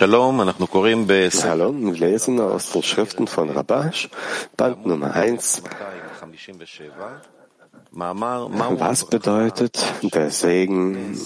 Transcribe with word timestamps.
Hallo, 0.00 0.32
wir 0.32 1.92
lesen 1.92 2.40
aus 2.40 2.72
den 2.72 2.82
Schriften 2.82 3.26
von 3.26 3.50
Rabash, 3.50 4.08
Band 4.56 4.86
Nummer 4.86 5.12
1. 5.12 5.62
Was 7.92 9.04
bedeutet 9.04 9.84
der 10.14 10.30
Segen, 10.30 11.18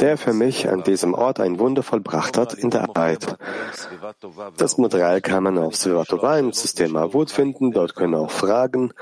der 0.00 0.16
für 0.16 0.32
mich 0.32 0.70
an 0.70 0.84
diesem 0.84 1.12
Ort 1.12 1.38
ein 1.38 1.58
Wunder 1.58 1.82
vollbracht 1.82 2.38
hat 2.38 2.54
in 2.54 2.70
der 2.70 2.84
Arbeit? 2.84 3.36
Das 4.56 4.78
Material 4.78 5.20
kann 5.20 5.42
man 5.42 5.58
auf 5.58 5.76
Svivatova 5.76 6.38
im 6.38 6.54
System 6.54 6.96
Avut 6.96 7.30
finden. 7.30 7.72
Dort 7.72 7.94
können 7.94 8.14
auch 8.14 8.30
Fragen 8.30 8.94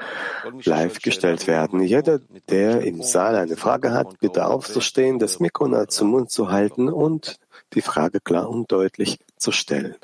live 0.64 0.98
gestellt 0.98 1.46
werden. 1.46 1.80
Jeder, 1.80 2.18
der 2.48 2.80
im 2.80 3.02
Saal 3.02 3.36
eine 3.36 3.56
Frage 3.56 3.92
hat, 3.92 4.18
bitte 4.18 4.46
aufzustehen, 4.46 5.20
das 5.20 5.38
Mikro 5.38 5.68
nah 5.68 5.86
zum 5.86 6.08
Mund 6.10 6.32
zu 6.32 6.50
halten 6.50 6.88
und 6.88 7.38
die 7.74 7.82
Frage 7.82 8.20
klar 8.20 8.48
und 8.48 8.70
deutlich 8.70 9.18
zu 9.36 9.52
stellen. 9.52 9.96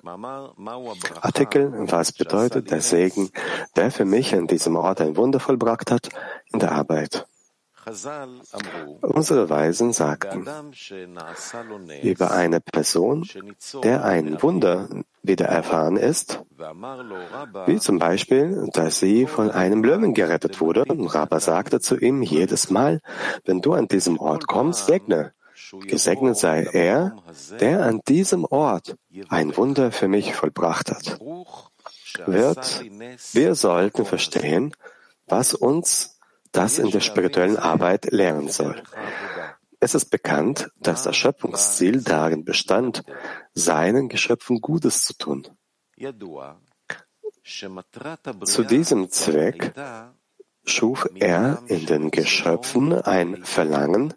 Artikel, 1.21 1.73
was 1.91 2.13
bedeutet 2.13 2.71
der 2.71 2.81
Segen, 2.81 3.31
der 3.77 3.91
für 3.91 4.05
mich 4.05 4.35
an 4.35 4.47
diesem 4.47 4.77
Ort 4.77 5.01
ein 5.01 5.17
Wunder 5.17 5.41
vollbracht 5.41 5.91
hat 5.91 6.09
in 6.53 6.59
der 6.59 6.73
Arbeit? 6.73 7.27
Unsere 9.01 9.51
Weisen 9.51 9.93
sagten 9.93 10.47
über 12.03 12.31
eine 12.31 12.61
Person, 12.61 13.27
der 13.83 14.05
ein 14.05 14.41
Wunder 14.41 14.89
wieder 15.23 15.47
erfahren 15.47 15.97
ist, 15.97 16.41
wie 17.67 17.79
zum 17.81 17.99
Beispiel, 17.99 18.69
dass 18.73 19.01
sie 19.01 19.27
von 19.27 19.51
einem 19.51 19.83
Löwen 19.83 20.15
gerettet 20.15 20.61
wurde. 20.61 20.85
Und 20.85 21.09
Rabba 21.09 21.41
sagte 21.41 21.81
zu 21.81 21.97
ihm 21.97 22.23
jedes 22.23 22.71
Mal, 22.71 23.01
wenn 23.45 23.61
du 23.61 23.73
an 23.73 23.89
diesem 23.89 24.19
Ort 24.19 24.47
kommst, 24.47 24.87
segne. 24.87 25.33
Gesegnet 25.87 26.37
sei 26.37 26.65
er, 26.65 27.17
der 27.61 27.85
an 27.85 28.01
diesem 28.09 28.45
Ort 28.45 28.97
ein 29.29 29.57
Wunder 29.57 29.93
für 29.93 30.09
mich 30.09 30.35
vollbracht 30.35 30.91
hat. 30.91 31.19
Wird, 32.27 32.85
wir 33.33 33.55
sollten 33.55 34.05
verstehen, 34.05 34.75
was 35.27 35.55
uns 35.55 36.19
das 36.53 36.79
in 36.79 36.91
der 36.91 37.01
spirituellen 37.01 37.57
Arbeit 37.57 38.13
lehren 38.13 38.49
soll. 38.49 38.83
Es 39.81 39.95
ist 39.95 40.11
bekannt, 40.11 40.71
dass 40.79 41.03
das 41.03 41.17
Schöpfungsziel 41.17 42.03
darin 42.03 42.45
bestand, 42.45 43.03
seinen 43.55 44.09
Geschöpfen 44.09 44.61
Gutes 44.61 45.05
zu 45.05 45.15
tun. 45.15 45.49
Zu 48.45 48.63
diesem 48.63 49.11
Zweck 49.11 49.75
schuf 50.65 51.09
er 51.17 51.63
in 51.67 51.87
den 51.87 52.11
Geschöpfen 52.11 52.93
ein 52.93 53.45
Verlangen 53.45 54.15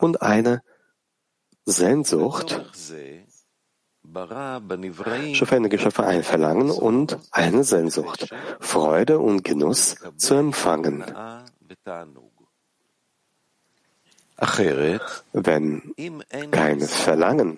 und 0.00 0.22
eine 0.22 0.62
Sehnsucht, 1.64 2.64
schuf 5.32 5.52
eine 5.52 5.68
Geschöpfe 5.68 6.04
ein 6.04 6.22
Verlangen 6.22 6.70
und 6.70 7.18
eine 7.32 7.64
Sehnsucht, 7.64 8.32
Freude 8.60 9.18
und 9.18 9.42
Genuss 9.42 9.96
zu 10.16 10.34
empfangen. 10.34 11.04
Wenn 15.32 15.94
kein 16.50 16.80
Verlangen 16.80 17.56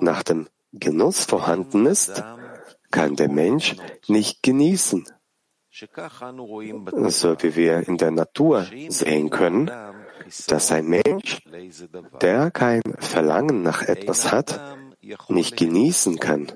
nach 0.00 0.22
dem 0.22 0.48
Genuss 0.72 1.24
vorhanden 1.24 1.86
ist, 1.86 2.22
kann 2.90 3.16
der 3.16 3.28
Mensch 3.28 3.76
nicht 4.08 4.42
genießen. 4.42 5.06
So 7.08 7.42
wie 7.42 7.54
wir 7.54 7.86
in 7.86 7.98
der 7.98 8.10
Natur 8.10 8.66
sehen 8.88 9.28
können, 9.28 9.70
dass 10.48 10.72
ein 10.72 10.86
Mensch, 10.86 11.42
der 12.20 12.50
kein 12.50 12.82
Verlangen 12.98 13.62
nach 13.62 13.82
etwas 13.82 14.32
hat, 14.32 14.60
nicht 15.28 15.56
genießen 15.56 16.18
kann. 16.18 16.52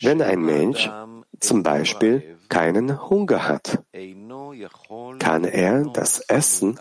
Wenn 0.00 0.22
ein 0.22 0.40
Mensch 0.40 0.90
zum 1.40 1.62
Beispiel 1.62 2.38
keinen 2.48 3.08
Hunger 3.08 3.48
hat, 3.48 3.82
kann 5.18 5.44
er 5.44 5.84
das 5.84 6.20
Essen 6.20 6.78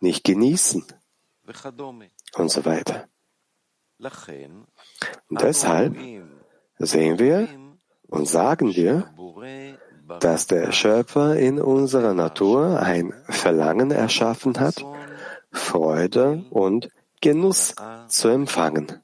nicht 0.00 0.24
genießen 0.24 0.84
und 2.34 2.50
so 2.50 2.64
weiter. 2.64 3.08
Und 5.28 5.42
deshalb 5.42 5.96
sehen 6.78 7.18
wir 7.18 7.48
und 8.08 8.28
sagen 8.28 8.74
wir, 8.74 9.12
dass 10.20 10.46
der 10.46 10.72
Schöpfer 10.72 11.36
in 11.36 11.60
unserer 11.60 12.14
Natur 12.14 12.80
ein 12.80 13.12
Verlangen 13.28 13.90
erschaffen 13.90 14.58
hat, 14.60 14.84
Freude 15.50 16.44
und 16.50 16.88
Genuss 17.20 17.74
zu 18.08 18.28
empfangen. 18.28 19.00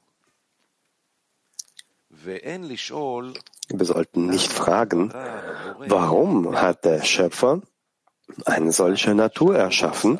Wir 3.69 3.85
sollten 3.85 4.25
nicht 4.25 4.51
fragen, 4.51 5.13
warum 5.87 6.59
hat 6.59 6.85
der 6.85 7.03
Schöpfer 7.03 7.61
eine 8.45 8.71
solche 8.71 9.15
Natur 9.15 9.55
erschaffen? 9.55 10.19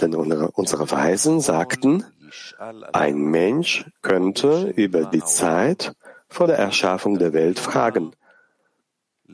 Denn 0.00 0.14
unsere 0.14 0.90
Weisen 0.90 1.40
sagten, 1.40 2.04
ein 2.92 3.16
Mensch 3.16 3.86
könnte 4.02 4.72
über 4.76 5.04
die 5.04 5.24
Zeit 5.24 5.94
vor 6.28 6.46
der 6.46 6.58
Erschaffung 6.58 7.18
der 7.18 7.32
Welt 7.32 7.58
fragen. 7.58 8.12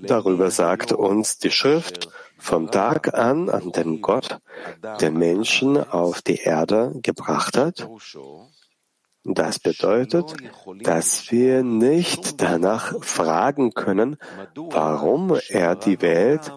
Darüber 0.02 0.50
sagt 0.50 0.92
uns 0.92 1.38
die 1.38 1.50
Schrift 1.50 2.08
vom 2.38 2.70
Tag 2.70 3.14
an, 3.14 3.48
an 3.48 3.72
dem 3.72 4.00
Gott 4.02 4.38
den 5.00 5.16
Menschen 5.16 5.76
auf 5.76 6.22
die 6.22 6.36
Erde 6.36 6.92
gebracht 7.02 7.56
hat. 7.56 7.88
Das 9.24 9.58
bedeutet, 9.58 10.36
dass 10.82 11.32
wir 11.32 11.64
nicht 11.64 12.40
danach 12.40 12.94
fragen 13.02 13.74
können, 13.74 14.16
warum 14.54 15.36
er 15.48 15.74
die 15.74 16.00
Welt 16.00 16.52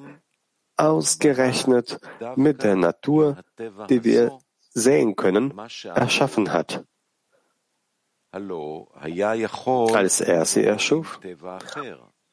ausgerechnet 0.75 1.99
mit 2.35 2.63
der 2.63 2.75
Natur, 2.75 3.37
die 3.89 4.03
wir 4.03 4.37
sehen 4.69 5.15
können, 5.15 5.59
erschaffen 5.83 6.53
hat. 6.53 6.83
Als 8.31 10.21
er 10.21 10.45
sie 10.45 10.63
erschuf. 10.63 11.19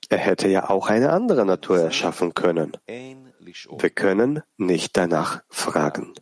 Er 0.08 0.18
hätte 0.18 0.48
ja 0.48 0.70
auch 0.70 0.88
eine 0.88 1.10
andere 1.10 1.44
Natur 1.44 1.80
erschaffen 1.80 2.34
können. 2.34 2.72
Wir 2.86 3.90
können 3.90 4.42
nicht 4.56 4.96
danach 4.96 5.42
fragen. 5.48 6.12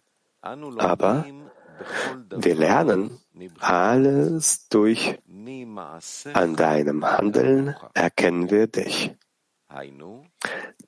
Aber 0.40 1.24
wir 2.30 2.54
lernen 2.54 3.18
alles 3.60 4.68
durch 4.68 5.18
an 6.32 6.56
deinem 6.56 7.04
Handeln 7.04 7.74
erkennen 7.94 8.50
wir 8.50 8.66
dich. 8.68 9.14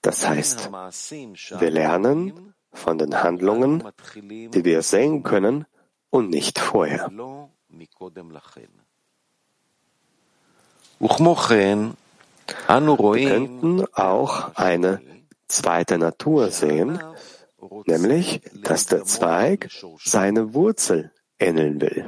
Das 0.03 0.29
heißt, 0.29 0.71
wir 1.59 1.71
lernen 1.71 2.55
von 2.73 2.99
den 2.99 3.23
Handlungen, 3.23 3.83
die 4.15 4.65
wir 4.65 4.83
sehen 4.83 5.23
können 5.23 5.67
und 6.11 6.31
nicht 6.31 6.59
vorher. 6.59 7.11
Wir 12.69 13.29
könnten 13.29 13.85
auch 13.95 14.55
eine 14.55 15.01
zweite 15.49 15.99
Natur 15.99 16.51
sehen, 16.51 16.99
nämlich, 17.87 18.41
dass 18.63 18.87
der 18.87 19.05
Zweig 19.05 19.71
seine 20.05 20.55
Wurzel 20.55 21.13
ähneln 21.39 21.81
will. 21.81 22.07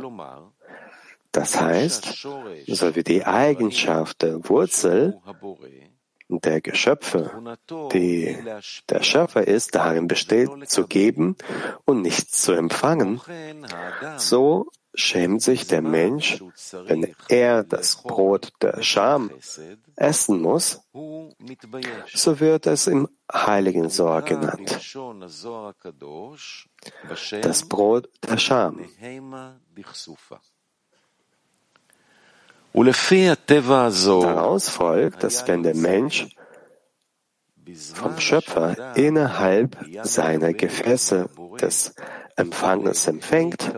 Das 1.33 1.61
heißt, 1.61 2.27
so 2.67 2.97
wie 2.97 3.05
die 3.05 3.25
Eigenschaft 3.25 4.23
der 4.23 4.49
Wurzel 4.49 5.21
der 6.29 6.61
Geschöpfe, 6.61 7.57
die 7.93 8.39
der 8.89 9.03
Schöpfer 9.03 9.47
ist, 9.47 9.75
darin 9.75 10.09
besteht, 10.09 10.51
zu 10.69 10.87
geben 10.87 11.37
und 11.85 12.03
nichts 12.03 12.43
zu 12.43 12.53
empfangen, 12.53 13.21
so 14.19 14.69
schämt 14.99 15.43
sich 15.43 15.67
der 15.67 15.83
Mensch, 15.83 16.43
wenn 16.87 17.15
er 17.29 17.65
das 17.65 18.03
Brot 18.03 18.53
der 18.61 18.83
Scham 18.83 19.31
essen 19.97 20.41
muss, 20.41 20.81
so 22.13 22.41
wird 22.41 22.67
es 22.67 22.87
im 22.87 23.09
Heiligen 23.33 23.91
Sohr 23.91 24.23
genannt. 24.23 24.79
Das 27.43 27.69
Brot 27.69 28.09
der 28.29 28.39
Scham. 28.39 28.85
Daraus 34.23 34.69
folgt, 34.69 35.23
dass 35.23 35.49
wenn 35.49 35.63
der 35.63 35.75
Mensch 35.77 36.29
vom 37.95 38.19
Schöpfer 38.19 38.97
innerhalb 38.97 39.77
seiner 40.03 40.53
Gefäße 40.55 41.29
des 41.61 41.95
Empfanges 42.37 43.07
empfängt, 43.07 43.73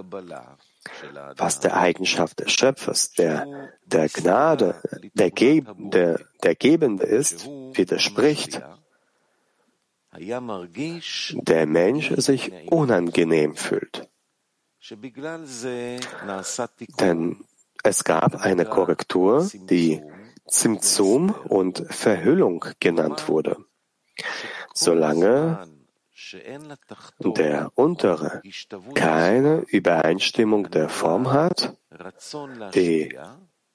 was 1.37 1.61
der 1.61 1.77
Eigenschaft 1.77 2.41
des 2.41 2.53
Schöpfers, 2.53 3.13
der 3.13 3.71
der 3.85 4.09
Gnade, 4.09 4.81
der, 5.15 5.31
Ge 5.31 5.65
der, 5.79 6.21
der 6.43 6.55
Gebende 6.55 7.05
ist, 7.05 7.47
widerspricht, 7.47 8.63
der 11.33 11.67
Mensch 11.67 12.13
sich 12.17 12.53
unangenehm 12.71 13.57
fühlt. 13.57 14.09
Denn 17.01 17.45
Es 17.83 18.05
gab 18.05 18.37
eine 18.37 18.67
Korrektur, 18.67 19.49
die 19.55 20.03
Zimtzum 20.47 21.31
und 21.31 21.87
Verhüllung 21.89 22.65
genannt 22.79 23.29
wurde. 23.29 23.57
Solange 24.75 25.67
der 27.21 27.73
untere 27.75 28.43
keine 28.95 29.65
Übereinstimmung 29.69 30.71
der 30.71 30.89
Form 30.89 31.33
hat, 31.33 31.77
die 32.75 33.17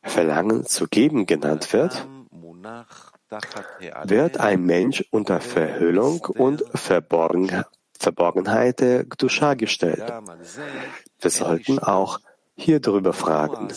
Verlangen 0.04 0.66
zu 0.66 0.88
geben 0.88 1.26
genannt 1.26 1.74
wird, 1.74 2.08
wird 4.04 4.40
ein 4.40 4.64
Mensch 4.64 5.04
unter 5.12 5.40
Verhüllung 5.42 6.20
und 6.22 6.64
Verborgen, 6.74 7.64
Verborgenheit 7.98 8.80
der 8.80 9.06
Gdusha 9.06 9.56
gestellt. 9.56 10.06
Wir 11.20 11.30
sollten 11.32 11.80
auch 11.80 12.20
hier 12.56 12.80
darüber 12.80 13.14
fragen, 13.14 13.68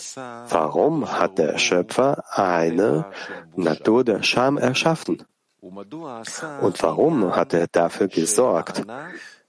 warum 0.49 1.11
hat 1.11 1.37
der 1.37 1.57
Schöpfer 1.57 2.23
eine 2.31 3.11
Natur 3.55 4.03
der 4.03 4.23
Scham 4.23 4.57
erschaffen? 4.57 5.23
Und 5.61 6.83
warum 6.83 7.35
hat 7.35 7.53
er 7.53 7.67
dafür 7.67 8.07
gesorgt, 8.07 8.83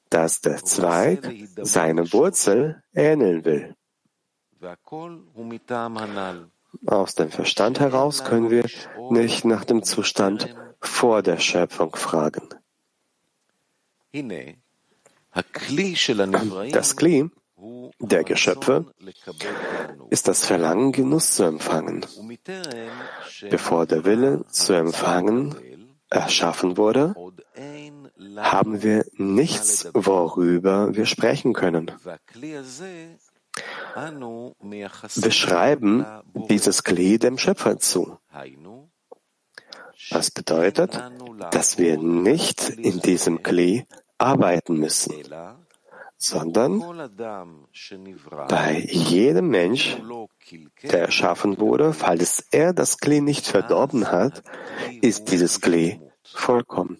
dass 0.08 0.40
der 0.40 0.64
Zweig 0.64 1.48
seine 1.56 2.12
Wurzel 2.12 2.82
ähneln 2.94 3.44
will? 3.44 3.74
Aus 6.86 7.14
dem 7.14 7.30
Verstand 7.30 7.80
heraus 7.80 8.24
können 8.24 8.50
wir 8.50 8.64
nicht 9.10 9.44
nach 9.44 9.64
dem 9.64 9.82
Zustand 9.82 10.54
vor 10.80 11.22
der 11.22 11.38
Schöpfung 11.38 11.94
fragen. 11.96 12.48
Das 16.72 16.96
Kli 16.96 17.30
der 17.98 18.24
Geschöpfe 18.24 18.86
ist 20.08 20.28
das 20.28 20.46
Verlangen, 20.46 20.92
Genuss 20.92 21.32
zu 21.32 21.44
empfangen. 21.44 22.06
Bevor 23.50 23.86
der 23.86 24.04
Wille 24.04 24.44
zu 24.48 24.72
empfangen 24.72 25.54
erschaffen 26.10 26.76
wurde, 26.76 27.14
haben 28.36 28.82
wir 28.82 29.04
nichts, 29.14 29.88
worüber 29.94 30.94
wir 30.94 31.06
sprechen 31.06 31.52
können. 31.52 31.90
Wir 35.14 35.30
schreiben 35.30 36.06
dieses 36.48 36.84
Kli 36.84 37.18
dem 37.18 37.38
Schöpfer 37.38 37.78
zu. 37.78 38.18
Was 40.10 40.30
bedeutet, 40.30 41.02
dass 41.50 41.78
wir 41.78 41.98
nicht 41.98 42.68
in 42.70 43.00
diesem 43.00 43.42
Kli 43.42 43.86
arbeiten 44.18 44.76
müssen, 44.76 45.14
sondern 46.22 46.80
bei 48.48 48.86
jedem 48.90 49.48
Mensch, 49.48 49.96
der 50.82 51.00
erschaffen 51.00 51.58
wurde, 51.58 51.94
falls 51.94 52.44
er 52.50 52.74
das 52.74 52.98
Klee 52.98 53.22
nicht 53.22 53.46
verdorben 53.46 54.10
hat, 54.12 54.42
ist 55.00 55.32
dieses 55.32 55.62
Klee 55.62 55.98
vollkommen. 56.22 56.98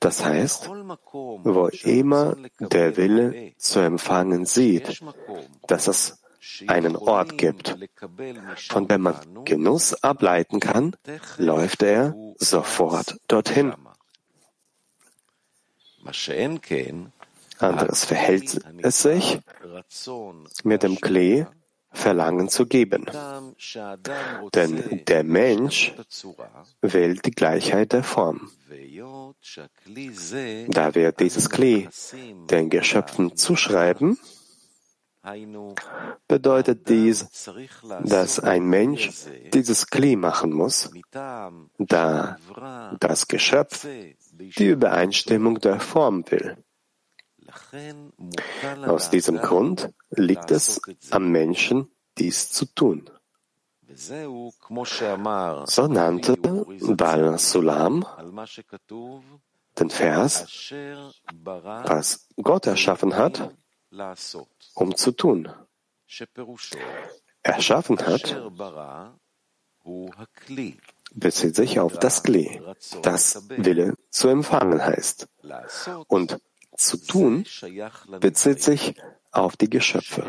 Das 0.00 0.22
heißt, 0.22 0.68
wo 0.68 1.68
immer 1.82 2.36
der 2.60 2.96
Wille 2.98 3.52
zu 3.56 3.80
empfangen 3.80 4.44
sieht, 4.44 5.02
dass 5.66 5.88
es 5.88 6.22
einen 6.66 6.94
Ort 6.94 7.38
gibt, 7.38 7.74
von 8.68 8.86
dem 8.86 9.00
man 9.00 9.16
Genuss 9.46 9.94
ableiten 10.02 10.60
kann, 10.60 10.94
läuft 11.38 11.82
er 11.82 12.14
sofort 12.36 13.18
dorthin. 13.28 13.72
Anderes 17.58 18.04
verhält 18.04 18.60
es 18.82 19.02
sich 19.02 19.38
mit 20.64 20.82
dem 20.82 21.00
Klee 21.00 21.46
Verlangen 21.96 22.48
zu 22.48 22.66
geben. 22.66 23.06
Denn 24.54 25.04
der 25.06 25.24
Mensch 25.24 25.94
will 26.82 27.16
die 27.16 27.30
Gleichheit 27.30 27.92
der 27.92 28.04
Form. 28.04 28.50
Da 30.68 30.94
wir 30.94 31.12
dieses 31.12 31.48
Klee 31.50 31.88
den 32.50 32.70
Geschöpfen 32.70 33.36
zuschreiben, 33.36 34.18
bedeutet 36.28 36.88
dies, 36.88 37.26
dass 38.04 38.38
ein 38.40 38.66
Mensch 38.66 39.10
dieses 39.52 39.86
Kli 39.88 40.16
machen 40.16 40.52
muss, 40.52 40.90
da 41.78 42.36
das 43.00 43.26
Geschöpf 43.26 43.86
die 44.38 44.66
Übereinstimmung 44.66 45.60
der 45.60 45.80
Form 45.80 46.24
will. 46.30 46.56
Aus 48.86 49.10
diesem 49.10 49.38
Grund 49.38 49.92
liegt 50.10 50.50
es 50.50 50.80
am 51.10 51.30
Menschen, 51.30 51.90
dies 52.18 52.50
zu 52.50 52.66
tun. 52.66 53.10
So 53.94 55.86
nannte 55.86 56.36
Bal 56.36 57.38
Sulam 57.38 58.04
den 59.78 59.90
Vers, 59.90 60.72
was 61.44 62.28
Gott 62.36 62.66
erschaffen 62.66 63.16
hat, 63.16 63.54
um 64.74 64.96
zu 64.96 65.12
tun. 65.12 65.48
Erschaffen 67.42 67.98
hat, 68.06 68.36
bezieht 71.16 71.56
sich 71.56 71.80
auf 71.80 71.98
das 71.98 72.22
Kli, 72.22 72.60
das 73.02 73.42
Wille 73.48 73.94
zu 74.10 74.28
empfangen 74.28 74.84
heißt. 74.84 75.26
Und 76.06 76.38
zu 76.76 76.98
tun 76.98 77.44
bezieht 78.20 78.62
sich 78.62 78.94
auf 79.32 79.56
die 79.56 79.70
Geschöpfe, 79.70 80.24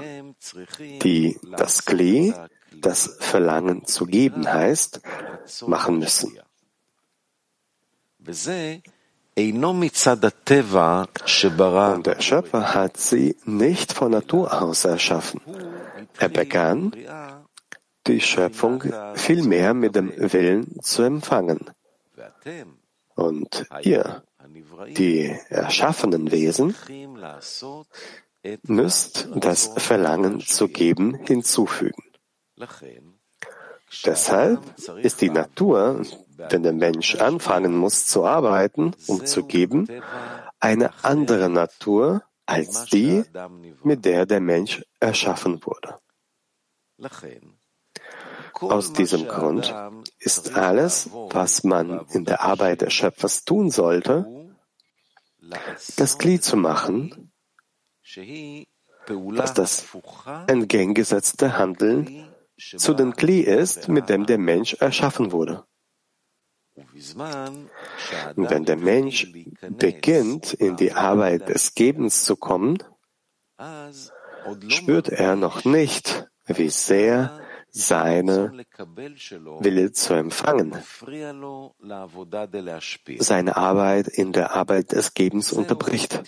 die 1.04 1.40
das 1.58 1.86
Kli, 1.86 2.34
das 2.74 3.18
Verlangen 3.20 3.86
zu 3.86 4.06
geben 4.06 4.52
heißt, 4.52 5.02
machen 5.68 6.00
müssen. 6.00 6.40
Und 11.96 12.08
der 12.08 12.22
Schöpfer 12.22 12.74
hat 12.74 12.98
sie 12.98 13.38
nicht 13.46 13.94
von 13.94 14.12
Natur 14.12 14.62
aus 14.62 14.86
erschaffen. 14.86 15.42
Er 16.20 16.30
begann, 16.30 16.92
die 18.08 18.22
Schöpfung 18.22 18.84
vielmehr 19.16 19.74
mit 19.74 19.96
dem 19.96 20.12
Willen 20.16 20.82
zu 20.82 21.04
empfangen. 21.04 21.60
Und 23.16 23.68
ihr, 23.82 24.24
die 24.98 25.36
erschaffenen 25.50 26.32
Wesen, 26.32 26.76
müsst 28.64 29.30
das 29.36 29.72
Verlangen 29.78 30.40
zu 30.42 30.68
geben 30.68 31.16
hinzufügen. 31.26 32.04
Deshalb 34.06 34.62
ist 35.02 35.22
die 35.22 35.30
Natur 35.30 36.02
wenn 36.38 36.64
der 36.64 36.74
Mensch 36.74 37.16
anfangen 37.16 37.76
muss 37.76 38.06
zu 38.06 38.26
arbeiten, 38.26 38.94
um 39.08 39.26
zu 39.26 39.46
geben, 39.46 39.88
eine 40.60 40.92
andere 41.04 41.50
Natur 41.50 42.24
als 42.46 42.86
die, 42.86 43.24
mit 43.84 44.06
der 44.06 44.26
der 44.26 44.40
Mensch 44.40 44.84
erschaffen 45.00 45.62
wurde. 45.66 46.00
Aus 48.60 48.94
diesem 48.94 49.28
Grund 49.28 49.74
ist 50.20 50.56
alles, 50.56 51.10
was 51.12 51.64
man 51.64 52.06
in 52.10 52.26
der 52.26 52.42
Arbeit 52.42 52.82
des 52.82 52.94
Schöpfers 52.94 53.44
tun 53.46 53.70
sollte, 53.70 54.26
das 55.98 56.18
Glied 56.18 56.44
zu 56.44 56.58
machen, 56.58 57.32
dass 59.36 59.54
das 59.54 59.86
entgegengesetzte 60.48 61.58
Handeln 61.58 62.28
zu 62.58 62.94
dem 62.94 63.16
Kli 63.16 63.42
ist, 63.42 63.88
mit 63.88 64.10
dem 64.10 64.26
der 64.26 64.38
Mensch 64.38 64.74
erschaffen 64.76 65.32
wurde. 65.32 65.64
Wenn 68.36 68.66
der 68.66 68.78
Mensch 68.78 69.32
beginnt, 69.62 70.54
in 70.54 70.76
die 70.76 70.94
Arbeit 70.94 71.50
des 71.50 71.74
Gebens 71.76 72.24
zu 72.24 72.36
kommen, 72.36 72.78
spürt 74.68 75.10
er 75.10 75.36
noch 75.36 75.66
nicht, 75.66 76.28
wie 76.46 76.70
sehr 76.70 77.40
seine 77.78 78.66
Wille 79.60 79.92
zu 79.92 80.14
empfangen, 80.14 80.76
seine 83.20 83.58
Arbeit 83.58 84.08
in 84.08 84.34
der 84.34 84.56
Arbeit 84.56 84.92
des 84.92 85.14
Gebens 85.14 85.54
unterbricht. 85.54 86.24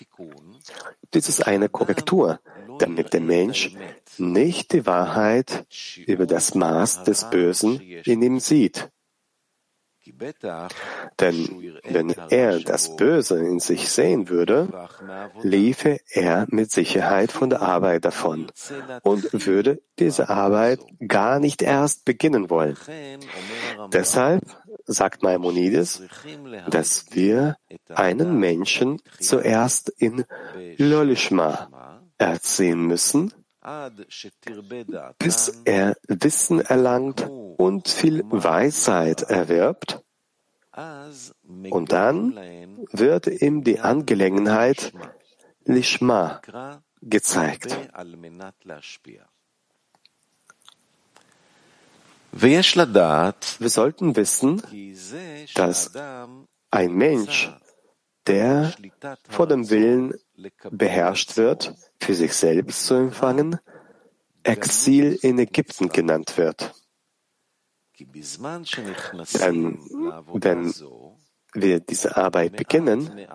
Dies 1.13 1.29
ist 1.29 1.47
eine 1.47 1.69
Korrektur, 1.69 2.39
damit 2.77 3.13
der 3.13 3.21
Mensch 3.21 3.75
nicht 4.17 4.73
die 4.73 4.85
Wahrheit 4.85 5.65
über 6.05 6.25
das 6.25 6.53
Maß 6.53 7.03
des 7.03 7.29
Bösen 7.29 7.79
in 7.79 8.21
ihm 8.21 8.39
sieht. 8.39 8.89
Denn 11.19 11.79
wenn 11.83 12.09
er 12.29 12.59
das 12.59 12.95
Böse 12.95 13.39
in 13.39 13.59
sich 13.59 13.89
sehen 13.89 14.29
würde, 14.29 14.67
liefe 15.41 15.99
er 16.11 16.45
mit 16.49 16.71
Sicherheit 16.71 17.31
von 17.31 17.49
der 17.49 17.61
Arbeit 17.61 18.05
davon 18.05 18.47
und 19.03 19.45
würde 19.45 19.81
diese 19.99 20.29
Arbeit 20.29 20.79
gar 21.07 21.39
nicht 21.39 21.61
erst 21.61 22.05
beginnen 22.05 22.49
wollen. 22.49 22.77
Deshalb 23.91 24.43
sagt 24.85 25.23
Maimonides, 25.23 26.01
dass 26.69 27.05
wir 27.11 27.55
einen 27.89 28.39
Menschen 28.39 29.01
zuerst 29.19 29.89
in 29.89 30.25
Lolishma 30.77 31.99
erziehen 32.17 32.85
müssen, 32.85 33.33
bis 35.19 35.61
er 35.65 35.97
Wissen 36.07 36.61
erlangt 36.61 37.27
und 37.57 37.87
viel 37.87 38.23
Weisheit 38.29 39.23
erwirbt, 39.23 40.03
und 41.69 41.91
dann 41.91 42.35
wird 42.91 43.27
ihm 43.27 43.63
die 43.63 43.79
Angelegenheit 43.79 44.93
Lishma 45.65 46.41
gezeigt. 47.01 47.77
Wir 52.31 52.63
sollten 53.69 54.15
wissen, 54.15 54.61
dass 55.55 55.91
ein 56.71 56.93
Mensch, 56.93 57.51
der 58.27 58.71
vor 59.27 59.47
dem 59.47 59.69
Willen 59.69 60.13
beherrscht 60.71 61.37
wird, 61.37 61.73
für 61.99 62.13
sich 62.13 62.33
selbst 62.33 62.85
zu 62.85 62.95
empfangen, 62.95 63.59
Exil 64.43 65.17
in 65.21 65.39
Ägypten 65.39 65.89
genannt 65.89 66.37
wird. 66.37 66.73
Denn 67.99 69.79
wenn 70.33 70.73
wir 71.53 71.79
diese 71.79 72.15
Arbeit 72.15 72.55
beginnen, 72.55 73.27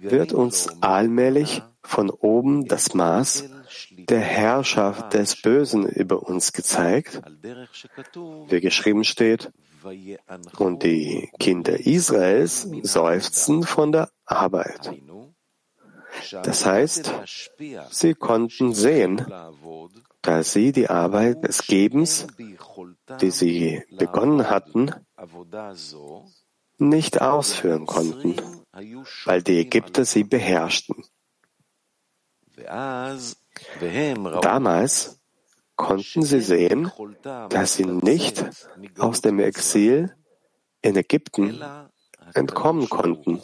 wird 0.00 0.32
uns 0.32 0.68
allmählich 0.82 1.62
von 1.82 2.10
oben 2.10 2.66
das 2.66 2.94
Maß 2.94 3.44
der 3.90 4.20
Herrschaft 4.20 5.14
des 5.14 5.40
Bösen 5.40 5.86
über 5.86 6.22
uns 6.22 6.52
gezeigt, 6.52 7.22
wie 8.48 8.60
geschrieben 8.60 9.04
steht, 9.04 9.52
und 10.56 10.82
die 10.82 11.30
Kinder 11.38 11.78
Israels 11.78 12.66
seufzen 12.82 13.64
von 13.64 13.92
der 13.92 14.10
Arbeit. 14.24 14.90
Das 16.30 16.64
heißt, 16.66 17.12
sie 17.90 18.14
konnten 18.14 18.74
sehen, 18.74 19.26
dass 20.22 20.52
sie 20.52 20.72
die 20.72 20.88
Arbeit 20.88 21.44
des 21.44 21.66
Gebens, 21.66 22.26
die 23.20 23.30
sie 23.30 23.82
begonnen 23.90 24.48
hatten, 24.48 24.90
nicht 26.78 27.20
ausführen 27.20 27.86
konnten, 27.86 28.36
weil 29.24 29.42
die 29.42 29.58
Ägypter 29.60 30.04
sie 30.04 30.24
beherrschten. 30.24 31.04
Damals 34.42 35.20
konnten 35.76 36.22
sie 36.22 36.40
sehen, 36.40 36.90
dass 37.22 37.74
sie 37.74 37.84
nicht 37.84 38.44
aus 38.98 39.20
dem 39.20 39.38
Exil 39.40 40.14
in 40.82 40.96
Ägypten 40.96 41.62
entkommen 42.34 42.88
konnten. 42.88 43.40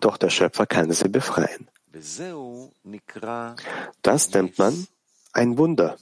Doch 0.00 0.16
der 0.16 0.30
Schöpfer 0.30 0.66
kann 0.66 0.92
sie 0.92 1.08
befreien. 1.08 1.68
Das 4.02 4.30
nennt 4.30 4.58
man 4.58 4.86
ein 5.32 5.58
Wunder. 5.58 5.96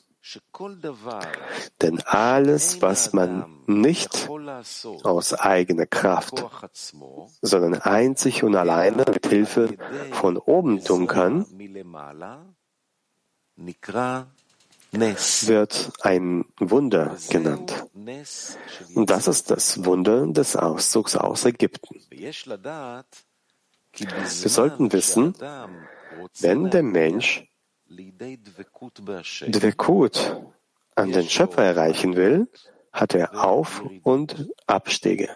Denn 1.81 2.03
alles, 2.03 2.83
was 2.83 3.13
man 3.13 3.63
nicht 3.67 4.29
aus 5.05 5.35
eigener 5.35 5.87
Kraft, 5.87 6.45
sondern 7.43 7.75
einzig 7.75 8.43
und 8.43 8.57
alleine 8.57 9.05
mit 9.13 9.27
Hilfe 9.27 9.77
von 10.13 10.37
oben 10.37 10.83
tun 10.83 11.07
kann, 11.07 11.47
wird 14.93 15.93
ein 16.03 16.45
Wunder 16.59 17.17
genannt. 17.29 17.87
Und 18.95 19.11
das 19.11 19.29
ist 19.29 19.51
das 19.51 19.85
Wunder 19.85 20.27
des 20.27 20.57
Auszugs 20.57 21.17
aus 21.17 21.45
Ägypten. 21.45 22.01
Wir 22.11 22.33
sollten 23.93 24.93
wissen, 24.93 25.35
wenn 26.41 26.71
der 26.71 26.83
Mensch 26.83 27.47
Dvekut 29.47 30.43
an 30.95 31.13
den 31.13 31.29
Schöpfer 31.29 31.63
erreichen 31.63 32.17
will, 32.17 32.49
hat 32.93 33.15
er 33.15 33.45
Auf- 33.45 33.83
und 34.03 34.51
Abstiege. 34.67 35.29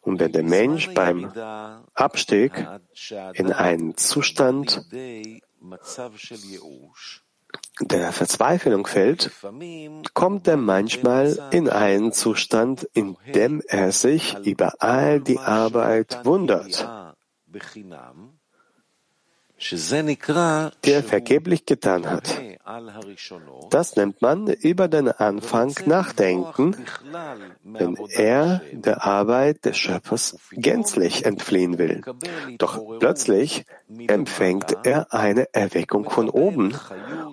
Und 0.00 0.20
wenn 0.20 0.32
der 0.32 0.42
Mensch 0.42 0.94
beim 0.94 1.30
Abstieg 1.94 2.52
in 3.34 3.52
einen 3.52 3.96
Zustand 3.96 4.86
der 7.80 8.12
Verzweiflung 8.12 8.86
fällt, 8.86 9.30
kommt 10.14 10.46
er 10.46 10.56
manchmal 10.56 11.48
in 11.50 11.68
einen 11.68 12.12
Zustand, 12.12 12.88
in 12.92 13.16
dem 13.34 13.62
er 13.66 13.92
sich 13.92 14.36
über 14.44 14.74
all 14.80 15.20
die 15.20 15.38
Arbeit 15.38 16.24
wundert 16.24 16.86
der 20.84 21.02
vergeblich 21.02 21.66
getan 21.66 22.06
hat. 22.06 22.40
Das 23.70 23.96
nennt 23.96 24.22
man 24.22 24.46
über 24.48 24.88
den 24.88 25.08
Anfang 25.08 25.74
nachdenken, 25.86 26.76
wenn 27.62 27.96
er 28.10 28.62
der 28.72 29.04
Arbeit 29.04 29.64
des 29.64 29.76
Schöpfers 29.76 30.36
gänzlich 30.52 31.26
entfliehen 31.26 31.78
will. 31.78 32.02
Doch 32.58 32.98
plötzlich 32.98 33.64
empfängt 34.06 34.76
er 34.84 35.12
eine 35.12 35.52
Erweckung 35.52 36.08
von 36.08 36.30
oben 36.30 36.74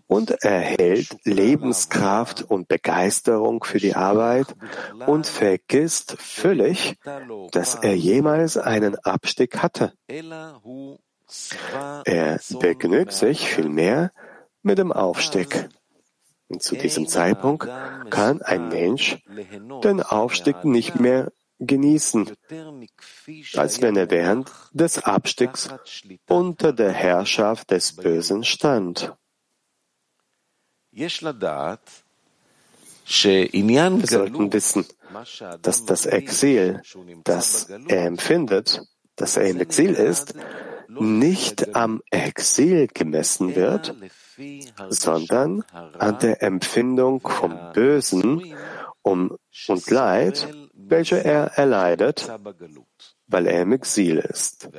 und 0.07 0.31
erhält 0.31 1.17
Lebenskraft 1.23 2.41
und 2.41 2.67
Begeisterung 2.67 3.63
für 3.63 3.79
die 3.79 3.95
Arbeit 3.95 4.55
und 5.05 5.27
vergisst 5.27 6.17
völlig, 6.19 6.97
dass 7.51 7.75
er 7.75 7.95
jemals 7.95 8.57
einen 8.57 8.95
Abstieg 9.03 9.57
hatte. 9.57 9.93
Er 12.05 12.39
begnügt 12.59 13.13
sich 13.13 13.49
vielmehr 13.49 14.11
mit 14.61 14.77
dem 14.77 14.91
Aufstieg. 14.91 15.69
Und 16.47 16.63
zu 16.63 16.75
diesem 16.75 17.07
Zeitpunkt 17.07 17.67
kann 18.09 18.41
ein 18.41 18.69
Mensch 18.69 19.17
den 19.83 20.01
Aufstieg 20.01 20.63
nicht 20.63 20.99
mehr 20.99 21.31
genießen, 21.59 22.31
als 23.55 23.81
wenn 23.81 23.97
er 23.97 24.09
während 24.09 24.49
des 24.71 24.99
Abstiegs 25.03 25.69
unter 26.27 26.71
der 26.71 26.91
Herrschaft 26.91 27.71
des 27.71 27.95
Bösen 27.95 28.43
stand. 28.43 29.13
Wir 30.91 31.09
sollten 34.07 34.53
wissen, 34.53 34.85
dass 35.61 35.85
das 35.85 36.05
Exil, 36.05 36.81
das 37.23 37.69
er 37.87 38.05
empfindet, 38.05 38.81
dass 39.15 39.37
er 39.37 39.49
im 39.49 39.59
Exil 39.59 39.93
ist, 39.93 40.35
nicht 40.89 41.75
am 41.75 42.01
Exil 42.11 42.87
gemessen 42.93 43.55
wird, 43.55 43.95
sondern 44.89 45.63
an 45.71 46.19
der 46.19 46.43
Empfindung 46.43 47.21
vom 47.27 47.57
Bösen 47.73 48.55
und 49.01 49.89
Leid, 49.89 50.47
welche 50.73 51.23
er 51.23 51.57
erleidet, 51.57 52.31
weil 53.27 53.47
er 53.47 53.61
im 53.61 53.73
Exil 53.73 54.17
ist. 54.17 54.69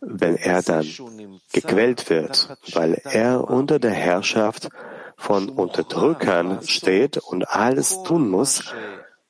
Wenn 0.00 0.36
er 0.36 0.62
dann 0.62 0.86
gequält 1.52 2.10
wird, 2.10 2.56
weil 2.72 2.94
er 3.04 3.50
unter 3.50 3.78
der 3.78 3.90
Herrschaft 3.90 4.68
von 5.16 5.48
Unterdrückern 5.48 6.62
steht 6.62 7.16
und 7.18 7.48
alles 7.48 8.02
tun 8.04 8.28
muss, 8.28 8.72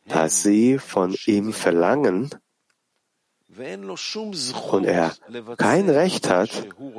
was 0.05 0.43
sie 0.43 0.79
von 0.79 1.17
ihm 1.27 1.53
verlangen, 1.53 2.31
und 4.71 4.85
er 4.85 5.15
kein 5.57 5.89
Recht 5.89 6.29
hat, 6.31 6.51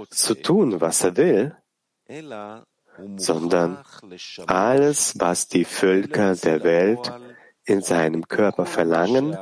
zu 0.10 0.36
tun, 0.36 0.82
was 0.82 1.04
er 1.04 1.18
will, 1.18 1.56
sondern 3.18 3.78
alles, 4.48 5.20
was 5.20 5.48
die 5.48 5.66
Völker 5.66 6.36
der 6.36 6.64
Welt 6.64 7.14
in 7.66 7.82
seinem 7.82 8.28
Körper 8.28 8.66
verlangen, 8.66 9.38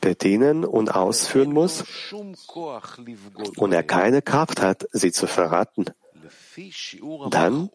bedienen 0.00 0.64
und 0.64 0.94
ausführen 0.94 1.52
muss 1.52 1.84
und 3.56 3.72
er 3.72 3.82
keine 3.82 4.22
Kraft 4.22 4.60
hat, 4.60 4.86
sie 4.92 5.12
zu 5.12 5.26
verraten, 5.26 5.86
dann 7.30 7.70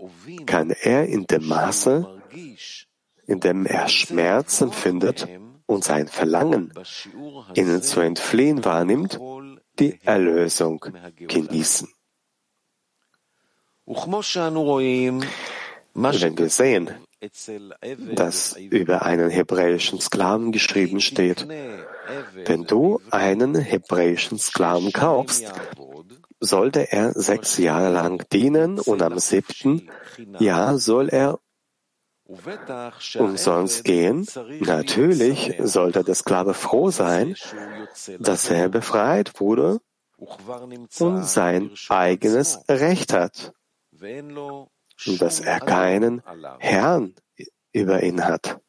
kann 0.45 0.69
er 0.69 1.07
in 1.07 1.25
dem 1.27 1.47
Maße, 1.47 2.21
in 3.27 3.39
dem 3.39 3.65
er 3.65 3.87
Schmerz 3.87 4.61
empfindet 4.61 5.27
und 5.65 5.83
sein 5.83 6.07
Verlangen, 6.07 6.71
ihnen 7.55 7.81
zu 7.81 7.99
entfliehen 8.01 8.63
wahrnimmt, 8.65 9.19
die 9.79 9.99
Erlösung 10.03 10.85
genießen. 11.17 11.89
Wenn 15.93 16.37
wir 16.37 16.49
sehen, 16.49 16.91
dass 18.13 18.57
über 18.57 19.05
einen 19.05 19.29
hebräischen 19.29 19.99
Sklaven 19.99 20.51
geschrieben 20.51 21.01
steht, 21.01 21.47
wenn 22.45 22.65
du 22.65 22.99
einen 23.11 23.55
hebräischen 23.55 24.37
Sklaven 24.37 24.91
kaufst, 24.91 25.51
sollte 26.39 26.91
er 26.91 27.13
sechs 27.13 27.57
Jahre 27.57 27.91
lang 27.91 28.23
dienen 28.31 28.79
und 28.79 29.01
am 29.01 29.17
siebten 29.19 29.89
Jahr 30.39 30.77
soll 30.77 31.09
er 31.09 31.39
umsonst 33.17 33.83
gehen? 33.83 34.27
Natürlich 34.61 35.55
sollte 35.59 36.03
der 36.03 36.15
Sklave 36.15 36.53
froh 36.53 36.89
sein, 36.89 37.35
dass 38.19 38.49
er 38.49 38.69
befreit 38.69 39.39
wurde 39.39 39.79
und 40.17 41.25
sein 41.25 41.71
eigenes 41.89 42.59
Recht 42.67 43.13
hat 43.13 43.53
dass 45.19 45.39
er 45.39 45.59
keinen 45.59 46.21
Herrn 46.59 47.15
über 47.71 48.03
ihn 48.03 48.23
hat. 48.23 48.59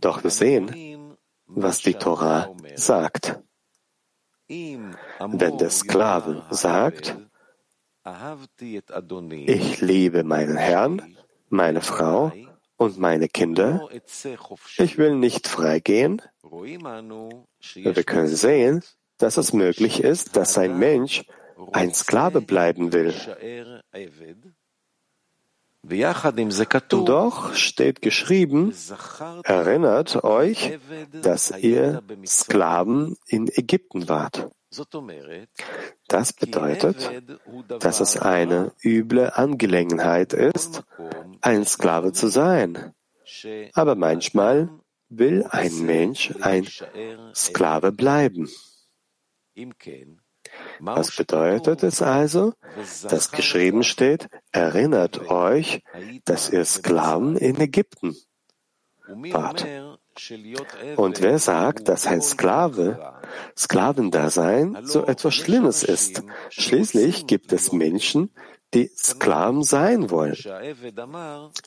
Doch 0.00 0.22
wir 0.22 0.30
sehen, 0.30 1.16
was 1.46 1.80
die 1.80 1.94
Torah 1.94 2.54
sagt. 2.74 3.40
Wenn 4.48 5.58
der 5.58 5.70
Sklave 5.70 6.44
sagt, 6.50 7.16
ich 9.46 9.80
liebe 9.80 10.22
meinen 10.22 10.56
Herrn, 10.56 11.15
meine 11.48 11.80
Frau 11.80 12.32
und 12.76 12.98
meine 12.98 13.28
Kinder, 13.28 13.88
ich 14.78 14.98
will 14.98 15.14
nicht 15.16 15.48
freigehen, 15.48 16.22
wir 16.42 18.04
können 18.04 18.28
sehen, 18.28 18.82
dass 19.18 19.36
es 19.36 19.52
möglich 19.52 20.02
ist, 20.02 20.36
dass 20.36 20.58
ein 20.58 20.78
Mensch 20.78 21.24
ein 21.72 21.94
Sklave 21.94 22.40
bleiben 22.40 22.92
will. 22.92 23.14
Doch 26.88 27.54
steht 27.54 28.02
geschrieben, 28.02 28.74
erinnert 29.44 30.24
euch, 30.24 30.78
dass 31.22 31.56
ihr 31.58 32.02
Sklaven 32.26 33.16
in 33.26 33.48
Ägypten 33.48 34.08
wart. 34.08 34.50
Das 36.08 36.32
bedeutet, 36.32 37.10
dass 37.80 38.00
es 38.00 38.16
eine 38.16 38.72
üble 38.82 39.30
Angelegenheit 39.34 40.32
ist, 40.32 40.84
ein 41.40 41.64
Sklave 41.64 42.12
zu 42.12 42.28
sein. 42.28 42.92
Aber 43.74 43.94
manchmal 43.94 44.70
will 45.08 45.46
ein 45.50 45.84
Mensch 45.84 46.34
ein 46.40 46.66
Sklave 47.34 47.92
bleiben. 47.92 48.48
Was 50.78 51.14
bedeutet 51.16 51.82
es 51.82 52.02
also, 52.02 52.52
dass 53.08 53.30
geschrieben 53.32 53.82
steht, 53.82 54.28
erinnert 54.52 55.28
euch, 55.30 55.82
dass 56.24 56.50
ihr 56.50 56.64
Sklaven 56.64 57.36
in 57.36 57.60
Ägypten 57.60 58.16
wart? 59.08 59.66
Und 60.96 61.22
wer 61.22 61.38
sagt, 61.38 61.88
dass 61.88 62.06
ein 62.06 62.22
Sklave, 62.22 63.14
Sklavendasein, 63.56 64.78
so 64.84 65.04
etwas 65.04 65.34
Schlimmes 65.34 65.82
ist? 65.82 66.22
Schließlich 66.50 67.26
gibt 67.26 67.52
es 67.52 67.72
Menschen, 67.72 68.30
die 68.74 68.90
Sklaven 68.96 69.62
sein 69.62 70.10
wollen. 70.10 70.36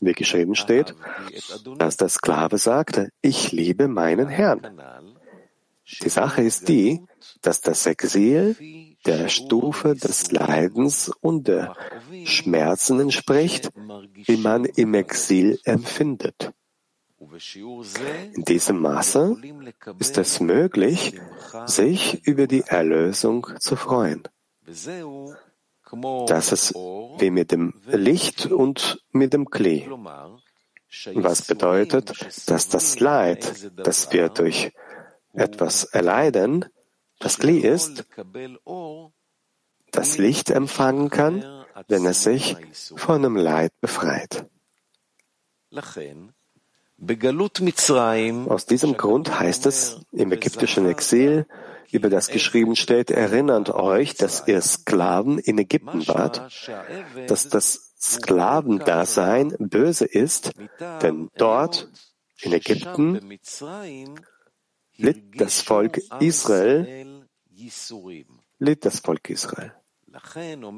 Wie 0.02 0.14
geschrieben 0.14 0.56
steht, 0.56 0.96
dass 1.78 1.98
der 1.98 2.10
Sklave 2.10 2.58
sagte, 2.58 3.10
ich 3.22 3.52
liebe 3.52 3.88
meinen 3.88 4.28
Herrn. 4.28 4.80
Die 6.04 6.10
Sache 6.10 6.44
ist 6.44 6.68
die, 6.70 7.04
dass 7.42 7.62
das 7.62 7.86
Exil 7.86 8.56
der 9.06 9.30
Stufe 9.30 9.96
des 9.96 10.32
Leidens 10.32 11.12
und 11.22 11.48
der 11.48 11.76
Schmerzen 12.26 13.00
entspricht, 13.00 13.70
wie 14.26 14.38
man 14.38 14.66
im 14.66 14.94
Exil 14.94 15.60
empfindet. 15.64 16.52
In 17.20 18.44
diesem 18.46 18.80
Maße 18.80 19.36
ist 20.00 20.18
es 20.18 20.40
möglich, 20.40 21.20
sich 21.66 22.26
über 22.26 22.48
die 22.48 22.62
Erlösung 22.62 23.48
zu 23.60 23.76
freuen. 23.76 24.24
Das 26.28 26.52
ist 26.52 26.74
wie 26.74 27.30
mit 27.30 27.52
dem 27.52 27.74
Licht 27.88 28.46
und 28.46 29.04
mit 29.12 29.34
dem 29.34 29.50
Klee. 29.50 29.90
Was 31.14 31.46
bedeutet, 31.46 32.50
dass 32.50 32.70
das 32.70 33.00
Leid, 33.00 33.72
das 33.78 34.12
wir 34.14 34.30
durch 34.30 34.72
etwas 35.34 35.84
erleiden, 35.84 36.66
das 37.20 37.38
Klee 37.38 37.60
ist, 37.60 38.06
das 39.92 40.18
Licht 40.18 40.50
empfangen 40.52 41.10
kann, 41.10 41.44
wenn 41.88 42.06
es 42.06 42.24
sich 42.24 42.56
von 42.96 43.22
dem 43.24 43.36
Leid 43.36 43.74
befreit. 43.82 44.46
Aus 47.02 48.66
diesem 48.66 48.98
Grund 48.98 49.40
heißt 49.40 49.66
es 49.66 50.02
im 50.12 50.32
ägyptischen 50.32 50.86
Exil, 50.88 51.46
über 51.92 52.10
das 52.10 52.28
geschrieben 52.28 52.76
steht, 52.76 53.10
erinnert 53.10 53.70
euch, 53.72 54.16
dass 54.16 54.48
ihr 54.48 54.62
Sklaven 54.62 55.40
in 55.40 55.58
Ägypten 55.58 56.08
wart, 56.08 56.70
dass 57.28 57.48
das 57.50 57.94
Sklavendasein 58.00 59.56
böse 59.60 60.06
ist, 60.06 60.52
denn 61.02 61.30
dort 61.38 61.90
in 62.42 62.54
Ägypten 62.54 63.40
litt 64.98 65.42
das 65.42 65.62
Volk 65.62 66.00
Israel, 66.20 67.28
litt 68.60 68.86
das 68.86 69.00
Volk 69.00 69.30
Israel. 69.30 69.74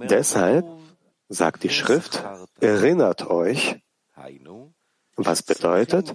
Deshalb 0.09 0.65
sagt 1.29 1.63
die 1.63 1.69
Schrift, 1.69 2.23
erinnert 2.59 3.27
euch, 3.27 3.81
was 5.25 5.43
bedeutet, 5.43 6.13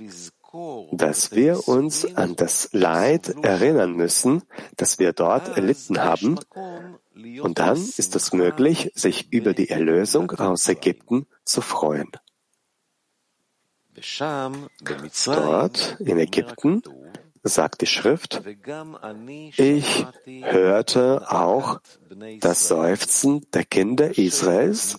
dass 0.93 1.33
wir 1.33 1.69
uns 1.69 2.17
an 2.17 2.37
das 2.37 2.71
Leid 2.73 3.35
erinnern 3.43 3.93
müssen, 3.93 4.43
das 4.77 4.99
wir 4.99 5.13
dort 5.13 5.57
erlitten 5.57 6.03
haben, 6.03 6.39
und 7.41 7.59
dann 7.59 7.77
ist 7.77 8.15
es 8.15 8.33
möglich, 8.33 8.93
sich 8.95 9.33
über 9.33 9.55
die 9.55 9.71
Erlösung 9.71 10.31
aus 10.33 10.69
Ägypten 10.69 11.27
zu 11.45 11.61
freuen. 11.61 12.11
Dort 15.25 15.97
in 16.01 16.19
Ägypten 16.19 16.83
sagt 17.43 17.81
die 17.81 17.87
Schrift, 17.87 18.43
ich 19.57 20.07
hörte 20.27 21.31
auch 21.31 21.81
das 22.41 22.69
Seufzen 22.69 23.47
der 23.53 23.65
Kinder 23.65 24.19
Israels, 24.19 24.99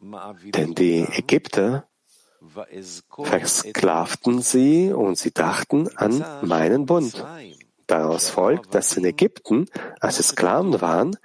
denn 0.00 0.74
die 0.74 1.00
Ägypter 1.00 1.88
versklavten 3.24 4.40
sie 4.40 4.92
und 4.92 5.18
sie 5.18 5.32
dachten 5.32 5.88
an 5.96 6.24
meinen 6.42 6.86
Bund. 6.86 7.24
Daraus 7.86 8.30
folgt, 8.30 8.74
dass 8.74 8.96
in 8.96 9.04
Ägypten, 9.04 9.66
als 10.00 10.16
sie 10.16 10.22
Sklaven 10.22 10.80
waren, 10.80 11.16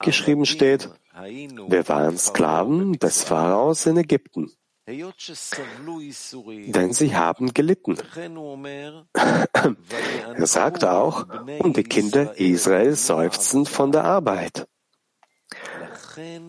geschrieben 0.00 0.46
steht, 0.46 0.88
wir 1.22 1.88
waren 1.88 2.18
Sklaven 2.18 2.92
des 2.94 3.24
Pharaos 3.24 3.86
in 3.86 3.96
Ägypten. 3.96 4.52
Denn 4.88 6.92
sie 6.92 7.16
haben 7.16 7.54
gelitten. 7.54 7.96
er 9.14 10.46
sagt 10.46 10.84
auch, 10.84 11.26
und 11.58 11.76
die 11.76 11.82
Kinder 11.82 12.38
Israels 12.38 13.06
seufzen 13.06 13.66
von 13.66 13.90
der 13.90 14.04
Arbeit. 14.04 14.68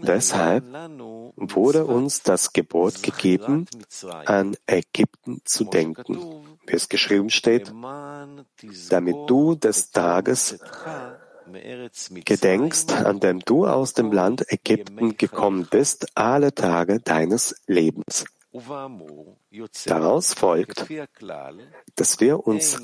Deshalb 0.01 0.63
wurde 1.35 1.85
uns 1.85 2.23
das 2.23 2.53
Gebot 2.53 3.03
gegeben, 3.03 3.65
an 4.25 4.55
Ägypten 4.65 5.41
zu 5.43 5.65
denken, 5.65 6.17
wie 6.65 6.75
es 6.75 6.89
geschrieben 6.89 7.29
steht, 7.29 7.71
damit 8.89 9.15
du 9.27 9.55
des 9.55 9.91
Tages 9.91 10.59
gedenkst, 12.25 12.91
an 12.93 13.19
dem 13.19 13.39
du 13.39 13.65
aus 13.65 13.93
dem 13.93 14.11
Land 14.11 14.45
Ägypten 14.51 15.17
gekommen 15.17 15.67
bist, 15.69 16.07
alle 16.15 16.53
Tage 16.53 16.99
deines 16.99 17.61
Lebens. 17.67 18.25
Daraus 19.85 20.33
folgt, 20.33 20.87
dass 21.95 22.19
wir 22.19 22.47
uns 22.47 22.81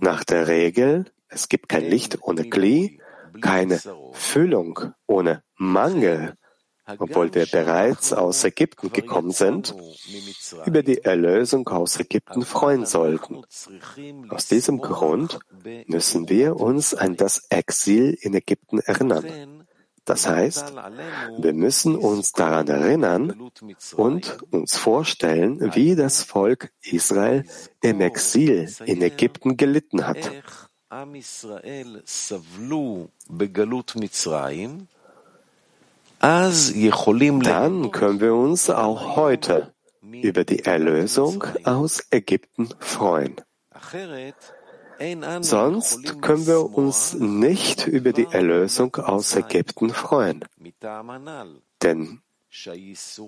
nach 0.00 0.24
der 0.24 0.48
Regel, 0.48 1.06
es 1.28 1.48
gibt 1.48 1.68
kein 1.68 1.84
Licht 1.88 2.18
ohne 2.22 2.48
Kli, 2.48 3.00
keine 3.40 3.80
Füllung 4.12 4.92
ohne 5.06 5.42
Mangel, 5.56 6.34
obwohl 6.98 7.34
wir 7.34 7.46
bereits 7.46 8.12
aus 8.12 8.44
Ägypten 8.44 8.92
gekommen 8.92 9.30
sind, 9.30 9.74
über 10.66 10.82
die 10.82 11.02
Erlösung 11.02 11.66
aus 11.68 11.98
Ägypten 11.98 12.44
freuen 12.44 12.84
sollten. 12.84 13.42
Aus 14.28 14.48
diesem 14.48 14.78
Grund 14.78 15.38
müssen 15.86 16.28
wir 16.28 16.56
uns 16.56 16.94
an 16.94 17.16
das 17.16 17.46
Exil 17.48 18.16
in 18.20 18.34
Ägypten 18.34 18.80
erinnern. 18.80 19.64
Das 20.04 20.28
heißt, 20.28 20.74
wir 21.38 21.54
müssen 21.54 21.96
uns 21.96 22.32
daran 22.32 22.68
erinnern 22.68 23.50
und 23.96 24.42
uns 24.52 24.76
vorstellen, 24.76 25.74
wie 25.74 25.96
das 25.96 26.22
Volk 26.22 26.70
Israel 26.82 27.44
im 27.80 28.02
Exil 28.02 28.70
in 28.84 29.00
Ägypten 29.00 29.56
gelitten 29.56 30.06
hat. 30.06 30.30
Dann 37.40 37.90
können 37.90 38.20
wir 38.20 38.34
uns 38.34 38.70
auch 38.70 39.16
heute 39.16 39.74
über 40.22 40.44
die 40.44 40.60
Erlösung 40.60 41.44
aus 41.64 42.06
Ägypten 42.12 42.68
freuen. 42.78 43.40
Sonst 45.40 46.22
können 46.22 46.46
wir 46.46 46.72
uns 46.72 47.14
nicht 47.14 47.88
über 47.88 48.12
die 48.12 48.28
Erlösung 48.30 48.94
aus 48.94 49.34
Ägypten 49.34 49.90
freuen. 49.90 50.44
Denn 51.82 52.20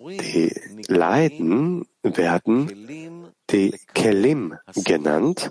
Die 0.05 0.53
Leiden 0.87 1.89
werden 2.05 3.33
die 3.51 3.75
Kelim 3.93 4.55
genannt, 4.85 5.51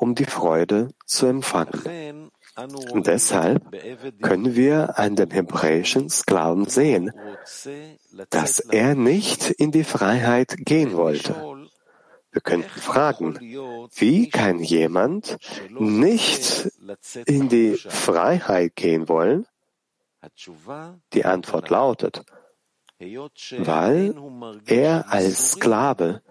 um 0.00 0.14
die 0.14 0.24
Freude 0.24 0.88
zu 1.04 1.26
empfangen. 1.26 2.30
Und 2.90 3.06
deshalb 3.06 3.62
können 4.22 4.56
wir 4.56 4.98
an 4.98 5.14
dem 5.14 5.30
hebräischen 5.30 6.08
Sklaven 6.08 6.66
sehen, 6.66 7.12
dass 8.30 8.60
er 8.60 8.94
nicht 8.94 9.50
in 9.50 9.70
die 9.70 9.84
Freiheit 9.84 10.56
gehen 10.58 10.94
wollte. 10.94 11.34
Wir 12.32 12.40
könnten 12.40 12.80
fragen, 12.80 13.38
wie 13.94 14.28
kann 14.28 14.60
jemand 14.60 15.36
nicht 15.70 16.70
in 17.26 17.48
die 17.48 17.74
Freiheit 17.76 18.76
gehen 18.76 19.08
wollen? 19.08 19.46
Die 21.12 21.24
Antwort 21.24 21.70
lautet, 21.70 22.22
weil 23.58 24.14
er 24.66 25.12
als 25.12 25.52
Sklave 25.52 26.22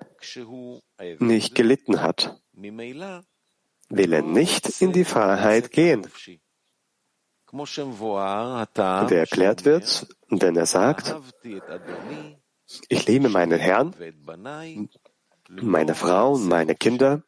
nicht 1.19 1.55
gelitten 1.55 2.01
hat, 2.01 2.39
will 3.89 4.13
er 4.13 4.21
nicht 4.21 4.81
in 4.81 4.91
die 4.91 5.05
Freiheit 5.05 5.71
gehen. 5.71 6.07
Und 7.51 7.77
er 7.77 9.19
erklärt 9.19 9.65
wird, 9.65 10.07
denn 10.29 10.55
er 10.55 10.65
sagt, 10.67 11.15
ich 12.87 13.07
liebe 13.07 13.29
meinen 13.29 13.59
Herrn, 13.59 13.95
meine 15.49 15.95
Frau 15.95 16.33
und 16.33 16.47
meine 16.47 16.75
Kinder, 16.75 17.23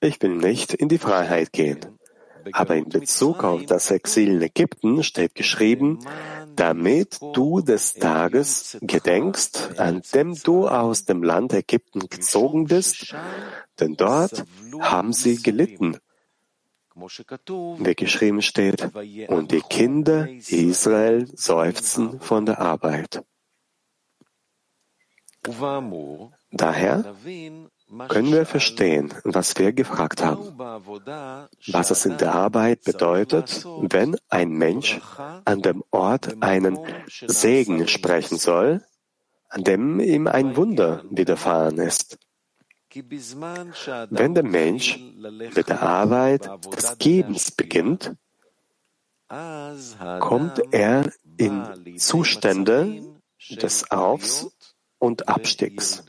ich 0.00 0.20
will 0.20 0.34
nicht 0.34 0.74
in 0.74 0.88
die 0.88 0.98
Freiheit 0.98 1.52
gehen. 1.52 1.98
Aber 2.52 2.76
in 2.76 2.90
Bezug 2.90 3.42
auf 3.42 3.64
das 3.64 3.90
Exil 3.90 4.32
in 4.32 4.42
Ägypten 4.42 5.02
steht 5.02 5.34
geschrieben, 5.34 6.00
damit 6.56 7.20
du 7.34 7.60
des 7.60 7.94
Tages 7.94 8.78
gedenkst, 8.80 9.78
an 9.78 10.02
dem 10.12 10.34
du 10.42 10.68
aus 10.68 11.04
dem 11.04 11.22
Land 11.22 11.52
Ägypten 11.52 12.08
gezogen 12.08 12.66
bist, 12.66 13.14
denn 13.80 13.96
dort 13.96 14.44
haben 14.80 15.12
sie 15.12 15.42
gelitten. 15.42 15.98
Wie 16.96 17.94
geschrieben 17.94 18.42
steht, 18.42 18.88
und 19.28 19.50
die 19.50 19.62
Kinder 19.62 20.28
Israel 20.28 21.26
seufzen 21.34 22.20
von 22.20 22.46
der 22.46 22.60
Arbeit. 22.60 23.24
Daher 26.52 27.14
können 28.08 28.32
wir 28.32 28.46
verstehen, 28.46 29.12
was 29.24 29.56
wir 29.58 29.72
gefragt 29.72 30.22
haben, 30.22 30.58
was 30.58 31.90
es 31.90 32.06
in 32.06 32.16
der 32.16 32.34
Arbeit 32.34 32.84
bedeutet, 32.84 33.64
wenn 33.64 34.16
ein 34.28 34.50
Mensch 34.50 35.00
an 35.44 35.62
dem 35.62 35.82
Ort 35.90 36.42
einen 36.42 36.78
Segen 37.08 37.86
sprechen 37.88 38.38
soll, 38.38 38.84
an 39.48 39.64
dem 39.64 40.00
ihm 40.00 40.26
ein 40.26 40.56
Wunder 40.56 41.04
widerfahren 41.10 41.78
ist. 41.78 42.18
Wenn 42.94 44.34
der 44.34 44.44
Mensch 44.44 45.00
mit 45.54 45.68
der 45.68 45.82
Arbeit 45.82 46.48
des 46.76 46.98
Gebens 46.98 47.50
beginnt, 47.50 48.14
kommt 50.20 50.62
er 50.70 51.10
in 51.36 51.98
Zustände 51.98 53.02
des 53.50 53.90
Aufs 53.90 54.50
und 54.98 55.28
Abstiegs. 55.28 56.04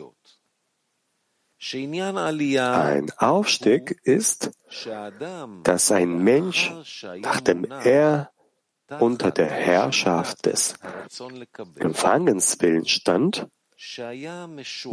Ein 1.73 3.12
Aufstieg 3.17 3.99
ist, 4.04 4.51
dass 5.63 5.91
ein 5.91 6.23
Mensch, 6.23 6.71
nachdem 7.17 7.65
er 7.65 8.32
unter 8.99 9.32
der 9.32 9.49
Herrschaft 9.49 10.45
des 10.45 10.75
Empfangenswillens 11.78 12.89
stand, 12.91 13.47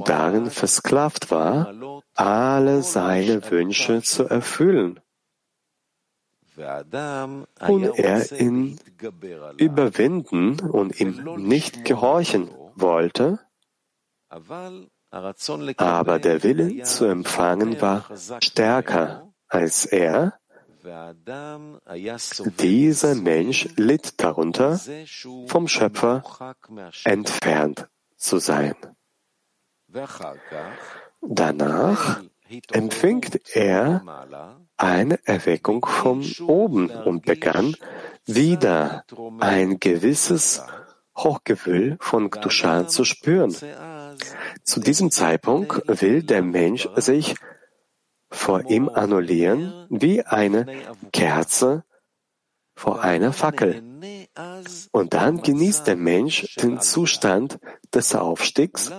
darin 0.06 0.50
versklavt 0.50 1.30
war, 1.30 2.02
alle 2.14 2.82
seine 2.82 3.50
Wünsche 3.50 4.02
zu 4.02 4.24
erfüllen. 4.24 5.00
Und 6.56 7.98
er 7.98 8.32
ihn 8.32 8.78
überwinden 9.58 10.60
und 10.60 11.00
ihm 11.00 11.24
nicht 11.36 11.84
gehorchen 11.84 12.50
wollte, 12.74 13.40
aber 15.12 16.18
der 16.18 16.42
Wille 16.42 16.82
zu 16.82 17.04
empfangen 17.04 17.80
war 17.80 18.06
stärker 18.42 19.32
als 19.48 19.84
er. 19.84 20.38
Dieser 22.58 23.14
Mensch 23.14 23.68
litt 23.76 24.20
darunter, 24.20 24.80
vom 25.46 25.68
Schöpfer 25.68 26.56
entfernt 27.04 27.88
zu 28.16 28.38
sein. 28.38 28.74
Danach 31.20 32.22
empfängt 32.72 33.40
er 33.54 34.02
eine 34.76 35.18
Erweckung 35.24 35.84
von 35.84 36.24
oben 36.46 36.90
und 36.90 37.24
begann 37.24 37.76
wieder 38.24 39.04
ein 39.38 39.78
gewisses 39.78 40.62
Hochgefühl 41.16 41.96
von 42.00 42.30
Gdusha 42.30 42.88
zu 42.88 43.04
spüren. 43.04 43.54
Zu 44.64 44.80
diesem 44.80 45.10
Zeitpunkt 45.10 45.82
will 45.86 46.22
der 46.22 46.42
Mensch 46.42 46.88
sich 46.96 47.34
vor 48.30 48.70
ihm 48.70 48.88
annullieren 48.88 49.86
wie 49.90 50.22
eine 50.22 50.66
Kerze 51.12 51.84
vor 52.74 53.02
einer 53.02 53.32
Fackel. 53.32 53.82
Und 54.92 55.14
dann 55.14 55.42
genießt 55.42 55.86
der 55.86 55.96
Mensch 55.96 56.56
den 56.56 56.80
Zustand 56.80 57.58
des 57.94 58.14
Aufstiegs. 58.14 58.90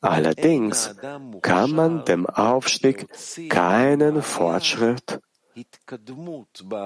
Allerdings 0.00 0.94
kann 1.42 1.70
man 1.70 2.04
dem 2.04 2.26
Aufstieg 2.26 3.06
keinen 3.48 4.20
Fortschritt 4.22 5.20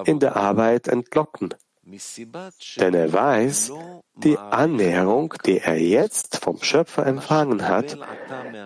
in 0.05 0.21
der 0.21 0.37
Arbeit 0.37 0.89
entlocken. 0.89 1.55
Denn 1.87 2.95
er 2.95 3.13
weiß, 3.13 3.73
die 4.17 4.39
Annäherung, 4.39 5.35
die 5.45 5.59
er 5.59 5.81
jetzt 5.81 6.39
vom 6.39 6.61
Schöpfer 6.61 7.07
empfangen 7.07 7.69
hat, 7.69 7.97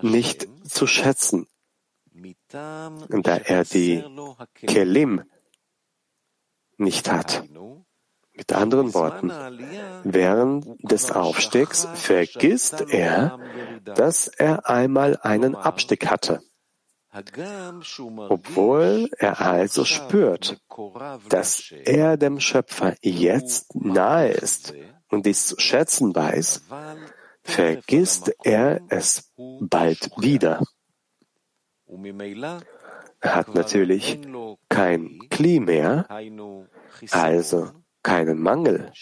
nicht 0.02 0.48
zu 0.64 0.86
schätzen, 0.86 1.46
da 2.52 3.36
er 3.36 3.64
die 3.64 4.02
Kelim 4.54 5.22
nicht 6.78 7.10
hat. 7.10 7.44
Mit 8.32 8.54
anderen 8.54 8.94
Worten, 8.94 9.30
während 10.04 10.66
des 10.90 11.10
Aufstiegs 11.10 11.86
vergisst 11.92 12.80
er, 12.88 13.38
dass 13.84 14.28
er 14.28 14.66
einmal 14.66 15.18
einen 15.20 15.54
Abstieg 15.54 16.06
hatte. 16.06 16.40
Obwohl 17.12 19.10
er 19.18 19.40
also 19.40 19.84
spürt, 19.84 20.60
dass 21.28 21.72
er 21.84 22.16
dem 22.16 22.38
Schöpfer 22.38 22.94
jetzt 23.00 23.74
nahe 23.74 24.28
ist 24.28 24.74
und 25.08 25.26
dies 25.26 25.46
zu 25.46 25.58
schätzen 25.58 26.14
weiß, 26.14 26.62
vergisst 27.42 28.32
er 28.44 28.80
es 28.88 29.32
bald 29.36 30.10
wieder. 30.18 30.62
Er 33.22 33.34
hat 33.34 33.54
natürlich 33.54 34.20
kein 34.68 35.18
Kli 35.30 35.58
mehr, 35.58 36.06
also 37.10 37.70
keinen 38.02 38.40
Mangel, 38.40 38.92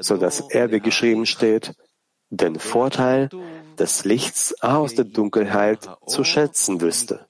so 0.00 0.16
dass 0.16 0.40
er, 0.50 0.70
wie 0.70 0.80
geschrieben 0.80 1.26
steht, 1.26 1.74
den 2.30 2.58
Vorteil 2.58 3.28
des 3.78 4.04
Lichts 4.04 4.62
aus 4.62 4.94
der 4.94 5.04
Dunkelheit 5.04 5.88
zu 6.06 6.24
schätzen 6.24 6.80
wüsste. 6.80 7.26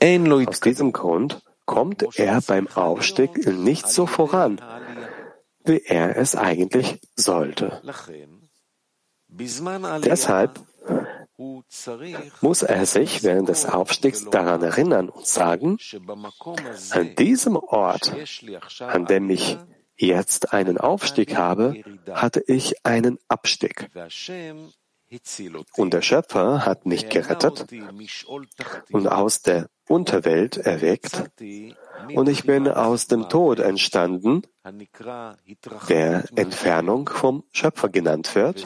Aus 0.00 0.60
diesem 0.60 0.92
Grund 0.92 1.42
kommt 1.64 2.18
er 2.18 2.40
beim 2.40 2.68
Aufstieg 2.68 3.46
nicht 3.46 3.88
so 3.88 4.06
voran, 4.06 4.60
wie 5.64 5.82
er 5.84 6.16
es 6.16 6.34
eigentlich 6.36 7.00
sollte. 7.16 7.80
Deshalb 9.28 10.60
muss 12.40 12.62
er 12.62 12.86
sich 12.86 13.22
während 13.22 13.48
des 13.48 13.66
Aufstiegs 13.66 14.24
daran 14.30 14.62
erinnern 14.62 15.08
und 15.08 15.26
sagen, 15.26 15.78
an 16.90 17.14
diesem 17.16 17.56
Ort, 17.56 18.12
an 18.80 19.06
dem 19.06 19.30
ich 19.30 19.56
jetzt 19.96 20.52
einen 20.52 20.78
Aufstieg 20.78 21.36
habe, 21.36 21.82
hatte 22.10 22.42
ich 22.46 22.84
einen 22.84 23.18
Abstieg. 23.28 23.90
Und 25.76 25.92
der 25.92 26.02
Schöpfer 26.02 26.64
hat 26.64 26.86
mich 26.86 27.08
gerettet 27.10 27.66
und 28.90 29.06
aus 29.08 29.42
der 29.42 29.68
Unterwelt 29.86 30.56
erweckt 30.56 31.30
und 32.14 32.28
ich 32.28 32.44
bin 32.44 32.66
aus 32.66 33.08
dem 33.08 33.28
Tod 33.28 33.58
entstanden, 33.58 34.42
der 35.88 36.24
Entfernung 36.34 37.10
vom 37.10 37.44
Schöpfer 37.52 37.90
genannt 37.90 38.34
wird, 38.34 38.64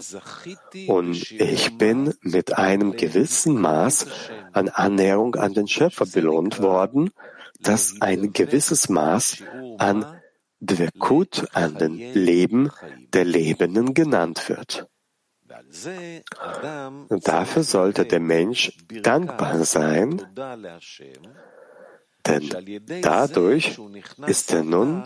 und 0.86 1.30
ich 1.32 1.76
bin 1.78 2.14
mit 2.20 2.56
einem 2.56 2.96
gewissen 2.96 3.60
Maß 3.60 4.06
an 4.52 4.68
Annäherung 4.68 5.34
an 5.34 5.52
den 5.52 5.66
Schöpfer 5.66 6.06
belohnt 6.06 6.60
worden, 6.60 7.10
das 7.60 7.96
ein 8.00 8.32
gewisses 8.32 8.88
Maß 8.88 9.42
an 9.78 10.15
Dvekut 10.60 11.48
an 11.52 11.74
den 11.76 11.98
Leben 12.14 12.70
der 13.12 13.24
Lebenden 13.24 13.94
genannt 13.94 14.48
wird. 14.48 14.88
Dafür 17.08 17.62
sollte 17.62 18.04
der 18.04 18.20
Mensch 18.20 18.72
dankbar 19.02 19.64
sein, 19.64 20.22
denn 22.26 22.82
dadurch 23.02 23.78
ist 24.26 24.52
er 24.52 24.64
nun 24.64 25.04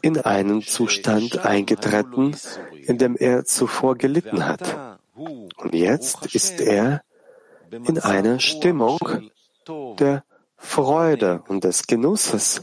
in 0.00 0.18
einen 0.18 0.62
Zustand 0.62 1.44
eingetreten, 1.44 2.36
in 2.86 2.98
dem 2.98 3.16
er 3.16 3.44
zuvor 3.44 3.96
gelitten 3.96 4.46
hat. 4.46 4.98
Und 5.14 5.74
jetzt 5.74 6.34
ist 6.34 6.60
er 6.60 7.02
in 7.70 7.98
einer 7.98 8.40
Stimmung 8.40 8.98
der 9.98 10.24
Freude 10.64 11.42
und 11.48 11.64
des 11.64 11.86
Genusses. 11.86 12.60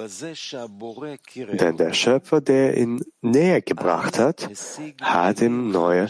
Denn 1.36 1.78
der 1.78 1.94
Schöpfer, 1.94 2.42
der 2.42 2.78
ihn 2.78 3.04
näher 3.22 3.62
gebracht 3.62 4.18
hat, 4.18 4.50
hat 5.02 5.42
ihm 5.42 5.70
neue 5.70 6.08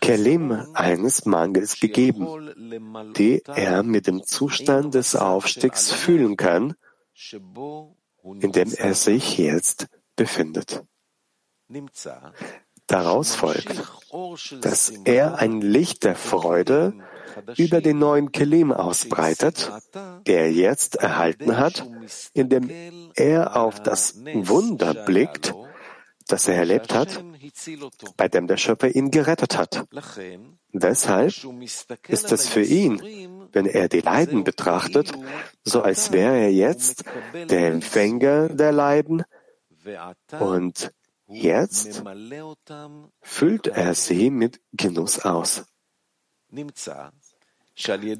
Kelim 0.00 0.52
eines 0.74 1.26
Mangels 1.26 1.80
gegeben, 1.80 3.12
die 3.16 3.42
er 3.44 3.82
mit 3.82 4.06
dem 4.06 4.22
Zustand 4.24 4.94
des 4.94 5.16
Aufstiegs 5.16 5.92
fühlen 5.92 6.36
kann, 6.36 6.74
in 8.40 8.52
dem 8.52 8.72
er 8.72 8.94
sich 8.94 9.38
jetzt 9.38 9.88
befindet. 10.16 10.84
Daraus 12.86 13.34
folgt, 13.34 13.82
dass 14.62 14.88
er 15.04 15.38
ein 15.38 15.60
Licht 15.60 16.04
der 16.04 16.14
Freude 16.14 16.94
über 17.56 17.80
den 17.80 17.98
neuen 17.98 18.32
Kelim 18.32 18.72
ausbreitet, 18.72 19.70
der 20.26 20.40
er 20.40 20.52
jetzt 20.52 20.96
erhalten 20.96 21.56
hat, 21.56 21.86
indem 22.34 22.70
er 23.14 23.56
auf 23.56 23.82
das 23.82 24.16
Wunder 24.24 24.94
blickt, 24.94 25.54
das 26.28 26.46
er 26.46 26.56
erlebt 26.56 26.94
hat, 26.94 27.24
bei 28.16 28.28
dem 28.28 28.46
der 28.46 28.56
Schöpfer 28.56 28.94
ihn 28.94 29.10
gerettet 29.10 29.56
hat. 29.56 29.86
Deshalb 30.72 31.32
ist 32.08 32.32
es 32.32 32.48
für 32.48 32.62
ihn, 32.62 33.48
wenn 33.52 33.66
er 33.66 33.88
die 33.88 34.00
Leiden 34.00 34.44
betrachtet, 34.44 35.12
so 35.64 35.82
als 35.82 36.12
wäre 36.12 36.36
er 36.36 36.52
jetzt 36.52 37.04
der 37.48 37.68
Empfänger 37.68 38.48
der 38.48 38.72
Leiden 38.72 39.24
und 40.38 40.92
jetzt 41.26 42.02
füllt 43.20 43.66
er 43.66 43.94
sie 43.94 44.30
mit 44.30 44.60
Genuss 44.72 45.20
aus. 45.20 45.64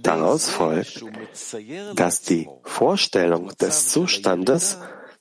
Daraus 0.02 0.50
folgt, 0.50 1.04
dass 1.94 2.22
die 2.22 2.48
Vorstellung 2.62 3.48
des 3.56 3.88
Zustandes 3.88 4.78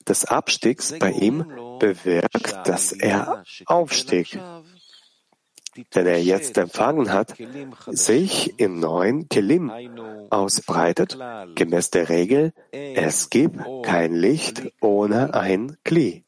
des 0.07 0.25
Abstiegs 0.25 0.93
bei 0.99 1.11
ihm 1.11 1.45
bewirkt, 1.79 2.55
dass 2.65 2.91
er 2.91 3.43
aufstieg, 3.65 4.39
den 5.93 6.05
er 6.05 6.21
jetzt 6.21 6.57
empfangen 6.57 7.11
hat, 7.11 7.35
sich 7.87 8.59
im 8.59 8.79
neuen 8.79 9.27
Kelim 9.29 9.71
ausbreitet, 10.29 11.17
gemäß 11.55 11.91
der 11.91 12.09
Regel, 12.09 12.53
es 12.71 13.29
gibt 13.29 13.59
kein 13.83 14.13
Licht 14.13 14.71
ohne 14.81 15.33
ein 15.33 15.77
Kli. 15.83 16.23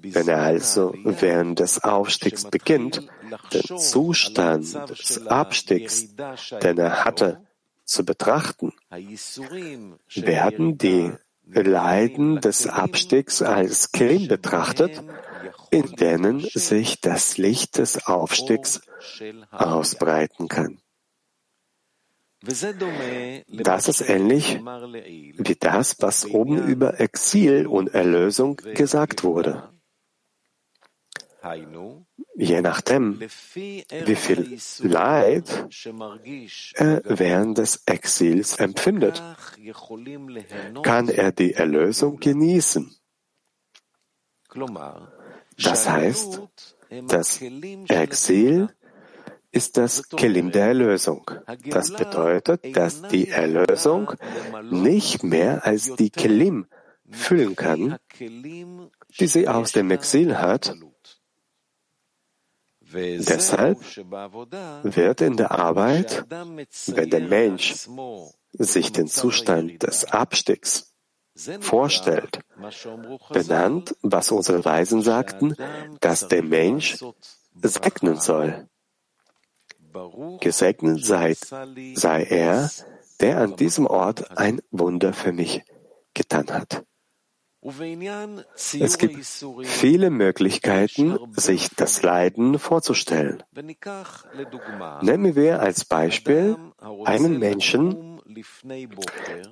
Wenn 0.00 0.28
er 0.28 0.42
also 0.42 0.94
während 1.04 1.60
des 1.60 1.82
Aufstiegs 1.82 2.44
beginnt, 2.44 3.08
den 3.52 3.78
Zustand 3.78 4.74
des 4.90 5.26
Abstiegs, 5.26 6.14
den 6.62 6.78
er 6.78 7.04
hatte, 7.04 7.40
zu 7.84 8.04
betrachten, 8.04 8.72
werden 10.14 10.78
die 10.78 11.12
Leiden 11.50 12.40
des 12.40 12.66
Abstiegs 12.66 13.40
als 13.42 13.92
Krim 13.92 14.28
betrachtet, 14.28 15.02
in 15.70 15.92
denen 15.96 16.40
sich 16.40 17.00
das 17.00 17.38
Licht 17.38 17.78
des 17.78 18.06
Aufstiegs 18.06 18.82
ausbreiten 19.50 20.48
kann. 20.48 20.78
Das 22.40 23.88
ist 23.88 24.08
ähnlich 24.08 24.60
wie 24.60 25.56
das, 25.56 25.96
was 26.00 26.26
oben 26.26 26.66
über 26.68 27.00
Exil 27.00 27.66
und 27.66 27.94
Erlösung 27.94 28.56
gesagt 28.74 29.24
wurde. 29.24 29.68
Je 32.34 32.60
nachdem, 32.60 33.20
wie 33.20 34.14
viel 34.16 34.58
Leid 34.80 35.68
er 36.74 37.02
während 37.04 37.58
des 37.58 37.82
Exils 37.86 38.56
empfindet, 38.56 39.22
kann 40.82 41.08
er 41.08 41.32
die 41.32 41.54
Erlösung 41.54 42.18
genießen. 42.18 42.94
Das 45.62 45.88
heißt, 45.88 46.40
das 47.06 47.40
Exil 47.40 48.68
ist 49.50 49.76
das 49.76 50.08
Kelim 50.08 50.50
der 50.52 50.66
Erlösung. 50.66 51.30
Das 51.66 51.92
bedeutet, 51.92 52.76
dass 52.76 53.02
die 53.02 53.28
Erlösung 53.28 54.12
nicht 54.70 55.22
mehr 55.22 55.64
als 55.64 55.94
die 55.96 56.10
Kelim 56.10 56.66
füllen 57.10 57.56
kann, 57.56 57.96
die 58.18 59.26
sie 59.26 59.48
aus 59.48 59.72
dem 59.72 59.90
Exil 59.90 60.38
hat. 60.38 60.74
Deshalb 62.92 63.78
wird 64.82 65.20
in 65.20 65.36
der 65.36 65.50
Arbeit, 65.52 66.24
wenn 66.28 67.10
der 67.10 67.20
Mensch 67.20 67.88
sich 68.52 68.92
den 68.92 69.08
Zustand 69.08 69.82
des 69.82 70.04
Abstiegs 70.06 70.92
vorstellt, 71.60 72.40
benannt, 73.30 73.94
was 74.02 74.30
unsere 74.32 74.64
Weisen 74.64 75.02
sagten, 75.02 75.54
dass 76.00 76.28
der 76.28 76.42
Mensch 76.42 76.98
segnen 77.62 78.20
soll. 78.20 78.68
Gesegnet 80.40 81.04
sei, 81.04 81.34
sei 81.94 82.22
er, 82.24 82.70
der 83.20 83.38
an 83.38 83.56
diesem 83.56 83.86
Ort 83.86 84.38
ein 84.38 84.60
Wunder 84.70 85.12
für 85.12 85.32
mich 85.32 85.62
getan 86.14 86.48
hat. 86.50 86.84
Es 88.80 88.98
gibt 88.98 89.24
viele 89.64 90.10
Möglichkeiten, 90.10 91.16
sich 91.36 91.70
das 91.76 92.02
Leiden 92.02 92.58
vorzustellen. 92.58 93.44
Nehmen 95.02 95.36
wir 95.36 95.60
als 95.60 95.84
Beispiel 95.84 96.56
einen 97.04 97.38
Menschen, 97.38 98.20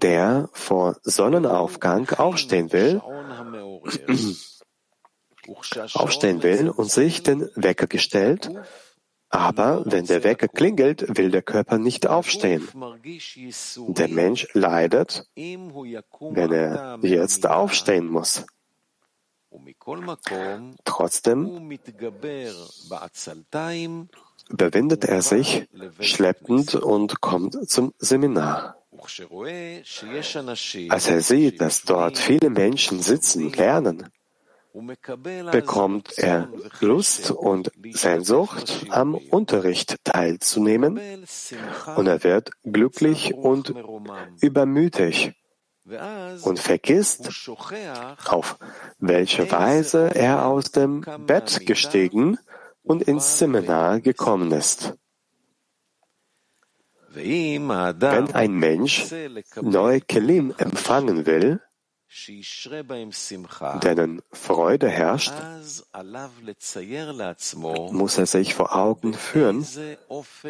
der 0.02 0.48
vor 0.52 0.96
Sonnenaufgang 1.02 2.11
aufstehen 2.11 2.72
will, 2.72 3.00
aufstehen 5.94 6.42
will 6.42 6.70
und 6.70 6.90
sich 6.90 7.22
den 7.22 7.48
Wecker 7.55 7.87
gestellt 7.87 8.50
aber 9.29 9.83
wenn 9.87 10.07
der 10.07 10.25
Wecker 10.25 10.49
klingelt, 10.49 11.17
will 11.17 11.31
der 11.31 11.43
Körper 11.43 11.79
nicht 11.79 12.07
aufstehen. 12.07 12.69
Der 13.89 14.09
Mensch 14.09 14.49
leidet, 14.53 15.29
wenn 15.35 16.53
er 16.53 16.99
jetzt 17.03 17.47
aufstehen 17.47 18.07
muss. 18.07 18.47
Trotzdem 20.85 21.71
überwindet 24.49 25.05
er 25.05 25.23
sich 25.23 25.69
schleppend 26.01 26.75
und 26.75 27.21
kommt 27.21 27.69
zum 27.69 27.95
Seminar. 27.99 28.77
Als 30.89 31.09
er 31.09 31.21
sieht, 31.21 31.61
dass 31.61 31.83
dort 31.83 32.19
viele 32.19 32.51
Menschen 32.51 33.03
sitzen, 33.03 33.53
lernen, 33.53 34.09
bekommt 35.53 36.19
er 36.19 36.49
Lust 36.81 37.31
und 37.31 37.71
Sehnsucht, 37.93 38.87
am 38.91 39.15
Unterricht 39.15 39.97
teilzunehmen 40.05 41.01
und 41.97 42.07
er 42.07 42.23
wird 42.25 42.51
glücklich 42.62 43.35
und 43.35 43.75
übermütig 44.41 45.33
und 46.43 46.59
vergisst, 46.59 47.31
auf 48.27 48.59
welche 48.99 49.51
Weise 49.51 50.11
er 50.15 50.47
aus 50.47 50.73
dem 50.73 51.05
Bett 51.27 51.65
gestiegen 51.65 52.39
und 52.83 53.03
ins 53.03 53.39
Seminar 53.39 54.01
gekommen 54.01 54.51
ist. 54.53 54.95
Wenn 57.15 58.35
ein 58.35 58.53
Mensch 58.53 59.07
neue 59.62 60.01
Kelim 60.03 60.55
empfangen 60.59 61.25
will, 61.25 61.61
denen 63.83 64.22
Freude 64.33 64.88
herrscht, 64.88 65.33
muss 67.90 68.18
er 68.18 68.26
sich 68.26 68.55
vor 68.55 68.76
Augen 68.76 69.14
führen, 69.14 69.66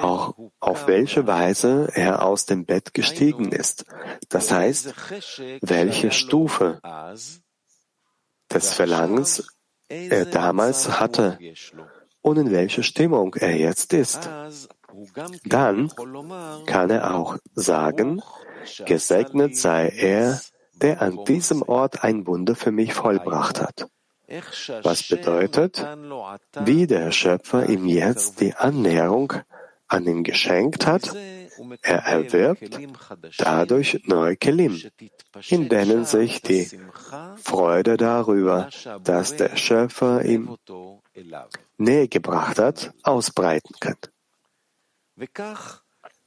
auch 0.01 0.35
auf 0.61 0.87
welche 0.87 1.27
Weise 1.27 1.91
er 1.95 2.23
aus 2.23 2.47
dem 2.47 2.65
Bett 2.65 2.95
gestiegen 2.95 3.53
ist. 3.53 3.85
Das 4.29 4.51
heißt, 4.51 4.95
welche 5.61 6.13
Stufe 6.13 6.81
des 8.53 8.73
Verlangens 8.75 9.49
er 9.89 10.27
damals 10.27 11.01
hatte 11.01 11.39
und 12.23 12.39
in 12.39 12.51
welcher 12.51 12.83
Stimmung 12.83 13.35
er 13.35 13.57
jetzt 13.57 13.93
ist. 13.93 14.29
Dann 15.45 15.93
kann 16.67 16.91
er 16.91 17.15
auch 17.15 17.39
sagen, 17.55 18.23
gesegnet 18.85 19.57
sei 19.57 19.89
er, 19.89 20.41
der 20.77 21.03
an 21.03 21.25
diesem 21.25 21.63
Ort 21.63 22.05
ein 22.05 22.27
Wunder 22.27 22.55
für 22.55 22.73
mich 22.73 22.95
vollbracht 22.95 23.61
hat. 23.61 23.89
Was 24.83 25.07
bedeutet, 25.09 25.87
wie 26.65 26.87
der 26.87 27.13
Schöpfer 27.13 27.69
ihm 27.69 27.87
jetzt 27.87 28.41
die 28.41 28.55
Annäherung 28.55 29.33
an 29.87 30.07
ihn 30.07 30.25
geschenkt 30.25 30.87
hat, 30.87 31.15
er 31.83 31.99
erwirbt 32.01 32.79
dadurch 33.39 34.03
neue 34.05 34.37
Kelim, 34.37 34.83
in 35.49 35.69
denen 35.69 36.05
sich 36.05 36.43
die 36.43 36.69
Freude 37.37 37.97
darüber, 37.97 38.69
dass 39.03 39.37
der 39.37 39.57
Schöpfer 39.57 40.25
ihm 40.25 40.57
Nähe 41.79 42.09
gebracht 42.09 42.59
hat, 42.59 42.93
ausbreiten 43.03 43.75
kann. 43.81 43.97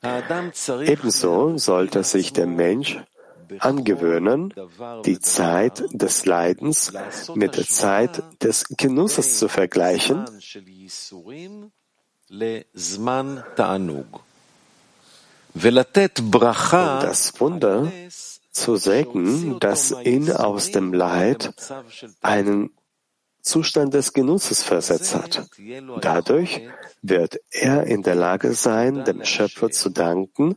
Ebenso 0.01 1.57
sollte 1.57 2.03
sich 2.03 2.31
der 2.31 2.47
Mensch 2.47 2.97
angewöhnen, 3.59 4.53
die 5.05 5.19
Zeit 5.19 5.83
des 5.91 6.25
Leidens 6.25 6.93
mit 7.35 7.57
der 7.57 7.67
Zeit 7.67 8.23
des 8.43 8.65
Genusses 8.69 9.39
zu 9.39 9.47
vergleichen 9.47 10.25
um 16.89 16.99
das 17.01 17.39
Wunder 17.39 17.91
zu 18.51 18.75
segnen, 18.75 19.59
das 19.59 19.95
ihn 20.03 20.31
aus 20.31 20.71
dem 20.71 20.93
Leid 20.93 21.53
einen 22.21 22.69
Zustand 23.41 23.93
des 23.93 24.13
Genusses 24.13 24.63
versetzt 24.63 25.15
hat. 25.15 25.47
Dadurch 26.01 26.61
wird 27.01 27.39
er 27.51 27.85
in 27.85 28.03
der 28.03 28.15
Lage 28.15 28.53
sein, 28.53 29.03
dem 29.05 29.23
Schöpfer 29.25 29.71
zu 29.71 29.89
danken 29.89 30.55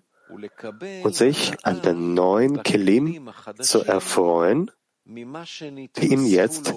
und 1.02 1.14
sich 1.14 1.54
an 1.64 1.82
den 1.82 2.14
neuen 2.14 2.62
Kelim 2.62 3.30
zu 3.60 3.82
erfreuen, 3.82 4.70
die 5.04 6.06
ihm 6.06 6.26
jetzt 6.26 6.72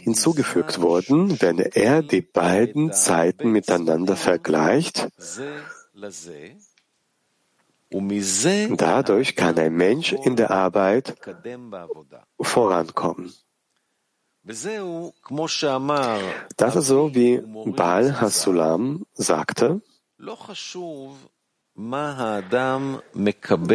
hinzugefügt 0.00 0.80
wurden, 0.80 1.40
wenn 1.40 1.58
er 1.58 2.02
die 2.02 2.22
beiden 2.22 2.92
Zeiten 2.92 3.50
miteinander 3.50 4.16
vergleicht. 4.16 5.08
Dadurch 8.76 9.36
kann 9.36 9.58
ein 9.58 9.74
Mensch 9.74 10.12
in 10.12 10.36
der 10.36 10.50
Arbeit 10.50 11.14
vorankommen. 12.40 13.32
Das 16.56 16.76
ist 16.76 16.86
so, 16.86 17.14
wie 17.14 17.42
Baal 17.66 18.20
Hasulam 18.20 19.06
sagte, 19.12 19.80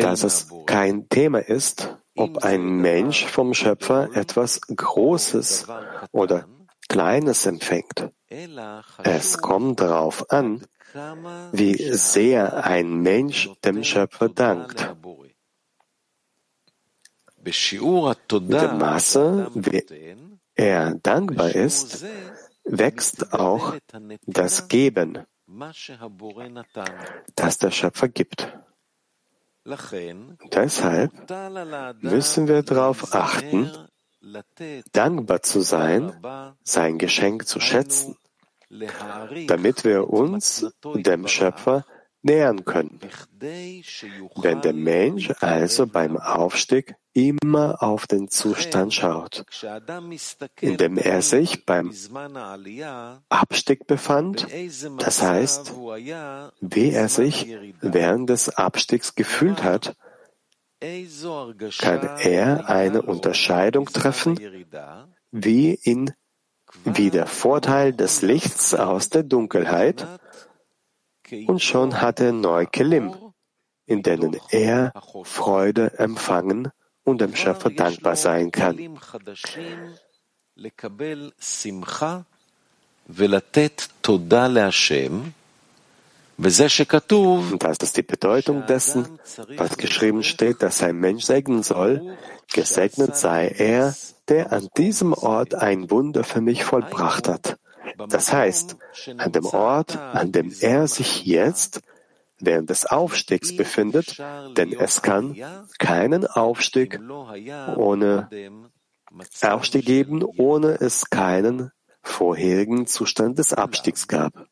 dass 0.01 0.23
es 0.23 0.47
kein 0.65 1.09
Thema 1.09 1.39
ist, 1.39 1.97
ob 2.15 2.43
ein 2.43 2.81
Mensch 2.81 3.25
vom 3.25 3.53
Schöpfer 3.53 4.09
etwas 4.13 4.61
Großes 4.61 5.67
oder 6.11 6.47
Kleines 6.89 7.45
empfängt. 7.45 8.09
Es 9.03 9.37
kommt 9.37 9.81
darauf 9.81 10.31
an, 10.31 10.65
wie 11.51 11.75
sehr 11.93 12.65
ein 12.65 13.01
Mensch 13.01 13.49
dem 13.63 13.83
Schöpfer 13.83 14.29
dankt. 14.29 14.95
Mit 17.43 17.55
dem 18.61 18.77
Maße, 18.77 19.51
wie 19.53 19.83
er 20.55 20.95
dankbar 20.95 21.55
ist, 21.55 22.05
wächst 22.65 23.33
auch 23.33 23.75
das 24.25 24.67
Geben, 24.67 25.19
das 27.35 27.57
der 27.57 27.71
Schöpfer 27.71 28.09
gibt. 28.09 28.53
Deshalb 30.53 31.11
müssen 32.01 32.47
wir 32.47 32.63
darauf 32.63 33.13
achten, 33.13 33.71
dankbar 34.91 35.41
zu 35.41 35.61
sein, 35.61 36.13
sein 36.63 36.97
Geschenk 36.97 37.47
zu 37.47 37.59
schätzen, 37.59 38.17
damit 39.47 39.83
wir 39.83 40.09
uns 40.09 40.65
dem 40.83 41.27
Schöpfer 41.27 41.85
nähern 42.21 42.65
können. 42.65 42.99
Wenn 44.35 44.61
der 44.61 44.73
Mensch 44.73 45.31
also 45.39 45.87
beim 45.87 46.17
Aufstieg 46.17 46.95
immer 47.13 47.81
auf 47.81 48.05
den 48.07 48.29
Zustand 48.29 48.93
schaut, 48.93 49.45
in 50.61 50.77
dem 50.77 50.97
er 50.97 51.21
sich 51.21 51.65
beim 51.65 51.91
Abstieg 53.29 53.87
befand, 53.87 54.47
das 54.99 55.21
heißt, 55.21 55.73
wie 56.61 56.91
er 56.91 57.09
sich 57.09 57.57
während 57.81 58.29
des 58.29 58.49
Abstiegs 58.49 59.15
gefühlt 59.15 59.63
hat, 59.63 59.95
kann 61.79 62.07
er 62.19 62.69
eine 62.69 63.01
Unterscheidung 63.01 63.85
treffen, 63.87 64.39
wie 65.31 65.73
in 65.73 66.13
wie 66.83 67.09
der 67.09 67.27
Vorteil 67.27 67.93
des 67.93 68.21
Lichts 68.21 68.75
aus 68.75 69.09
der 69.09 69.23
Dunkelheit 69.23 70.05
und 71.47 71.61
schon 71.61 72.01
hat 72.01 72.19
er 72.19 72.31
neue 72.31 72.67
Kelim, 72.67 73.15
in 73.85 74.03
denen 74.03 74.37
er 74.49 74.93
Freude 75.23 75.97
empfangen 75.97 76.71
und 77.03 77.21
dem 77.21 77.35
Schöpfer 77.35 77.69
dankbar 77.69 78.15
sein 78.15 78.51
kann. 78.51 78.77
Und 86.37 87.63
das 87.63 87.77
ist 87.81 87.97
die 87.97 88.03
Bedeutung 88.03 88.65
dessen, 88.67 89.19
was 89.55 89.77
geschrieben 89.77 90.23
steht, 90.23 90.61
dass 90.61 90.83
ein 90.83 90.97
Mensch 90.97 91.23
segnen 91.23 91.63
soll. 91.63 92.17
Gesegnet 92.53 93.15
sei 93.15 93.47
er, 93.47 93.95
der 94.27 94.51
an 94.51 94.67
diesem 94.77 95.13
Ort 95.13 95.55
ein 95.55 95.89
Wunder 95.89 96.23
für 96.23 96.41
mich 96.41 96.63
vollbracht 96.63 97.27
hat. 97.27 97.57
Das 98.09 98.31
heißt, 98.31 98.77
an 99.17 99.31
dem 99.31 99.45
Ort, 99.45 99.97
an 99.97 100.31
dem 100.31 100.53
er 100.61 100.87
sich 100.87 101.25
jetzt 101.25 101.81
während 102.39 102.69
des 102.69 102.85
Aufstiegs 102.85 103.55
befindet, 103.55 104.21
denn 104.55 104.71
es 104.73 105.01
kann 105.01 105.35
keinen 105.79 106.27
Aufstieg 106.27 106.99
ohne 107.75 108.29
Aufstieg 109.41 109.85
geben, 109.85 110.23
ohne 110.23 110.79
es 110.79 111.09
keinen 111.09 111.71
vorherigen 112.01 112.85
Zustand 112.87 113.39
des 113.39 113.53
Abstiegs 113.53 114.07
gab. 114.07 114.47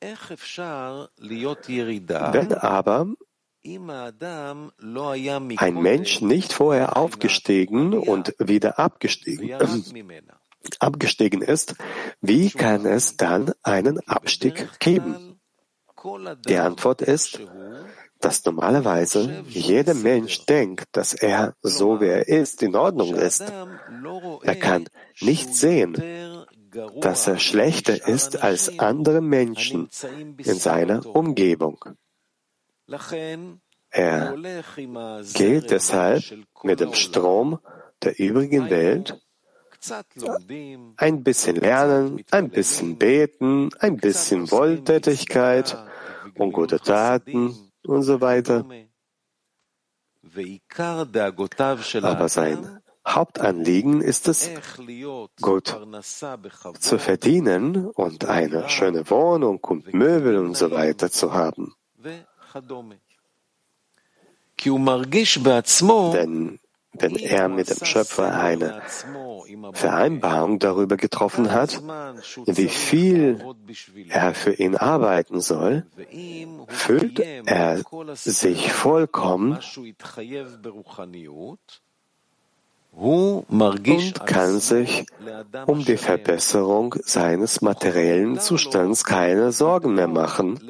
Wenn 0.00 0.16
aber 2.54 3.06
ein 5.56 5.74
Mensch 5.74 6.20
nicht 6.20 6.52
vorher 6.52 6.96
aufgestiegen 6.96 7.94
und 7.94 8.34
wieder 8.38 8.80
abgestiegen, 8.80 9.48
abgestiegen 10.80 11.42
ist, 11.42 11.74
wie 12.20 12.50
kann 12.50 12.86
es 12.86 13.16
dann 13.16 13.52
einen 13.62 14.00
Abstieg 14.08 14.68
geben? 14.78 15.40
Die 16.48 16.56
Antwort 16.56 17.02
ist, 17.02 17.40
dass 18.20 18.44
normalerweise 18.44 19.44
jeder 19.48 19.94
Mensch 19.94 20.46
denkt, 20.46 20.86
dass 20.92 21.12
er, 21.12 21.54
so 21.62 22.00
wie 22.00 22.06
er 22.06 22.28
ist, 22.28 22.62
in 22.62 22.74
Ordnung 22.76 23.14
ist. 23.14 23.44
Er 24.42 24.56
kann 24.56 24.88
nicht 25.20 25.54
sehen, 25.54 26.46
dass 27.00 27.26
er 27.26 27.38
schlechter 27.38 28.08
ist 28.08 28.42
als 28.42 28.78
andere 28.78 29.20
Menschen 29.20 29.88
in 30.38 30.58
seiner 30.58 31.04
Umgebung. 31.04 31.78
Er 33.90 34.36
geht 35.34 35.70
deshalb 35.70 36.24
mit 36.62 36.80
dem 36.80 36.94
Strom 36.94 37.58
der 38.02 38.18
übrigen 38.18 38.70
Welt 38.70 39.21
ein 40.96 41.22
bisschen 41.22 41.56
lernen, 41.56 42.24
ein 42.30 42.50
bisschen 42.50 42.96
beten, 42.98 43.70
ein 43.80 43.96
bisschen 43.96 44.50
Wohltätigkeit 44.50 45.76
und 46.36 46.52
gute 46.52 46.78
Taten 46.80 47.72
und 47.84 48.02
so 48.02 48.20
weiter. 48.20 48.64
Aber 52.04 52.28
sein 52.28 52.80
Hauptanliegen 53.06 54.00
ist 54.00 54.28
es, 54.28 54.50
gut 55.40 55.76
zu 56.78 56.98
verdienen 56.98 57.86
und 57.86 58.24
eine 58.26 58.68
schöne 58.68 59.10
Wohnung 59.10 59.58
und 59.58 59.92
Möbel 59.92 60.38
und 60.38 60.56
so 60.56 60.70
weiter 60.70 61.10
zu 61.10 61.32
haben. 61.32 61.74
Denn 66.12 66.58
wenn 66.92 67.16
er 67.16 67.48
mit 67.48 67.70
dem 67.70 67.84
Schöpfer 67.84 68.38
eine 68.38 68.82
Vereinbarung 69.72 70.58
darüber 70.58 70.96
getroffen 70.96 71.52
hat, 71.52 71.82
wie 72.46 72.68
viel 72.68 73.44
er 74.08 74.34
für 74.34 74.52
ihn 74.52 74.76
arbeiten 74.76 75.40
soll, 75.40 75.86
fühlt 76.68 77.20
er 77.20 77.82
sich 78.14 78.72
vollkommen 78.72 79.58
und 82.92 84.26
kann 84.26 84.60
sich 84.60 85.06
um 85.66 85.84
die 85.84 85.96
Verbesserung 85.96 86.94
seines 87.02 87.62
materiellen 87.62 88.38
Zustands 88.38 89.04
keine 89.04 89.50
Sorgen 89.52 89.94
mehr 89.94 90.08
machen. 90.08 90.60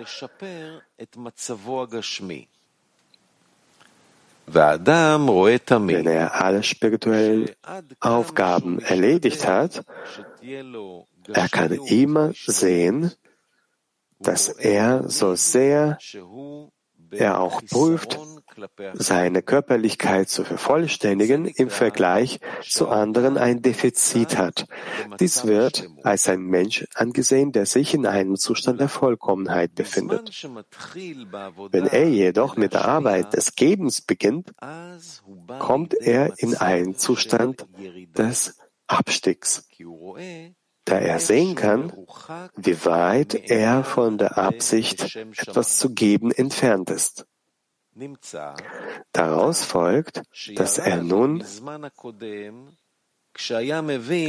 Wenn 4.47 6.07
er 6.07 6.34
alle 6.34 6.62
spirituellen 6.62 7.51
Aufgaben 8.01 8.80
erledigt 8.80 9.47
hat, 9.47 9.84
er 10.40 11.49
kann 11.49 11.72
immer 11.72 12.32
sehen, 12.34 13.12
dass 14.18 14.49
er 14.49 15.09
so 15.09 15.34
sehr 15.34 15.99
er 17.11 17.40
auch 17.40 17.62
prüft, 17.62 18.18
seine 18.94 19.42
Körperlichkeit 19.42 20.28
zu 20.28 20.44
vervollständigen, 20.44 21.46
im 21.46 21.70
Vergleich 21.70 22.40
zu 22.62 22.88
anderen 22.88 23.38
ein 23.38 23.62
Defizit 23.62 24.36
hat. 24.38 24.66
Dies 25.20 25.46
wird 25.46 25.88
als 26.03 26.28
ein 26.28 26.42
Mensch 26.42 26.86
angesehen, 26.94 27.53
der 27.53 27.66
sich 27.66 27.94
in 27.94 28.07
einem 28.07 28.36
Zustand 28.36 28.80
der 28.80 28.88
Vollkommenheit 28.88 29.74
befindet. 29.74 30.30
Wenn 31.70 31.86
er 31.86 32.09
jedoch 32.09 32.57
mit 32.57 32.74
der 32.74 32.84
Arbeit 32.84 33.34
des 33.34 33.55
Gebens 33.55 34.00
beginnt, 34.00 34.53
kommt 35.59 35.94
er 35.94 36.32
in 36.38 36.57
einen 36.57 36.96
Zustand 36.96 37.66
des 38.16 38.59
Abstiegs 38.86 39.68
da 40.84 40.98
er 40.98 41.20
sehen 41.20 41.55
kann, 41.55 41.92
wie 42.57 42.84
weit 42.84 43.34
er 43.34 43.84
von 43.84 44.18
der 44.18 44.38
Absicht, 44.38 45.16
etwas 45.16 45.78
zu 45.78 45.94
geben, 45.94 46.32
entfernt 46.32 46.90
ist. 46.90 47.26
Daraus 49.12 49.64
folgt, 49.64 50.22
dass 50.57 50.78
er 50.78 51.03
nun 51.03 51.45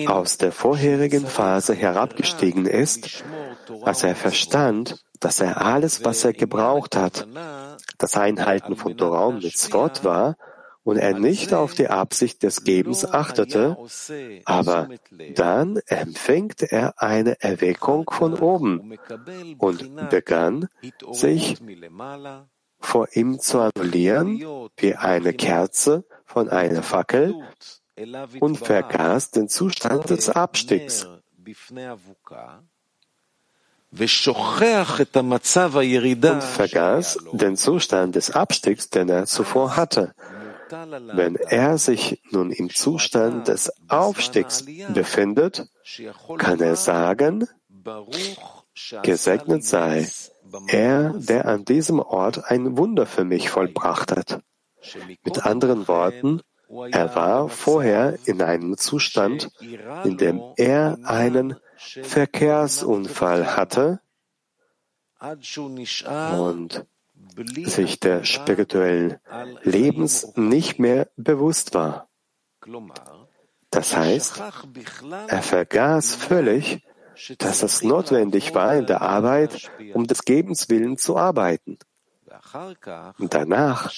aus 0.08 0.38
der 0.38 0.52
vorherigen 0.52 1.28
Phase 1.28 1.74
herabgestiegen 1.74 2.66
ist, 2.66 3.24
als 3.82 4.04
er 4.04 4.16
verstand, 4.16 5.04
dass 5.20 5.40
er 5.40 5.62
alles, 5.62 6.04
was 6.04 6.24
er 6.24 6.34
gebraucht 6.34 6.96
hat, 6.96 7.28
das 7.98 8.18
Einhalten 8.18 8.76
von 8.76 8.98
Torah 8.98 9.26
und 9.26 9.44
Mitzvot 9.44 10.04
war, 10.04 10.36
und 10.84 10.98
er 10.98 11.18
nicht 11.18 11.54
auf 11.54 11.74
die 11.74 11.88
Absicht 11.88 12.44
des 12.44 12.66
Gebens 12.66 13.06
achtete, 13.06 13.78
aber 14.44 14.90
dann 15.34 15.78
empfängt 15.88 16.62
er 16.62 17.02
eine 17.02 17.42
Erweckung 17.42 18.10
von 18.10 18.34
oben 18.38 18.98
und 19.60 20.10
begann, 20.10 20.68
sich 21.12 21.58
vor 22.84 23.08
ihm 23.14 23.40
zu 23.40 23.60
annullieren 23.60 24.44
wie 24.78 24.96
eine 24.96 25.34
Kerze 25.34 26.04
von 26.26 26.50
einer 26.50 26.84
Fackel 26.84 27.36
und 28.40 28.58
vergaß 28.58 29.32
den 29.32 29.50
Zustand 29.50 30.10
des 30.10 30.30
Abstiegs 30.30 31.08
und 36.26 36.44
vergaß 36.44 37.20
den 37.32 37.56
Zustand 37.58 38.16
des 38.16 38.32
Abstiegs, 38.32 38.90
den 38.90 39.10
er 39.10 39.26
zuvor 39.26 39.76
hatte. 39.76 40.14
Wenn 41.14 41.36
er 41.36 41.78
sich 41.78 42.22
nun 42.32 42.52
im 42.52 42.74
Zustand 42.74 43.48
des 43.48 43.72
Aufstiegs 43.88 44.66
befindet, 44.90 45.68
kann 46.40 46.60
er 46.60 46.76
sagen, 46.76 47.48
gesegnet 49.04 49.64
sei 49.64 50.08
er, 50.68 51.14
der 51.16 51.46
an 51.48 51.66
diesem 51.66 52.00
Ort 52.00 52.50
ein 52.52 52.78
Wunder 52.78 53.06
für 53.06 53.24
mich 53.24 53.50
vollbracht 53.50 54.12
hat. 54.12 54.42
Mit 55.24 55.46
anderen 55.46 55.88
Worten, 55.88 56.42
er 56.92 57.16
war 57.16 57.50
vorher 57.50 58.18
in 58.26 58.42
einem 58.42 58.78
Zustand, 58.78 59.50
in 60.04 60.18
dem 60.18 60.42
er 60.58 60.98
einen 61.04 61.56
Verkehrsunfall 61.78 63.56
hatte 63.56 64.02
und 66.38 66.86
sich 67.66 68.00
der 68.00 68.24
spirituellen 68.24 69.20
Lebens 69.64 70.34
nicht 70.36 70.80
mehr 70.80 71.10
bewusst 71.16 71.74
war. 71.74 72.10
Das 73.70 73.96
heißt, 73.96 74.42
er 75.28 75.42
vergaß 75.42 76.16
völlig, 76.16 76.84
dass 77.38 77.64
es 77.64 77.84
notwendig 77.84 78.54
war, 78.56 78.76
in 78.76 78.86
der 78.86 79.02
Arbeit 79.02 79.72
um 79.94 80.08
des 80.08 80.26
Gebens 80.26 80.70
willen 80.70 80.98
zu 80.98 81.18
arbeiten. 81.18 81.78
Danach 83.20 83.92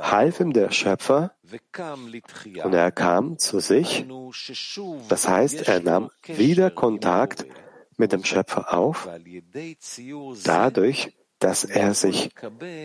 half 0.00 0.40
ihm 0.40 0.52
der 0.52 0.70
Schöpfer 0.70 1.32
und 2.62 2.74
er 2.74 2.92
kam 2.92 3.38
zu 3.38 3.60
sich. 3.60 4.06
Das 5.08 5.28
heißt, 5.28 5.68
er 5.68 5.80
nahm 5.80 6.10
wieder 6.26 6.70
Kontakt 6.70 7.46
mit 7.96 8.12
dem 8.12 8.24
Schöpfer 8.24 8.74
auf, 8.74 9.08
dadurch, 10.44 11.16
dass 11.38 11.64
er 11.64 11.94
sich 11.94 12.30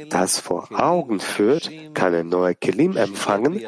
das 0.09 0.39
vor 0.39 0.69
Augen 0.71 1.19
führt, 1.19 1.71
kann 1.93 2.13
er 2.13 2.23
neue 2.23 2.55
Kelim 2.55 2.97
empfangen, 2.97 3.61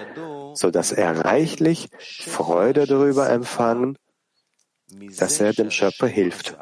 so 0.53 0.69
dass 0.71 0.91
er 0.91 1.25
reichlich 1.25 1.89
Freude 1.97 2.85
darüber 2.85 3.29
empfangen, 3.29 3.97
dass 5.17 5.39
er 5.39 5.53
dem 5.53 5.71
Schöpfer 5.71 6.07
hilft. 6.07 6.55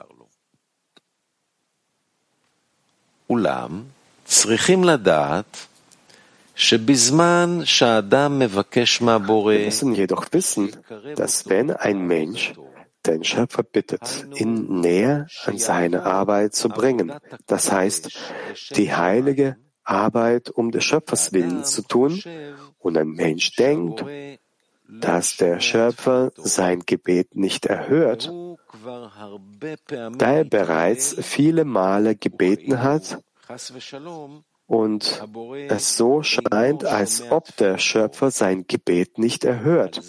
Wir 3.27 3.37
müssen 9.65 9.95
jedoch 9.95 10.27
wissen, 10.31 10.71
dass 11.15 11.49
wenn 11.49 11.71
ein 11.71 12.07
Mensch 12.07 12.53
den 13.05 13.23
Schöpfer 13.23 13.63
bittet, 13.63 14.27
ihn 14.35 14.81
näher 14.81 15.27
an 15.45 15.57
seine 15.57 16.03
Arbeit 16.03 16.53
zu 16.53 16.69
bringen. 16.69 17.13
Das 17.47 17.71
heißt, 17.71 18.09
die 18.75 18.93
heilige 18.93 19.57
Arbeit 19.83 20.49
um 20.49 20.71
des 20.71 20.83
Schöpfers 20.83 21.33
willen 21.33 21.63
zu 21.63 21.81
tun. 21.81 22.21
Und 22.77 22.97
ein 22.97 23.09
Mensch 23.09 23.55
denkt, 23.55 24.03
dass 24.89 25.37
der 25.37 25.59
Schöpfer 25.59 26.31
sein 26.35 26.81
Gebet 26.85 27.35
nicht 27.35 27.67
erhört, 27.67 28.31
da 30.17 30.31
er 30.31 30.43
bereits 30.43 31.15
viele 31.19 31.63
Male 31.63 32.15
gebeten 32.15 32.81
hat 32.81 33.19
und 34.65 35.23
es 35.67 35.97
so 35.97 36.23
scheint, 36.23 36.85
als 36.85 37.31
ob 37.31 37.55
der 37.57 37.77
Schöpfer 37.77 38.31
sein 38.31 38.65
Gebet 38.67 39.17
nicht 39.17 39.43
erhört. 39.43 40.01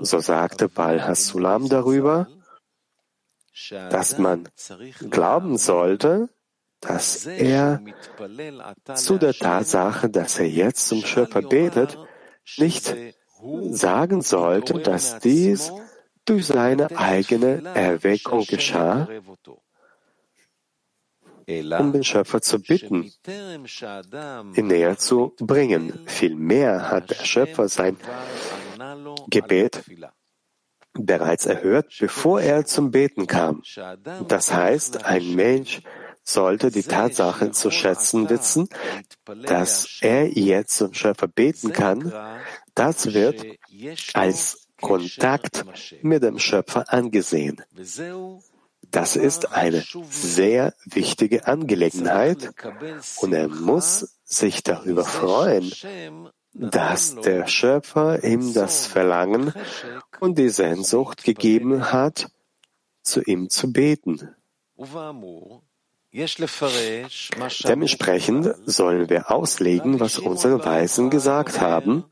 So 0.00 0.20
sagte 0.20 0.68
Bal 0.68 1.06
Hasulam 1.06 1.68
darüber, 1.68 2.28
dass 3.70 4.18
man 4.18 4.48
glauben 5.10 5.56
sollte, 5.56 6.28
dass 6.80 7.26
er 7.26 7.82
zu 8.94 9.18
der 9.18 9.34
Tatsache, 9.34 10.08
dass 10.10 10.38
er 10.38 10.48
jetzt 10.48 10.88
zum 10.88 11.02
Schöpfer 11.02 11.42
betet, 11.42 11.98
nicht 12.56 12.94
sagen 13.70 14.22
sollte, 14.22 14.74
dass 14.80 15.18
dies 15.18 15.72
durch 16.24 16.46
seine 16.46 16.96
eigene 16.96 17.64
Erweckung 17.74 18.44
geschah, 18.44 19.08
um 21.48 21.92
den 21.92 22.04
Schöpfer 22.04 22.42
zu 22.42 22.60
bitten, 22.60 23.10
ihn 24.54 24.66
näher 24.66 24.98
zu 24.98 25.34
bringen. 25.38 26.00
Vielmehr 26.06 26.90
hat 26.90 27.10
der 27.10 27.24
Schöpfer 27.24 27.68
sein 27.68 27.96
Gebet 29.28 29.84
bereits 30.92 31.46
erhört, 31.46 31.94
bevor 31.98 32.40
er 32.40 32.66
zum 32.66 32.90
Beten 32.90 33.26
kam. 33.26 33.62
Das 34.26 34.52
heißt, 34.52 35.04
ein 35.06 35.34
Mensch 35.34 35.80
sollte 36.22 36.70
die 36.70 36.82
Tatsache 36.82 37.52
zu 37.52 37.70
schätzen 37.70 38.28
wissen, 38.28 38.68
dass 39.46 39.98
er 40.02 40.28
jetzt 40.28 40.76
zum 40.76 40.92
Schöpfer 40.92 41.28
beten 41.28 41.72
kann. 41.72 42.12
Das 42.78 43.12
wird 43.12 43.44
als 44.14 44.68
Kontakt 44.80 45.64
mit 46.02 46.22
dem 46.22 46.38
Schöpfer 46.38 46.84
angesehen. 46.92 47.62
Das 48.90 49.16
ist 49.16 49.52
eine 49.52 49.84
sehr 50.10 50.74
wichtige 50.86 51.46
Angelegenheit 51.46 52.54
und 53.20 53.32
er 53.32 53.48
muss 53.48 54.18
sich 54.24 54.62
darüber 54.62 55.04
freuen, 55.04 55.70
dass 56.54 57.16
der 57.16 57.46
Schöpfer 57.46 58.24
ihm 58.24 58.54
das 58.54 58.86
Verlangen 58.86 59.52
und 60.20 60.38
die 60.38 60.48
Sehnsucht 60.48 61.24
gegeben 61.24 61.92
hat, 61.92 62.30
zu 63.02 63.22
ihm 63.22 63.50
zu 63.50 63.72
beten. 63.72 64.34
Dementsprechend 67.68 68.54
sollen 68.64 69.10
wir 69.10 69.30
auslegen, 69.30 70.00
was 70.00 70.18
unsere 70.18 70.64
Weisen 70.64 71.10
gesagt 71.10 71.60
haben. 71.60 72.04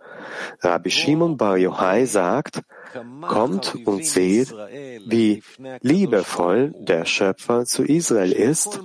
Rabbi 0.61 0.91
Shimon 0.91 1.37
Bar 1.37 1.57
Yochai 1.57 2.07
sagt, 2.07 2.63
kommt 3.23 3.75
und 3.87 4.05
seht, 4.05 4.53
wie 4.53 5.43
liebevoll 5.81 6.75
der 6.79 7.05
Schöpfer 7.05 7.65
zu 7.65 7.85
Israel 7.85 8.33
ist, 8.33 8.81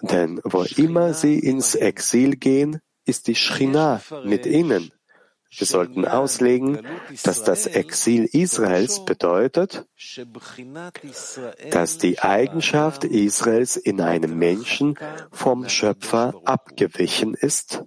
denn 0.00 0.40
wo 0.44 0.62
immer 0.76 1.14
sie 1.14 1.38
ins 1.38 1.74
Exil 1.74 2.36
gehen, 2.36 2.80
ist 3.04 3.26
die 3.26 3.34
Schrina 3.34 4.00
mit 4.24 4.46
ihnen. 4.46 4.92
Wir 5.54 5.66
sollten 5.66 6.06
auslegen, 6.06 6.80
dass 7.24 7.44
das 7.44 7.66
Exil 7.66 8.24
Israels 8.24 9.04
bedeutet, 9.04 9.84
dass 11.70 11.98
die 11.98 12.20
Eigenschaft 12.20 13.04
Israels 13.04 13.76
in 13.76 14.00
einem 14.00 14.38
Menschen 14.38 14.98
vom 15.30 15.68
Schöpfer 15.68 16.40
abgewichen 16.44 17.34
ist 17.34 17.84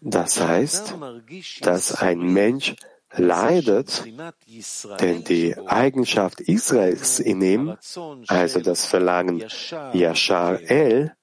Das 0.00 0.40
heißt, 0.40 0.94
dass 1.60 1.94
ein 1.94 2.20
Mensch 2.20 2.76
leidet, 3.12 4.04
denn 5.00 5.24
die 5.24 5.56
Eigenschaft 5.66 6.40
Israels 6.40 7.20
in 7.20 7.42
ihm, 7.42 7.76
also 8.28 8.60
das 8.60 8.84
Verlangen 8.86 9.44
Yashar 9.92 10.60
El, 10.60 11.14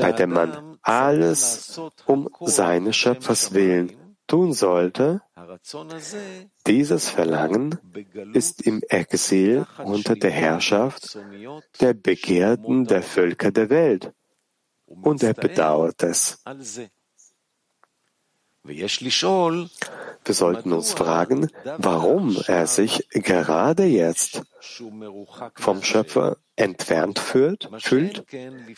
bei 0.00 0.12
dem 0.12 0.30
man 0.30 0.78
alles 0.82 1.80
um 2.06 2.28
seines 2.40 2.96
Schöpfers 2.96 3.52
willen 3.54 4.16
tun 4.26 4.52
sollte, 4.52 5.22
dieses 6.66 7.08
Verlangen 7.08 7.78
ist 8.34 8.62
im 8.62 8.82
Exil 8.88 9.66
unter 9.82 10.14
der 10.14 10.30
Herrschaft 10.30 11.18
der 11.80 11.94
Begehrten 11.94 12.84
der 12.84 13.02
Völker 13.02 13.50
der 13.50 13.70
Welt 13.70 14.12
und 14.86 15.22
er 15.22 15.34
bedauert 15.34 16.02
es. 16.02 16.42
Wir 20.24 20.34
sollten 20.34 20.72
uns 20.72 20.92
fragen, 20.92 21.50
warum 21.78 22.36
er 22.46 22.66
sich 22.66 23.08
gerade 23.10 23.84
jetzt 23.84 24.42
vom 25.54 25.82
Schöpfer 25.82 26.38
entfernt 26.56 27.18
fühlt, 27.18 27.70
fühlt, 27.78 28.24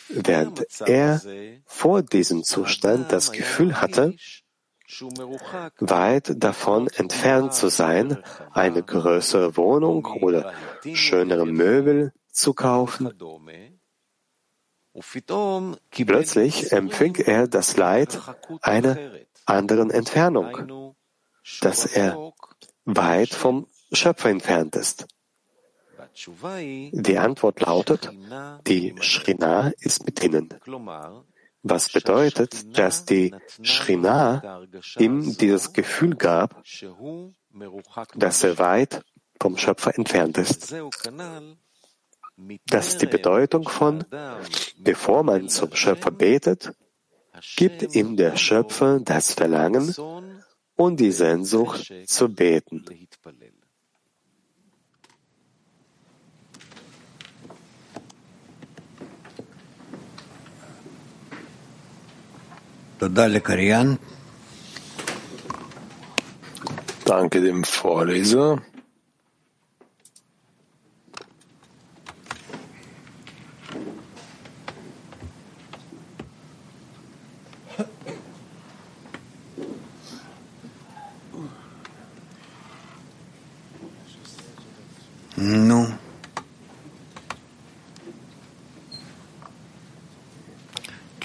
während 0.09 0.67
er 0.85 1.21
vor 1.65 2.03
diesem 2.03 2.43
Zustand 2.43 3.11
das 3.11 3.31
Gefühl 3.31 3.81
hatte, 3.81 4.15
weit 5.79 6.33
davon 6.43 6.87
entfernt 6.87 7.53
zu 7.53 7.69
sein, 7.69 8.17
eine 8.51 8.83
größere 8.83 9.57
Wohnung 9.57 10.05
oder 10.05 10.53
schönere 10.93 11.45
Möbel 11.45 12.11
zu 12.31 12.53
kaufen. 12.53 13.11
Plötzlich 15.91 16.71
empfing 16.71 17.15
er 17.15 17.47
das 17.47 17.77
Leid 17.77 18.19
einer 18.61 18.97
anderen 19.45 19.91
Entfernung, 19.91 20.95
dass 21.61 21.85
er 21.85 22.33
weit 22.85 23.33
vom 23.33 23.67
Schöpfer 23.91 24.29
entfernt 24.29 24.75
ist. 24.75 25.07
Die 26.91 27.17
Antwort 27.17 27.61
lautet, 27.61 28.11
die 28.67 28.95
Shrina 28.99 29.71
ist 29.79 30.05
mit 30.05 30.23
ihnen. 30.23 30.49
Was 31.61 31.91
bedeutet, 31.91 32.77
dass 32.77 33.05
die 33.05 33.35
Shrina 33.61 34.63
ihm 34.97 35.37
dieses 35.37 35.73
Gefühl 35.73 36.15
gab, 36.15 36.63
dass 38.15 38.43
er 38.43 38.57
weit 38.57 39.03
vom 39.41 39.57
Schöpfer 39.57 39.97
entfernt 39.97 40.37
ist. 40.37 40.73
Das 42.67 42.87
ist 42.87 43.01
die 43.01 43.07
Bedeutung 43.07 43.67
von, 43.67 44.05
bevor 44.77 45.23
man 45.23 45.49
zum 45.49 45.75
Schöpfer 45.75 46.11
betet, 46.11 46.71
gibt 47.55 47.95
ihm 47.95 48.15
der 48.15 48.37
Schöpfer 48.37 48.99
das 48.99 49.33
Verlangen 49.33 49.93
und 50.75 50.99
die 50.99 51.11
Sehnsucht 51.11 51.91
zu 52.05 52.29
beten. 52.29 52.85
Danke 67.05 67.41
dem 67.41 67.63
Vorleser. 67.63 68.61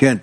כן. 0.04 0.18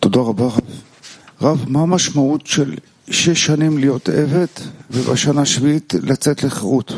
תודה 0.00 0.20
רבה, 0.20 0.46
רב. 0.46 0.60
רב, 1.42 1.64
מה 1.68 1.80
המשמעות 1.80 2.46
של 2.46 2.74
שש 3.10 3.46
שנים 3.46 3.78
להיות 3.78 4.08
עבד 4.08 4.46
ובשנה 4.90 5.42
השביעית 5.42 5.94
לצאת 6.02 6.42
לחירות? 6.42 6.92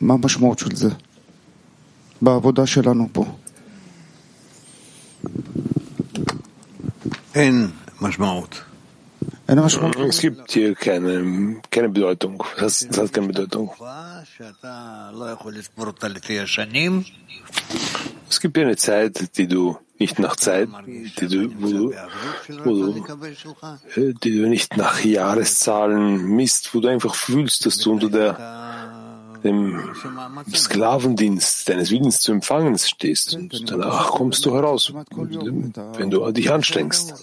מה 0.00 0.14
המשמעות 0.14 0.58
של 0.58 0.76
זה 0.76 0.88
בעבודה 2.22 2.66
שלנו 2.66 3.08
פה? 3.12 3.24
אין 7.34 7.70
משמעות. 8.00 8.62
Es 9.48 10.20
gibt 10.20 10.52
hier 10.52 10.74
keine, 10.74 11.60
keine 11.70 11.88
Bedeutung. 11.88 12.42
Das, 12.58 12.86
das 12.88 12.98
hat 12.98 13.12
keine 13.12 13.26
Bedeutung. 13.26 13.70
Es 18.29 18.39
gibt 18.39 18.57
eine 18.57 18.75
Zeit, 18.75 19.37
die 19.37 19.47
du 19.47 19.77
nicht 19.99 20.19
nach 20.19 20.35
Zeit, 20.35 20.69
die 20.85 21.27
du, 21.27 21.51
wo 21.59 21.69
du, 21.69 21.93
wo 22.63 22.75
du, 23.95 24.13
die 24.13 24.37
du 24.37 24.47
nicht 24.47 24.77
nach 24.77 25.03
Jahreszahlen 25.03 26.23
misst, 26.35 26.73
wo 26.75 26.79
du 26.81 26.87
einfach 26.87 27.15
fühlst, 27.15 27.65
dass 27.65 27.77
du 27.77 27.93
unter 27.93 28.09
der 28.09 28.56
dem 29.46 29.60
Sklavendienst 30.54 31.68
deines 31.68 31.90
Willens 31.90 32.20
zu 32.20 32.32
empfangen 32.32 32.78
stehst. 32.78 33.34
Und 33.34 33.70
danach 33.70 34.10
kommst 34.18 34.44
du 34.44 34.54
heraus, 34.54 34.92
wenn 35.98 36.10
du 36.10 36.30
dich 36.32 36.52
anstrengst. 36.52 37.14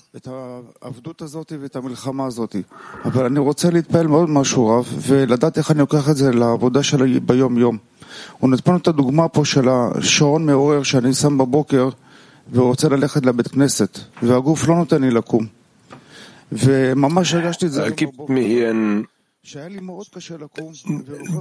אבל 3.05 3.25
אני 3.25 3.39
רוצה 3.39 3.69
להתפעל 3.69 4.07
מאוד 4.07 4.29
משהו 4.29 4.67
רב, 4.67 4.85
ולדעת 5.07 5.57
איך 5.57 5.71
אני 5.71 5.79
לוקח 5.79 6.09
את 6.09 6.17
זה 6.17 6.31
לעבודה 6.31 6.83
שלי 6.83 7.19
ביום-יום. 7.19 7.77
הוא 8.39 8.49
נתן 8.49 8.75
את 8.75 8.87
הדוגמה 8.87 9.27
פה 9.27 9.45
של 9.45 9.69
השעון 9.69 10.45
מעורר 10.45 10.83
שאני 10.83 11.13
שם 11.13 11.37
בבוקר 11.37 11.89
ורוצה 12.51 12.89
ללכת 12.89 13.25
לבית 13.25 13.47
כנסת, 13.47 13.99
והגוף 14.23 14.67
לא 14.67 14.75
נותן 14.75 15.01
לי 15.01 15.11
לקום. 15.11 15.45
וממש 16.51 17.33
הרגשתי 17.33 17.65
את 17.65 17.71
זה 17.71 17.89
בבוקר. 17.89 18.33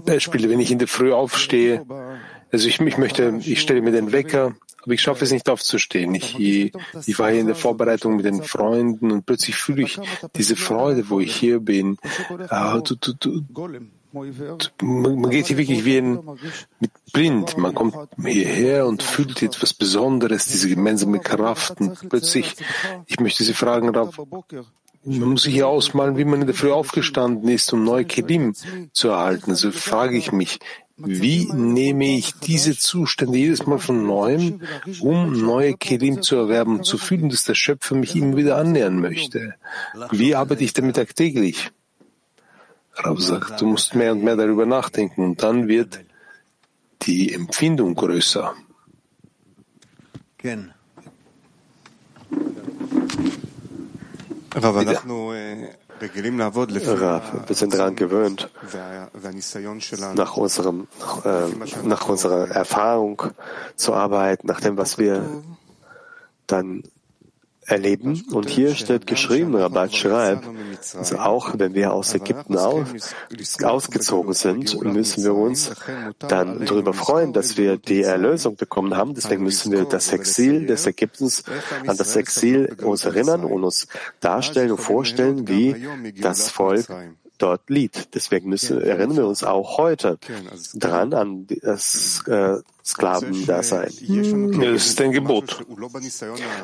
Beispiele, 0.06 0.49
wenn 0.49 0.60
ich 0.60 0.72
in 0.72 0.80
der 0.80 0.88
Früh 0.88 1.14
aufstehe, 1.14 1.86
also 2.51 2.68
ich, 2.68 2.80
ich 2.80 2.97
möchte, 2.97 3.39
ich 3.43 3.62
stelle 3.62 3.82
mir 3.82 3.91
den 3.91 4.12
Wecker, 4.12 4.56
aber 4.84 4.93
ich 4.93 5.01
schaffe 5.01 5.24
es 5.24 5.32
nicht 5.32 5.49
aufzustehen. 5.49 6.14
Ich, 6.14 6.38
ich 6.39 7.20
war 7.20 7.32
hier 7.32 7.39
in 7.39 7.47
der 7.47 7.56
Vorbereitung 7.56 8.18
mit 8.18 8.26
den 8.26 8.43
Freunden 8.43 9.12
und 9.12 9.26
plötzlich 9.26 9.56
fühle 9.56 9.84
ich 9.84 9.99
diese 10.36 10.56
Freude, 10.56 11.10
wo 11.10 11.20
ich 11.20 11.36
hier 11.36 11.60
bin. 11.60 11.97
Ah, 12.49 12.80
du, 12.80 12.95
du, 12.95 13.14
du, 13.14 13.41
man 14.14 15.30
geht 15.32 15.47
hier 15.47 15.58
wirklich 15.58 15.86
wie 15.86 15.97
ein, 15.97 16.20
mit 16.80 16.91
blind. 17.14 17.58
Man 17.58 17.74
kommt 17.74 17.95
hierher 18.24 18.86
und 18.86 19.01
fühlt 19.01 19.41
etwas 19.41 19.74
Besonderes, 19.74 20.45
diese 20.45 20.70
gemeinsame 20.70 21.20
Kraft. 21.20 21.82
Und 21.82 22.10
plötzlich, 22.10 22.56
ich 23.08 23.20
möchte 23.20 23.43
Sie 23.43 23.54
fragen, 23.54 23.89
Rav, 23.89 24.20
man 25.06 25.30
muss 25.30 25.43
sich 25.43 25.54
hier 25.54 25.68
ausmalen, 25.68 26.18
wie 26.18 26.26
man 26.26 26.41
in 26.41 26.47
der 26.47 26.56
Früh 26.56 26.72
aufgestanden 26.72 27.49
ist, 27.49 27.72
um 27.74 27.84
neue 27.84 28.06
Kelim 28.06 28.54
zu 28.93 29.10
erhalten. 29.10 29.51
Also 29.51 29.72
frage 29.72 30.18
ich 30.18 30.32
mich, 30.32 30.60
wie 30.95 31.51
nehme 31.51 32.18
ich 32.18 32.34
diese 32.34 32.78
Zustände 32.78 33.38
jedes 33.38 33.66
Mal 33.66 33.80
von 33.80 34.06
neuem, 34.06 34.62
um 35.01 35.34
neue 35.41 35.76
Kelim 35.76 36.22
zu 36.22 36.36
erwerben, 36.36 36.84
zu 36.84 36.97
fühlen, 36.97 37.30
dass 37.30 37.43
der 37.43 37.56
Schöpfer 37.56 37.95
mich 37.95 38.16
immer 38.16 38.38
wieder 38.38 38.58
annähern 38.58 38.99
möchte? 38.99 39.56
Wie 40.12 40.36
arbeite 40.36 40.64
ich 40.64 40.74
damit 40.74 40.95
tagtäglich? 40.95 41.72
Rav 42.95 43.20
sagt, 43.20 43.60
du 43.60 43.66
musst 43.66 43.95
mehr 43.95 44.12
und 44.12 44.24
mehr 44.24 44.36
darüber 44.36 44.68
nachdenken 44.68 45.24
und 45.24 45.41
dann 45.41 45.68
wird 45.68 46.01
die 47.01 47.34
Empfindung 47.34 47.95
größer. 47.95 48.54
Rav, 57.01 57.47
wir 57.47 57.56
sind 57.56 57.74
daran 57.74 57.95
gewöhnt, 57.95 58.49
nach, 60.16 60.38
unserem, 60.38 60.88
äh, 61.24 61.88
nach 61.88 62.10
unserer 62.10 62.49
Erfahrung 62.49 63.22
zu 63.76 63.93
arbeiten, 63.93 64.47
nach 64.47 64.60
dem, 64.62 64.78
was 64.78 64.97
wir 64.97 65.43
dann 66.47 66.84
erleben. 67.74 68.24
Und 68.32 68.49
hier 68.49 68.76
steht 68.76 69.07
geschrieben, 69.07 69.55
Rabat 69.55 69.93
schreibt, 69.93 70.47
also 70.95 71.17
auch 71.17 71.55
wenn 71.57 71.74
wir 71.74 71.93
aus 71.93 72.13
Ägypten 72.13 72.57
aus, 72.57 73.15
ausgezogen 73.61 74.34
sind, 74.34 74.82
müssen 74.82 75.24
wir 75.24 75.36
uns 75.36 75.71
dann 76.19 76.65
darüber 76.65 76.93
freuen, 76.93 77.34
dass 77.34 77.57
wir 77.57 77.78
die 77.78 78.03
Erlösung 78.03 78.55
bekommen 78.55 78.95
haben. 78.95 79.13
Deswegen 79.13 79.43
müssen 79.43 79.71
wir 79.71 79.86
das 79.86 80.13
Exil 80.13 80.65
des 80.67 80.86
Ägyptens 80.88 81.43
an 81.88 81.97
das 81.97 82.15
Exil 82.15 82.78
uns 82.82 83.05
erinnern 83.05 83.43
und 83.43 83.63
uns 83.63 83.88
darstellen 84.19 84.71
und 84.71 84.80
vorstellen, 84.80 85.47
wie 85.47 85.76
das 86.21 86.49
Volk 86.49 86.88
dort 87.44 87.70
liegt. 87.70 88.16
Deswegen 88.16 88.50
müssen, 88.50 88.82
erinnern 88.82 89.18
wir 89.18 89.28
uns 89.28 89.44
auch 89.44 89.78
heute 89.78 90.18
dran 90.76 91.14
an 91.14 91.46
das 91.62 92.24
äh, 92.28 92.56
Sklavendasein. 92.84 93.91
Das 93.91 94.88
ist 94.88 95.02
ein 95.02 95.12
Gebot. 95.12 95.66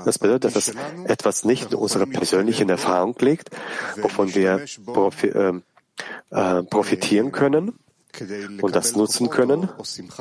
Das 0.05 0.19
bedeutet, 0.19 0.55
dass 0.55 0.71
etwas 1.05 1.43
nicht 1.43 1.71
in 1.71 1.77
unserer 1.77 2.05
persönlichen 2.05 2.69
Erfahrung 2.69 3.15
liegt, 3.19 3.49
wovon 4.01 4.33
wir 4.33 4.65
profi 4.85 5.27
äh, 5.27 5.59
äh, 6.31 6.63
profitieren 6.63 7.33
können 7.33 7.77
und 8.61 8.75
das 8.75 8.95
nutzen 8.95 9.29
können. 9.29 9.69
Und 9.77 10.13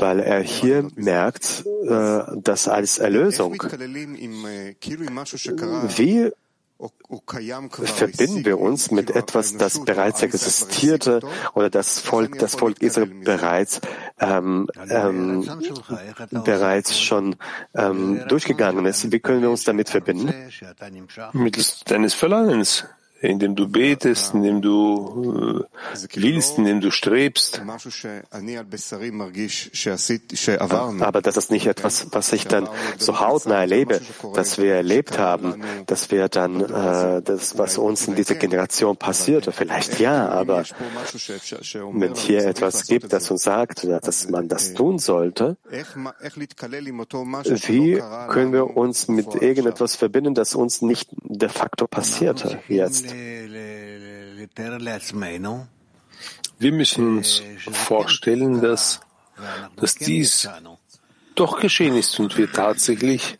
weil 0.00 0.20
er 0.20 0.40
hier 0.40 0.88
merkt, 0.94 1.64
äh, 1.84 2.20
dass 2.36 2.68
als 2.68 2.98
Erlösung, 2.98 3.60
wie 5.96 6.30
verbinden 7.70 8.44
wir 8.44 8.60
uns 8.60 8.90
mit 8.90 9.10
etwas, 9.10 9.56
das 9.56 9.84
bereits 9.84 10.22
existierte 10.22 11.20
oder 11.54 11.70
das 11.70 12.00
Volk, 12.00 12.38
das 12.38 12.56
Volk 12.56 12.82
Israel 12.82 13.06
bereits 13.06 13.80
ähm, 14.20 14.68
ähm, 14.90 15.48
bereits 16.30 16.98
schon 17.00 17.36
ähm, 17.74 18.22
durchgegangen 18.28 18.86
ist. 18.86 19.10
Wie 19.12 19.20
können 19.20 19.42
wir 19.42 19.50
uns 19.50 19.64
damit 19.64 19.88
verbinden? 19.88 20.32
Mittels 21.32 21.84
deines 21.84 22.14
Verlangens 22.14 22.84
indem 23.24 23.56
du 23.56 23.68
betest, 23.68 24.34
indem 24.34 24.60
du 24.60 25.64
äh, 25.94 26.06
willst, 26.14 26.58
indem 26.58 26.80
du 26.80 26.90
strebst. 26.90 27.62
Aber 31.00 31.22
das 31.22 31.36
ist 31.36 31.50
nicht 31.50 31.66
etwas, 31.66 32.06
was 32.12 32.32
ich 32.32 32.46
dann 32.46 32.68
so 32.98 33.20
hautnah 33.20 33.60
erlebe, 33.60 34.00
dass 34.34 34.58
wir 34.58 34.74
erlebt 34.74 35.18
haben, 35.18 35.62
dass 35.86 36.10
wir 36.10 36.28
dann 36.28 36.60
äh, 36.60 37.22
das, 37.22 37.58
was 37.58 37.78
uns 37.78 38.06
in 38.08 38.14
dieser 38.14 38.34
Generation 38.34 38.96
passierte, 38.96 39.52
vielleicht 39.52 40.00
ja, 40.00 40.28
aber 40.28 40.64
wenn 41.92 42.14
hier 42.14 42.46
etwas 42.46 42.86
gibt, 42.86 43.12
das 43.12 43.30
uns 43.30 43.42
sagt, 43.42 43.84
dass 43.84 44.28
man 44.28 44.48
das 44.48 44.74
tun 44.74 44.98
sollte, 44.98 45.56
wie 47.68 48.02
können 48.28 48.52
wir 48.52 48.76
uns 48.76 49.08
mit 49.08 49.34
irgendetwas 49.34 49.96
verbinden, 49.96 50.34
das 50.34 50.54
uns 50.54 50.82
nicht 50.82 51.10
de 51.22 51.48
facto 51.48 51.86
passierte 51.86 52.58
jetzt? 52.68 53.13
Wir 56.58 56.72
müssen 56.72 57.18
uns 57.18 57.42
vorstellen, 57.72 58.60
dass, 58.60 59.00
dass 59.76 59.94
dies 59.94 60.48
doch 61.34 61.60
geschehen 61.60 61.96
ist 61.96 62.18
und 62.20 62.36
wir 62.38 62.50
tatsächlich 62.50 63.38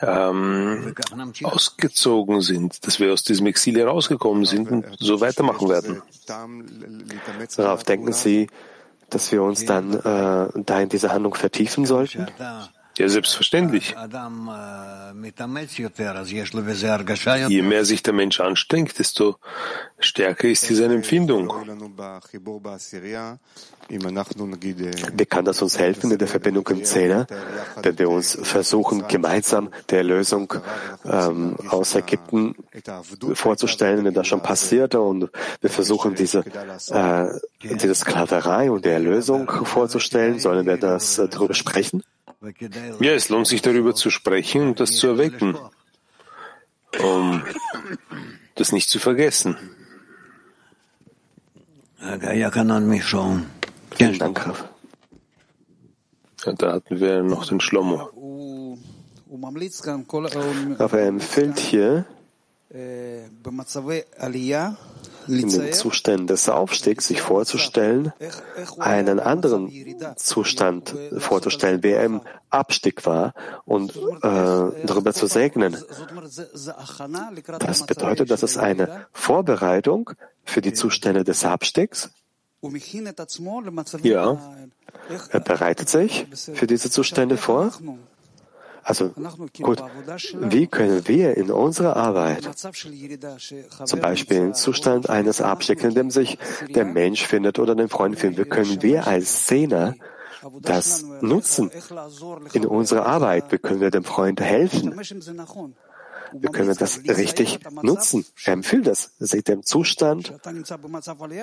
ähm, 0.00 0.94
ausgezogen 1.42 2.40
sind, 2.40 2.86
dass 2.86 2.98
wir 3.00 3.12
aus 3.12 3.22
diesem 3.22 3.46
Exil 3.46 3.78
herausgekommen 3.78 4.44
sind 4.44 4.70
und 4.70 4.86
so 4.98 5.20
weitermachen 5.20 5.68
werden. 5.68 6.02
Darauf 7.56 7.84
denken 7.84 8.12
Sie, 8.12 8.48
dass 9.10 9.30
wir 9.30 9.42
uns 9.42 9.64
dann 9.64 9.94
äh, 9.94 10.48
da 10.64 10.80
in 10.80 10.88
diese 10.88 11.12
Handlung 11.12 11.34
vertiefen 11.34 11.86
sollten? 11.86 12.26
Ja, 12.98 13.08
selbstverständlich. 13.08 13.94
Je 17.48 17.62
mehr 17.62 17.84
sich 17.84 18.02
der 18.02 18.12
Mensch 18.12 18.40
anstrengt, 18.40 18.98
desto 18.98 19.36
stärker 19.98 20.48
ist 20.48 20.68
diese 20.68 20.84
Empfindung. 20.84 21.50
Wie 23.88 25.26
kann 25.26 25.44
das 25.44 25.62
uns 25.62 25.78
helfen 25.78 26.10
in 26.10 26.18
der 26.18 26.28
Verbindung 26.28 26.68
im 26.68 26.84
Zehner, 26.84 27.26
wenn 27.82 27.98
wir 27.98 28.10
uns 28.10 28.38
versuchen, 28.42 29.08
gemeinsam 29.08 29.70
der 29.88 29.98
Erlösung 29.98 30.52
ähm, 31.04 31.56
aus 31.68 31.94
Ägypten 31.94 32.54
vorzustellen, 33.34 34.04
wenn 34.04 34.14
das 34.14 34.26
schon 34.26 34.42
passierte, 34.42 35.00
und 35.00 35.30
wir 35.60 35.70
versuchen, 35.70 36.14
diese, 36.14 36.44
äh, 36.90 37.26
diese 37.62 37.94
Sklaverei 37.94 38.70
und 38.70 38.84
die 38.84 38.90
Erlösung 38.90 39.48
vorzustellen, 39.64 40.38
sollen 40.38 40.66
wir 40.66 40.76
das 40.76 41.18
äh, 41.18 41.28
darüber 41.28 41.54
sprechen? 41.54 42.02
Ja, 43.00 43.12
es 43.12 43.28
lohnt 43.28 43.46
sich 43.46 43.62
darüber 43.62 43.94
zu 43.94 44.10
sprechen 44.10 44.68
und 44.68 44.80
das 44.80 44.96
zu 44.96 45.06
erwecken, 45.06 45.56
um 47.00 47.44
das 48.56 48.72
nicht 48.72 48.90
zu 48.90 48.98
vergessen. 48.98 49.56
Vielen 53.96 54.18
Dank. 54.18 54.44
Ja, 56.44 56.52
da 56.52 56.72
hatten 56.72 56.98
wir 56.98 57.22
noch 57.22 57.46
den 57.46 57.60
Schlomo. 57.60 58.10
Aber 60.78 60.98
er 60.98 61.06
empfiehlt 61.06 61.60
hier, 61.60 62.04
in 65.28 65.48
den 65.48 65.72
Zuständen 65.72 66.26
des 66.26 66.48
Aufstiegs 66.48 67.08
sich 67.08 67.20
vorzustellen, 67.20 68.12
einen 68.78 69.20
anderen 69.20 69.70
Zustand 70.16 70.94
vorzustellen, 71.18 71.82
wie 71.82 71.90
er 71.90 72.04
im 72.04 72.20
Abstieg 72.50 73.06
war 73.06 73.34
und 73.64 73.96
äh, 73.96 73.96
darüber 74.22 75.12
zu 75.12 75.26
segnen. 75.26 75.76
Das 77.58 77.86
bedeutet, 77.86 78.30
dass 78.30 78.42
es 78.42 78.56
eine 78.58 79.06
Vorbereitung 79.12 80.10
für 80.44 80.60
die 80.60 80.72
Zustände 80.72 81.24
des 81.24 81.44
Abstiegs. 81.44 82.10
Ja, 84.02 84.38
er 85.30 85.40
bereitet 85.40 85.88
sich 85.88 86.26
für 86.54 86.66
diese 86.66 86.90
Zustände 86.90 87.36
vor. 87.36 87.72
Also 88.84 89.10
gut, 89.60 89.82
wie 90.32 90.66
können 90.66 91.06
wir 91.06 91.36
in 91.36 91.50
unserer 91.50 91.96
Arbeit, 91.96 92.50
zum 93.84 94.00
Beispiel 94.00 94.36
im 94.38 94.54
Zustand 94.54 95.08
eines 95.08 95.40
Abstiegs, 95.40 95.84
in 95.84 95.94
dem 95.94 96.10
sich 96.10 96.38
der 96.68 96.84
Mensch 96.84 97.24
findet 97.26 97.58
oder 97.58 97.74
den 97.74 97.88
Freund 97.88 98.18
findet, 98.18 98.46
wie 98.46 98.48
können 98.48 98.82
wir 98.82 99.06
als 99.06 99.44
Szene 99.44 99.94
das 100.60 101.04
nutzen 101.20 101.70
in 102.52 102.66
unserer 102.66 103.06
Arbeit? 103.06 103.52
Wie 103.52 103.58
können 103.58 103.80
wir 103.80 103.90
dem 103.90 104.04
Freund 104.04 104.40
helfen? 104.40 104.94
Wie 106.34 106.48
können 106.48 106.68
wir 106.68 106.74
das 106.74 107.00
richtig 107.04 107.58
nutzen? 107.82 108.24
Er 108.44 108.54
empfiehlt 108.54 108.86
das, 108.86 109.12
sich 109.18 109.44
dem 109.44 109.62
Zustand 109.62 110.32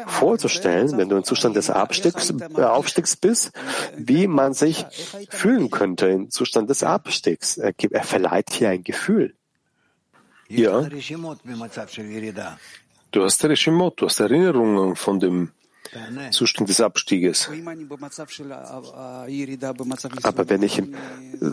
vorzustellen, 0.07 0.97
wenn 0.97 1.09
du 1.09 1.17
im 1.17 1.23
Zustand 1.23 1.55
des 1.55 1.69
Abstiegs, 1.69 2.31
äh, 2.31 2.61
Aufstiegs 2.63 3.15
bist, 3.15 3.51
wie 3.97 4.27
man 4.27 4.53
sich 4.53 4.85
fühlen 5.29 5.69
könnte 5.69 6.07
im 6.07 6.29
Zustand 6.29 6.69
des 6.69 6.83
Abstiegs. 6.83 7.57
Er, 7.57 7.73
er 7.91 8.03
verleiht 8.03 8.51
hier 8.51 8.69
ein 8.69 8.83
Gefühl. 8.83 9.35
Ja. 10.47 10.87
Du 13.11 13.23
hast 13.23 13.43
Reshimot, 13.43 14.01
du 14.01 14.05
hast 14.05 14.19
Erinnerungen 14.19 14.95
von 14.95 15.19
dem 15.19 15.51
Zustand 16.31 16.69
des 16.69 16.81
Abstieges. 16.81 17.49
Aber 20.23 20.49
wenn 20.49 20.63
ich 20.63 20.77
im 20.77 20.95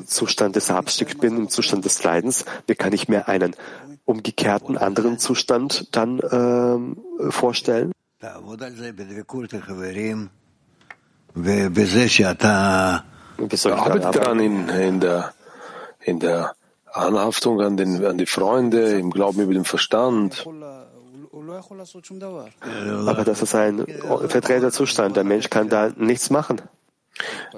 Zustand 0.07 0.57
des 0.57 0.70
Abstiegs 0.70 1.14
bin, 1.16 1.37
im 1.37 1.49
Zustand 1.49 1.84
des 1.84 2.03
Leidens, 2.03 2.45
wie 2.66 2.74
kann 2.74 2.93
ich 2.93 3.09
mir 3.09 3.28
einen 3.28 3.55
umgekehrten 4.05 4.76
anderen 4.78 5.18
Zustand 5.18 5.89
dann 5.93 6.18
äh, 6.20 7.30
vorstellen? 7.30 7.93
Arbeit 13.76 14.14
daran 14.14 14.41
in, 14.41 14.68
in, 14.68 15.01
der, 15.01 15.34
in 16.01 16.20
der 16.20 16.55
Anhaftung 16.93 17.61
an, 17.61 17.76
den, 17.76 18.05
an 18.05 18.16
die 18.16 18.26
Freunde, 18.26 18.99
im 18.99 19.11
Glauben 19.11 19.41
über 19.41 19.53
den 19.53 19.64
Verstand. 19.64 20.47
Aber 23.07 23.24
das 23.24 23.43
ist 23.43 23.55
ein 23.55 23.84
verdrehter 24.28 24.70
Zustand. 24.70 25.16
Der 25.16 25.24
Mensch 25.24 25.51
kann 25.51 25.68
da 25.68 25.91
nichts 25.97 26.30
machen. 26.30 26.62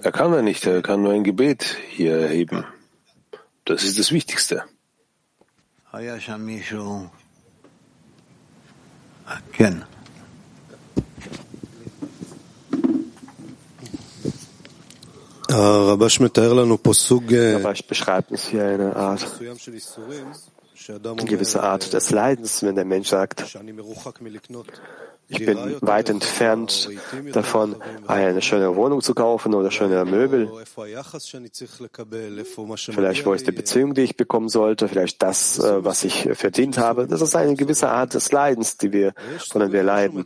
Er 0.02 0.12
kann 0.12 0.32
er 0.32 0.42
nicht. 0.42 0.66
Er 0.66 0.82
kann 0.82 1.02
nur 1.02 1.12
ein 1.12 1.24
Gebet 1.24 1.76
hier 1.90 2.16
erheben. 2.16 2.64
Das 3.64 3.84
ist 3.84 3.98
das 3.98 4.12
Wichtigste. 4.12 4.64
Rabash 17.56 17.82
beschreibt 17.86 18.30
uns 18.30 18.46
hier 18.46 18.64
eine 18.64 18.94
Art 18.94 19.26
gewisse 21.26 21.62
Art 21.62 21.92
des 21.92 22.10
Leidens, 22.10 22.62
wenn 22.62 22.74
der 22.74 22.84
Mensch 22.84 23.08
sagt, 23.08 23.44
ich 25.30 25.44
bin 25.44 25.76
weit 25.82 26.08
entfernt 26.08 26.88
davon, 27.32 27.76
eine 28.06 28.40
schöne 28.40 28.74
Wohnung 28.76 29.02
zu 29.02 29.14
kaufen 29.14 29.54
oder 29.54 29.70
schöne 29.70 30.04
Möbel. 30.06 30.50
Vielleicht 32.94 33.26
wo 33.26 33.32
ist 33.34 33.46
die 33.46 33.52
Beziehung, 33.52 33.92
die 33.92 34.02
ich 34.02 34.16
bekommen 34.16 34.48
sollte, 34.48 34.88
vielleicht 34.88 35.22
das, 35.22 35.58
äh, 35.58 35.84
was 35.84 36.04
ich 36.04 36.30
verdient 36.32 36.78
habe. 36.78 37.06
Das 37.06 37.20
ist 37.20 37.36
eine 37.36 37.54
gewisse 37.56 37.90
Art 37.90 38.14
des 38.14 38.32
Leidens, 38.32 38.78
die 38.78 38.92
wir, 38.92 39.12
von 39.50 39.60
der 39.60 39.70
wir 39.70 39.82
leiden. 39.82 40.24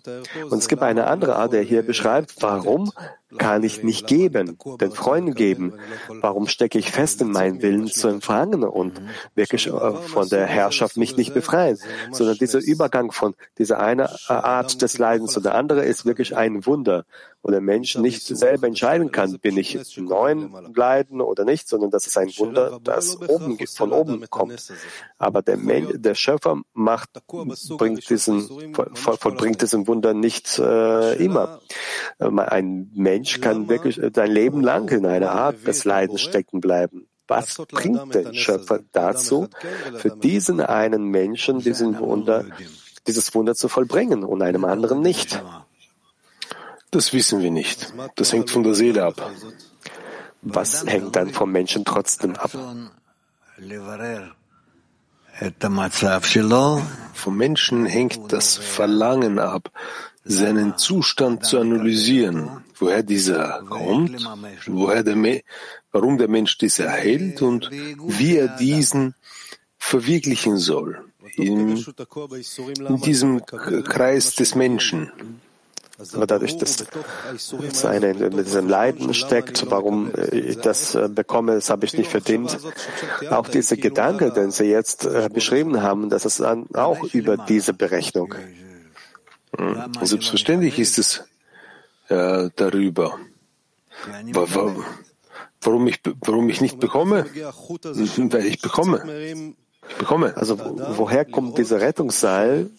Und 0.48 0.58
es 0.58 0.68
gibt 0.68 0.82
eine 0.82 1.08
andere 1.08 1.34
Art, 1.34 1.52
der 1.52 1.62
hier 1.62 1.82
beschreibt, 1.82 2.36
warum 2.40 2.92
kann 3.38 3.62
ich 3.62 3.82
nicht 3.82 4.06
geben, 4.06 4.58
den 4.80 4.92
Freunden 4.92 5.34
geben? 5.34 5.74
Warum 6.08 6.46
stecke 6.46 6.78
ich 6.78 6.90
fest 6.90 7.20
in 7.20 7.30
meinen 7.30 7.62
Willen 7.62 7.86
zu 7.86 8.08
empfangen 8.08 8.64
und 8.64 9.00
wirklich 9.34 9.66
äh, 9.66 9.70
von 9.70 10.28
der 10.28 10.46
Herrschaft 10.46 10.96
mich 10.96 11.16
nicht 11.16 11.34
befreien? 11.34 11.78
Sondern 12.10 12.36
dieser 12.36 12.60
Übergang 12.60 13.12
von 13.12 13.34
dieser 13.58 13.80
eine 13.80 14.10
Art 14.28 14.82
des 14.82 14.98
Leidens 14.98 15.32
zu 15.32 15.40
der 15.40 15.54
andere 15.54 15.84
ist 15.84 16.04
wirklich 16.04 16.36
ein 16.36 16.66
Wunder 16.66 17.04
wo 17.42 17.50
der 17.50 17.60
Mensch 17.60 17.96
nicht 17.96 18.22
selber 18.22 18.68
entscheiden 18.68 19.10
kann, 19.10 19.38
bin 19.40 19.56
ich 19.56 19.96
im 19.96 20.04
neuen 20.04 20.52
Leiden 20.74 21.20
oder 21.20 21.44
nicht, 21.44 21.68
sondern 21.68 21.90
das 21.90 22.06
ist 22.06 22.16
ein 22.16 22.28
Wunder, 22.38 22.78
das 22.82 23.20
oben, 23.20 23.58
von 23.66 23.92
oben 23.92 24.30
kommt. 24.30 24.72
Aber 25.18 25.42
der, 25.42 25.56
Mensch, 25.56 25.92
der 25.96 26.14
Schöpfer 26.14 26.60
macht, 26.72 27.10
bringt 27.26 28.08
diesen, 28.08 28.74
vollbringt 28.94 29.60
diesen 29.60 29.88
Wunder 29.88 30.14
nicht 30.14 30.58
äh, 30.58 31.14
immer. 31.14 31.60
Ein 32.18 32.90
Mensch 32.94 33.40
kann 33.40 33.68
wirklich 33.68 34.00
sein 34.14 34.30
Leben 34.30 34.60
lang 34.60 34.88
in 34.90 35.04
einer 35.04 35.32
Art 35.32 35.66
des 35.66 35.84
Leidens 35.84 36.20
stecken 36.20 36.60
bleiben. 36.60 37.08
Was 37.26 37.56
bringt 37.56 38.14
den 38.14 38.34
Schöpfer 38.34 38.80
dazu, 38.92 39.48
für 39.96 40.10
diesen 40.10 40.60
einen 40.60 41.04
Menschen 41.04 41.60
diesen 41.60 41.98
Wunder, 41.98 42.44
dieses 43.06 43.34
Wunder 43.34 43.54
zu 43.54 43.68
vollbringen 43.68 44.22
und 44.22 44.42
einem 44.42 44.64
anderen 44.64 45.00
nicht? 45.00 45.42
Das 46.92 47.14
wissen 47.14 47.40
wir 47.40 47.50
nicht. 47.50 47.92
Das 48.16 48.32
hängt 48.32 48.50
von 48.50 48.62
der 48.62 48.74
Seele 48.74 49.04
ab. 49.04 49.32
Was 50.42 50.84
hängt 50.86 51.16
dann 51.16 51.30
vom 51.30 51.50
Menschen 51.50 51.84
trotzdem 51.86 52.36
ab? 52.36 52.52
Vom 57.14 57.36
Menschen 57.36 57.86
hängt 57.86 58.32
das 58.32 58.56
Verlangen 58.58 59.38
ab, 59.38 59.70
seinen 60.24 60.76
Zustand 60.76 61.46
zu 61.46 61.58
analysieren, 61.58 62.62
woher 62.78 63.02
dieser 63.02 63.62
kommt, 63.70 64.28
woher 64.66 65.02
der 65.02 65.40
warum 65.92 66.18
der 66.18 66.28
Mensch 66.28 66.58
dies 66.58 66.78
erhält 66.78 67.40
und 67.40 67.70
wie 67.70 68.36
er 68.36 68.48
diesen 68.48 69.14
verwirklichen 69.78 70.58
soll 70.58 71.04
in, 71.36 71.76
in 71.76 73.00
diesem 73.00 73.46
Kreis 73.46 74.34
des 74.34 74.54
Menschen. 74.54 75.10
Aber 76.14 76.26
dadurch, 76.26 76.56
dass 76.56 76.84
es 77.32 77.84
eine 77.84 78.10
in 78.10 78.36
diesem 78.36 78.68
Leiden 78.68 79.14
steckt, 79.14 79.70
warum 79.70 80.10
ich 80.30 80.58
das 80.58 80.94
äh, 80.94 81.08
bekomme, 81.08 81.54
das 81.54 81.70
habe 81.70 81.84
ich 81.86 81.94
nicht 81.94 82.10
verdient. 82.10 82.58
Auch 83.30 83.48
diese 83.48 83.76
Gedanke, 83.76 84.32
den 84.32 84.50
Sie 84.50 84.64
jetzt 84.64 85.04
äh, 85.04 85.28
beschrieben 85.32 85.82
haben, 85.82 86.10
das 86.10 86.24
ist 86.24 86.42
auch 86.42 87.02
über 87.12 87.36
diese 87.36 87.74
Berechnung. 87.74 88.34
Hm. 89.56 89.92
Selbstverständlich 90.02 90.78
ist 90.78 90.98
es 90.98 91.24
äh, 92.08 92.50
darüber. 92.56 93.18
Warum 95.60 95.86
ich, 95.86 96.00
warum 96.20 96.48
ich 96.48 96.60
nicht 96.60 96.80
bekomme? 96.80 97.26
Weil 97.26 98.46
ich 98.46 98.60
bekomme 98.60 99.54
bekomme. 99.98 100.36
Also 100.36 100.58
woher 100.58 101.24
kommt 101.24 101.58
dieser 101.58 101.80
Rettungsseil, 101.80 102.70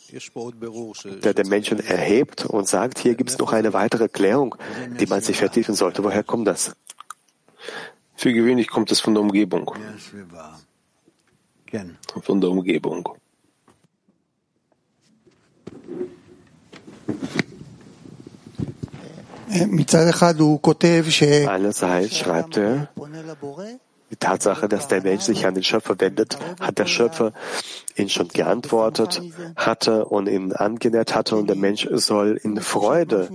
der 1.23 1.33
den 1.33 1.47
Menschen 1.47 1.79
erhebt 1.79 2.45
und 2.45 2.67
sagt, 2.67 2.99
hier 2.99 3.15
gibt 3.15 3.29
es 3.29 3.37
noch 3.37 3.53
eine 3.53 3.73
weitere 3.73 4.07
Klärung, 4.09 4.55
die 4.99 5.05
man 5.05 5.21
sich 5.21 5.37
vertiefen 5.37 5.75
sollte. 5.75 6.03
Woher 6.03 6.23
kommt 6.23 6.47
das? 6.47 6.75
Für 8.15 8.33
gewöhnlich 8.33 8.69
kommt 8.69 8.91
es 8.91 8.99
von 8.99 9.13
der 9.13 9.23
Umgebung. 9.23 9.73
Von 12.21 12.41
der 12.41 12.49
Umgebung. 12.49 13.09
Einerseits 21.47 22.17
schreibt 22.17 22.57
er, 22.57 22.89
die 24.13 24.19
Tatsache, 24.19 24.69
dass 24.69 24.87
der 24.87 25.01
Mensch 25.01 25.23
sich 25.23 25.47
an 25.47 25.55
den 25.55 25.63
Schöpfer 25.63 25.99
wendet, 25.99 26.37
hat 26.59 26.77
der 26.77 26.85
Schöpfer 26.85 27.33
ihn 27.95 28.09
schon 28.09 28.27
geantwortet 28.27 29.21
hatte 29.55 30.05
und 30.05 30.27
ihn 30.27 30.53
angenährt 30.53 31.15
hatte 31.15 31.35
und 31.35 31.47
der 31.47 31.55
Mensch 31.55 31.87
soll 31.91 32.39
in 32.43 32.61
Freude 32.61 33.29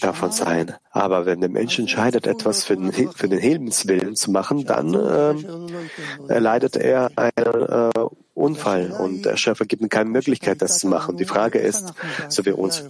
davon 0.00 0.32
sein. 0.32 0.74
Aber 0.90 1.26
wenn 1.26 1.40
der 1.40 1.48
Mensch 1.48 1.78
entscheidet, 1.78 2.26
etwas 2.26 2.64
für 2.64 2.76
den, 2.76 2.92
für 2.92 3.28
den 3.28 3.38
Himmelswillen 3.38 4.16
zu 4.16 4.32
machen, 4.32 4.64
dann 4.64 4.94
äh, 4.94 6.32
erleidet 6.32 6.76
er 6.76 7.10
eine 7.14 7.90
äh, 7.94 8.06
Unfall 8.36 8.90
und 8.92 9.24
der 9.24 9.36
Schöpfer 9.36 9.64
gibt 9.64 9.80
ihm 9.82 9.88
keine 9.88 10.10
Möglichkeit, 10.10 10.60
das 10.60 10.78
zu 10.78 10.88
machen. 10.88 11.16
Die 11.16 11.24
Frage 11.24 11.58
ist, 11.58 11.94
so 12.28 12.42
wie 12.42 12.50
wir 12.50 12.58
uns 12.58 12.84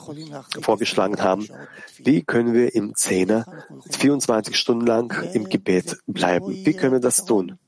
vorgeschlagen 0.60 1.22
haben, 1.22 1.46
wie 1.98 2.22
können 2.22 2.52
wir 2.52 2.74
im 2.74 2.96
Zehner 2.96 3.44
24 3.90 4.56
Stunden 4.56 4.86
lang 4.86 5.14
im 5.34 5.48
Gebet 5.48 5.98
bleiben? 6.06 6.48
Wie 6.48 6.74
können 6.74 6.94
wir 6.94 7.00
das 7.00 7.24
tun? 7.24 7.58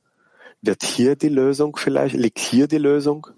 Wird 0.61 0.83
hier 0.83 1.15
die 1.15 1.29
Lösung 1.29 1.77
vielleicht? 1.77 2.17
Liegt 2.17 2.41
hier 2.41 2.67
die 2.67 2.79
Lösung? 2.79 3.29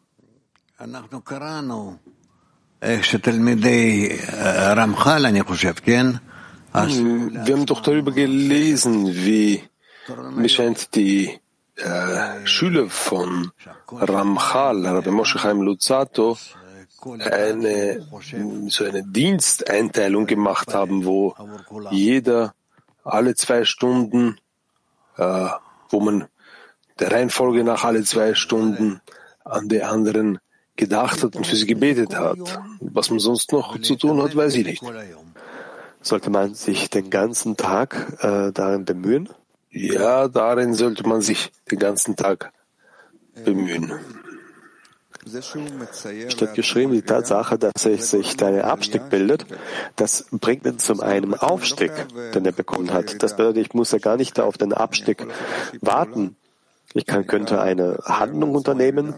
Wir 6.73 7.55
haben 7.55 7.67
doch 7.67 7.83
darüber 7.83 8.13
gelesen, 8.13 9.07
wie 9.13 9.63
mir 10.33 10.49
scheint 10.49 10.95
die 10.95 11.40
äh, 11.81 12.47
Schüler 12.47 12.89
von 12.89 13.53
Ramchal, 13.91 14.87
Rabbi 14.87 15.11
Moshe 15.11 15.39
Chaim 15.39 15.63
Luzzatto, 15.63 16.37
eine, 17.03 18.07
so 18.69 18.85
eine 18.85 19.03
Diensteinteilung 19.05 20.27
gemacht 20.27 20.75
haben, 20.75 21.05
wo 21.05 21.35
jeder 21.91 22.55
alle 23.05 23.35
zwei 23.35 23.65
Stunden, 23.65 24.39
äh, 25.17 25.49
wo 25.89 26.01
man 26.01 26.27
der 26.99 27.13
Reihenfolge 27.13 27.65
nach 27.65 27.85
alle 27.85 28.05
zwei 28.05 28.35
Stunden 28.35 29.01
an 29.45 29.69
die 29.69 29.83
anderen 29.83 30.39
gedacht 30.77 31.23
hat 31.23 31.37
und 31.37 31.47
für 31.47 31.57
sie 31.57 31.67
gebetet 31.67 32.15
hat. 32.17 32.61
Was 32.81 33.11
man 33.11 33.19
sonst 33.19 33.53
noch 33.53 33.81
zu 33.81 33.97
tun 33.97 34.23
hat, 34.23 34.37
weiß 34.37 34.55
ich 34.57 34.67
nicht. 34.67 34.83
Sollte 36.03 36.31
man 36.31 36.55
sich 36.55 36.89
den 36.91 37.11
ganzen 37.11 37.57
Tag 37.57 38.19
äh, 38.21 38.53
darin 38.53 38.85
bemühen? 38.85 39.29
Ja, 39.71 40.29
darin 40.29 40.75
sollte 40.75 41.07
man 41.07 41.21
sich 41.21 41.53
den 41.71 41.79
ganzen 41.79 42.17
Tag 42.17 42.53
bemühen. 43.45 43.93
Steht 46.29 46.55
geschrieben, 46.55 46.93
die 46.93 47.03
Tatsache, 47.03 47.59
dass 47.59 47.83
sich 47.83 48.37
der 48.37 48.67
Abstieg 48.67 49.11
bildet, 49.11 49.45
das 49.97 50.27
bringt 50.31 50.65
ihn 50.65 50.79
zum 50.79 51.01
einen 51.01 51.35
Aufstieg, 51.35 51.93
den 52.35 52.47
er 52.47 52.53
bekommen 52.53 52.93
hat. 52.93 53.23
Das 53.23 53.37
bedeutet, 53.37 53.67
ich 53.67 53.75
muss 53.75 53.93
ja 53.93 53.99
gar 53.99 54.17
nicht 54.17 54.41
auf 54.41 54.57
den 54.57 54.73
Abstieg 54.73 55.27
warten. 55.81 56.37
Ich 56.95 57.07
kann, 57.07 57.27
könnte 57.27 57.61
eine 57.61 57.99
Handlung 58.05 58.55
unternehmen. 58.55 59.15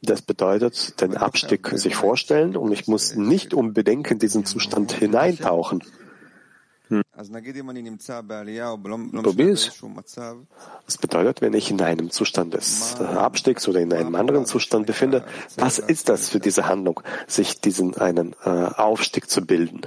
Das 0.00 0.22
bedeutet, 0.22 1.00
den 1.00 1.16
Abstieg 1.16 1.68
sich 1.74 1.94
vorstellen 1.94 2.56
und 2.56 2.72
ich 2.72 2.88
muss 2.88 3.14
nicht 3.14 3.54
unbedingt 3.54 4.10
in 4.10 4.18
diesen 4.18 4.44
Zustand 4.44 4.92
hineintauchen. 4.92 5.84
Probier's. 9.22 9.82
Das 10.86 10.98
bedeutet, 10.98 11.40
wenn 11.40 11.54
ich 11.54 11.70
in 11.70 11.80
einem 11.80 12.10
Zustand 12.10 12.54
des 12.54 13.00
Abstiegs 13.00 13.68
oder 13.68 13.80
in 13.80 13.92
einem 13.92 14.14
anderen 14.14 14.46
Zustand 14.46 14.86
befinde, 14.86 15.24
was 15.56 15.78
ist 15.78 16.08
das 16.08 16.28
für 16.28 16.40
diese 16.40 16.66
Handlung, 16.66 17.00
sich 17.26 17.60
diesen 17.60 17.96
einen 17.96 18.34
äh, 18.44 18.48
Aufstieg 18.48 19.28
zu 19.28 19.44
bilden? 19.44 19.86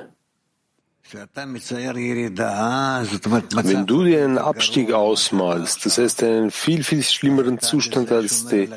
Wenn 3.63 3.85
du 3.85 4.03
dir 4.03 4.23
einen 4.23 4.37
Abstieg 4.39 4.91
ausmalst, 4.91 5.85
das 5.85 5.99
heißt 5.99 6.23
einen 6.23 6.49
viel, 6.49 6.83
viel 6.83 7.03
schlimmeren 7.03 7.59
Zustand 7.59 8.11
als 8.11 8.47
den, 8.47 8.73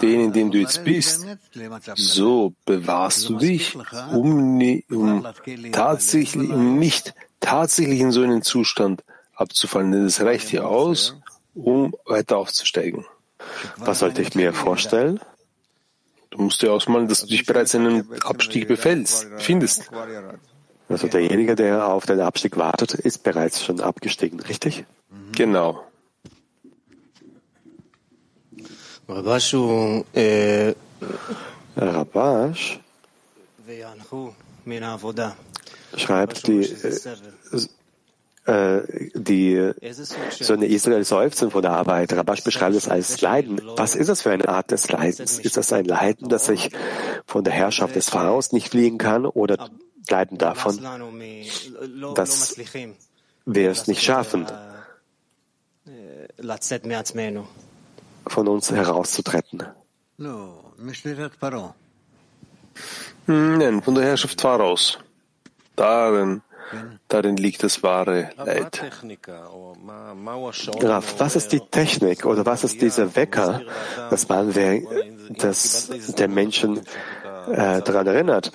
in 0.00 0.32
dem 0.32 0.50
du 0.50 0.58
jetzt 0.58 0.84
bist, 0.84 1.26
so 1.94 2.54
bewahrst 2.64 3.28
du 3.28 3.36
dich, 3.36 3.76
um, 4.12 4.58
um 4.90 5.26
tatsächlich 5.72 6.50
um 6.50 6.78
nicht 6.78 7.14
tatsächlich 7.40 8.00
in 8.00 8.12
so 8.12 8.22
einen 8.22 8.42
Zustand 8.42 9.02
abzufallen. 9.34 9.92
Denn 9.92 10.04
es 10.04 10.20
reicht 10.20 10.48
hier 10.48 10.66
aus, 10.66 11.16
um 11.54 11.94
weiter 12.04 12.38
aufzusteigen. 12.38 13.04
Was 13.76 14.00
sollte 14.00 14.22
ich 14.22 14.34
mir 14.34 14.52
vorstellen? 14.52 15.20
Du 16.30 16.42
musst 16.42 16.62
dir 16.62 16.72
ausmalen, 16.72 17.08
dass 17.08 17.20
du 17.20 17.26
dich 17.28 17.46
bereits 17.46 17.74
in 17.74 17.86
einem 17.86 18.12
Abstieg 18.24 18.68
befällst, 18.68 19.26
findest. 19.38 19.90
Also 20.88 21.08
derjenige, 21.08 21.54
der 21.54 21.86
auf 21.88 22.06
den 22.06 22.20
Abstieg 22.20 22.56
wartet, 22.56 22.94
ist 22.94 23.22
bereits 23.22 23.64
schon 23.64 23.80
abgestiegen, 23.80 24.40
richtig? 24.40 24.84
Genau. 25.32 25.82
Rabash 31.76 32.80
schreibt, 35.96 36.46
die, 36.46 36.62
äh, 38.46 38.52
äh 38.52 39.10
die 39.14 39.72
Söhne 40.30 40.66
Israel 40.66 41.04
seufzen 41.04 41.50
vor 41.50 41.62
der 41.62 41.72
Arbeit. 41.72 42.12
Rabash 42.12 42.44
beschreibt 42.44 42.76
es 42.76 42.88
als 42.88 43.20
Leiden. 43.20 43.60
Was 43.76 43.94
ist 43.94 44.08
das 44.08 44.22
für 44.22 44.30
eine 44.30 44.48
Art 44.48 44.70
des 44.70 44.90
Leidens? 44.90 45.38
Ist 45.38 45.56
das 45.56 45.72
ein 45.72 45.84
Leiden, 45.84 46.28
dass 46.28 46.48
ich 46.48 46.70
von 47.26 47.44
der 47.44 47.52
Herrschaft 47.52 47.96
des 47.96 48.08
Pharaos 48.08 48.52
nicht 48.52 48.70
fliehen 48.70 48.98
kann 48.98 49.26
oder 49.26 49.70
leiden 50.08 50.38
davon, 50.38 50.78
dass 52.14 52.56
wir 53.44 53.70
es 53.70 53.86
nicht 53.86 54.02
schaffen, 54.02 54.46
von 58.26 58.48
uns 58.48 58.70
herauszutreten. 58.70 59.64
Nein, 63.26 63.82
von 63.82 63.94
der 63.94 64.04
Herrschaft 64.04 64.40
Pharaos. 64.40 64.98
Darin, 65.76 66.42
darin 67.08 67.36
liegt 67.36 67.62
das 67.62 67.82
wahre 67.82 68.30
Leid. 68.36 68.82
Graf, 70.80 71.14
was 71.18 71.36
ist 71.36 71.52
die 71.52 71.60
Technik 71.60 72.24
oder 72.24 72.44
was 72.44 72.64
ist 72.64 72.80
dieser 72.80 73.14
Wecker, 73.14 73.62
dass 74.10 74.28
man, 74.28 74.52
dass 75.38 75.88
der 76.18 76.28
Menschen 76.28 76.80
äh, 77.50 77.82
daran 77.82 78.06
erinnert? 78.06 78.52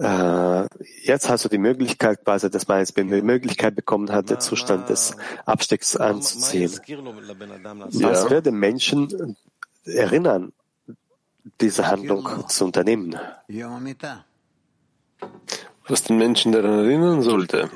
Äh, 0.00 0.66
jetzt 1.02 1.28
hast 1.28 1.44
du 1.44 1.48
die 1.48 1.58
Möglichkeit, 1.58 2.24
quasi, 2.24 2.50
dass 2.50 2.66
man 2.66 2.80
jetzt 2.80 2.96
die 2.96 3.04
Möglichkeit 3.04 3.76
bekommen 3.76 4.10
hat, 4.10 4.30
den 4.30 4.40
Zustand 4.40 4.88
des 4.88 5.16
Abstiegs 5.44 5.96
anzuziehen. 5.96 6.72
Was 7.92 8.30
wird 8.30 8.46
den 8.46 8.58
Menschen 8.58 9.36
erinnern, 9.84 10.52
diese 11.60 11.86
Handlung 11.86 12.48
zu 12.48 12.64
unternehmen? 12.64 13.14
Was 15.86 16.02
den 16.02 16.16
Menschen 16.16 16.52
daran 16.52 16.84
erinnern 16.84 17.22
sollte, 17.22 17.70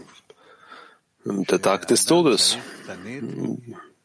der 1.24 1.60
Tag 1.60 1.86
des 1.88 2.04
Todes. 2.04 2.58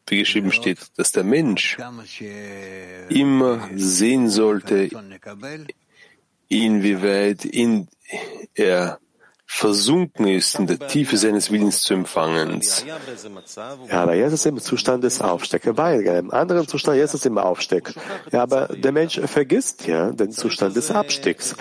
Wie 0.06 0.18
geschrieben 0.18 0.52
steht, 0.52 0.78
dass 0.96 1.12
der 1.12 1.24
Mensch 1.24 1.78
immer 3.08 3.68
sehen 3.74 4.28
sollte, 4.28 4.90
inwieweit 6.48 7.44
in 7.44 7.88
er 8.54 9.00
versunken 9.54 10.26
ist 10.26 10.58
in 10.58 10.66
der 10.66 10.80
Tiefe 10.80 11.16
seines 11.16 11.52
Willens 11.52 11.82
zu 11.82 11.94
empfangen. 11.94 12.60
Ja, 13.88 14.02
aber 14.02 14.14
jetzt 14.14 14.32
ist 14.32 14.46
er 14.46 14.50
im 14.50 14.58
Zustand 14.58 15.04
des 15.04 15.20
war 15.20 15.94
in 15.94 16.08
einem 16.08 16.30
anderen 16.32 16.66
Zustand, 16.66 16.98
jetzt 16.98 17.14
ist 17.14 17.24
er 17.24 17.30
im 17.30 17.38
Aufstieg. 17.38 17.94
Ja, 18.32 18.42
aber 18.42 18.66
der 18.66 18.90
Mensch 18.90 19.20
vergisst 19.20 19.86
ja 19.86 20.10
den 20.10 20.32
Zustand 20.32 20.74
des 20.74 20.90
Abstiegs. 20.90 21.54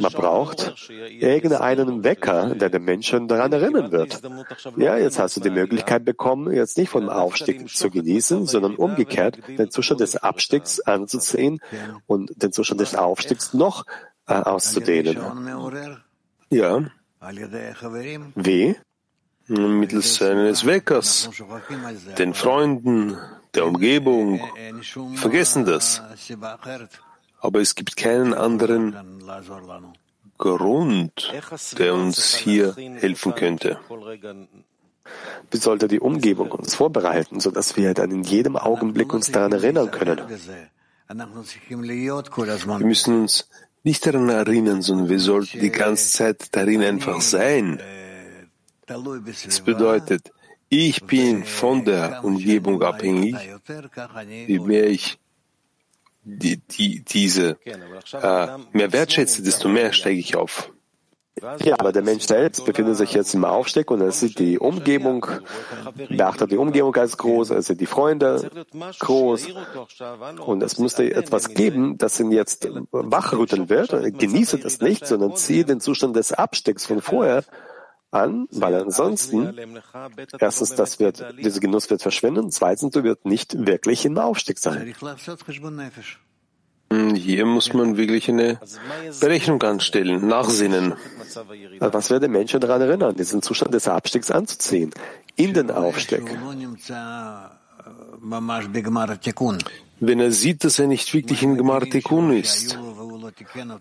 Man 0.00 0.10
braucht 0.10 0.74
irgendeinen 0.88 2.02
Wecker, 2.02 2.54
der 2.54 2.70
den 2.70 2.84
Menschen 2.84 3.28
daran 3.28 3.52
erinnern 3.52 3.92
wird. 3.92 4.22
Ja, 4.76 4.96
jetzt 4.96 5.18
hast 5.18 5.36
du 5.36 5.40
die 5.40 5.50
Möglichkeit 5.50 6.04
bekommen, 6.04 6.50
jetzt 6.50 6.78
nicht 6.78 6.88
vom 6.88 7.10
Aufstieg 7.10 7.68
zu 7.68 7.90
genießen, 7.90 8.46
sondern 8.46 8.74
umgekehrt 8.74 9.38
den 9.46 9.70
Zustand 9.70 10.00
des 10.00 10.16
Abstiegs 10.16 10.80
anzusehen 10.80 11.60
und 12.06 12.42
den 12.42 12.52
Zustand 12.52 12.80
des 12.80 12.94
Aufstiegs 12.94 13.52
noch 13.52 13.84
äh, 14.26 14.32
auszudehnen. 14.32 15.18
Ja. 16.50 16.84
Wie? 18.34 18.76
Mittels 19.48 20.20
eines 20.22 20.66
Weckers, 20.66 21.30
den 22.18 22.34
Freunden, 22.34 23.16
der 23.54 23.66
Umgebung. 23.66 24.40
Vergessen 25.14 25.64
das. 25.64 26.02
Aber 27.40 27.60
es 27.60 27.74
gibt 27.74 27.96
keinen 27.96 28.34
anderen 28.34 29.22
Grund, 30.36 31.32
der 31.78 31.94
uns 31.94 32.34
hier 32.34 32.74
helfen 32.74 33.34
könnte. 33.34 33.78
Wie 35.50 35.56
sollte 35.58 35.86
die 35.86 36.00
Umgebung 36.00 36.50
uns 36.50 36.74
vorbereiten, 36.74 37.38
sodass 37.40 37.76
wir 37.76 37.94
dann 37.94 38.10
in 38.10 38.24
jedem 38.24 38.56
Augenblick 38.56 39.12
uns 39.14 39.30
daran 39.30 39.52
erinnern 39.52 39.90
können? 39.92 40.20
Wir 41.08 42.86
müssen 42.86 43.20
uns 43.22 43.48
nicht 43.86 44.04
daran 44.04 44.28
erinnern, 44.28 44.82
sondern 44.82 45.08
wir 45.08 45.20
sollten 45.20 45.60
die 45.60 45.70
ganze 45.70 46.10
Zeit 46.18 46.48
darin 46.50 46.82
einfach 46.82 47.20
sein. 47.20 47.80
Das 48.86 49.60
bedeutet, 49.60 50.32
ich 50.68 51.04
bin 51.04 51.44
von 51.44 51.84
der 51.84 52.24
Umgebung 52.24 52.82
abhängig. 52.82 53.36
Je 54.26 54.58
mehr 54.58 54.86
ich 54.88 55.18
die, 56.24 56.56
die, 56.56 57.04
diese 57.04 57.56
äh, 58.12 58.46
mehr 58.72 58.92
wertschätze, 58.92 59.44
desto 59.44 59.68
mehr 59.68 59.92
steige 59.92 60.18
ich 60.18 60.34
auf. 60.34 60.72
Ja, 61.62 61.76
aber 61.78 61.92
der 61.92 62.02
Mensch 62.02 62.24
selbst 62.24 62.64
befindet 62.64 62.96
sich 62.96 63.12
jetzt 63.12 63.34
im 63.34 63.44
Aufstieg 63.44 63.90
und 63.90 64.00
er 64.00 64.10
sieht 64.10 64.38
die 64.38 64.58
Umgebung, 64.58 65.26
beachtet 66.08 66.50
die 66.50 66.56
Umgebung 66.56 66.94
als 66.96 67.18
groß, 67.18 67.50
er 67.50 67.60
sieht 67.60 67.80
die 67.80 67.86
Freunde 67.86 68.50
groß. 69.00 69.48
Und 70.46 70.62
es 70.62 70.78
musste 70.78 71.12
etwas 71.14 71.50
geben, 71.50 71.98
das 71.98 72.18
ihn 72.20 72.32
jetzt 72.32 72.66
wachrütteln 72.90 73.68
wird. 73.68 73.90
Genieße 74.18 74.58
das 74.58 74.80
nicht, 74.80 75.06
sondern 75.06 75.36
ziehe 75.36 75.66
den 75.66 75.80
Zustand 75.80 76.16
des 76.16 76.32
Abstiegs 76.32 76.86
von 76.86 77.02
vorher 77.02 77.44
an, 78.10 78.46
weil 78.50 78.74
ansonsten, 78.74 79.54
erstens, 80.38 80.74
das 80.74 80.98
wird, 80.98 81.22
dieser 81.38 81.60
Genuss 81.60 81.90
wird 81.90 82.00
verschwinden, 82.00 82.50
zweitens, 82.50 82.92
du 82.92 83.04
wirst 83.04 83.26
nicht 83.26 83.66
wirklich 83.66 84.06
im 84.06 84.16
Aufstieg 84.16 84.58
sein. 84.58 84.94
Hier 86.90 87.46
muss 87.46 87.72
man 87.72 87.96
wirklich 87.96 88.28
eine 88.28 88.60
Berechnung 89.20 89.62
anstellen, 89.62 90.26
nachsinnen. 90.26 90.94
Was 91.80 92.10
wird 92.10 92.22
den 92.22 92.30
Menschen 92.30 92.60
daran 92.60 92.80
erinnern, 92.80 93.14
diesen 93.16 93.42
Zustand 93.42 93.74
des 93.74 93.88
Abstiegs 93.88 94.30
anzuziehen, 94.30 94.90
in 95.34 95.52
den 95.52 95.70
Aufstieg? 95.70 96.22
Wenn 99.98 100.20
er 100.20 100.32
sieht, 100.32 100.64
dass 100.64 100.78
er 100.78 100.86
nicht 100.86 101.12
wirklich 101.14 101.42
in 101.42 101.56
Gemar 101.56 101.80
Tikkun 101.80 102.32
ist, 102.32 102.78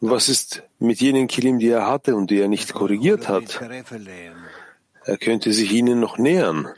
was 0.02 0.30
ist 0.30 0.64
mit 0.80 1.00
jenen 1.02 1.28
Kilim, 1.28 1.60
die 1.60 1.70
er 1.70 1.88
hatte 1.88 2.16
und 2.16 2.32
die 2.32 2.40
er 2.40 2.48
nicht 2.48 2.74
korrigiert 2.74 3.28
hat? 3.28 3.62
Er 5.04 5.18
könnte 5.18 5.54
sich 5.54 5.72
ihnen 5.72 6.00
noch 6.00 6.18
nähern. 6.18 6.70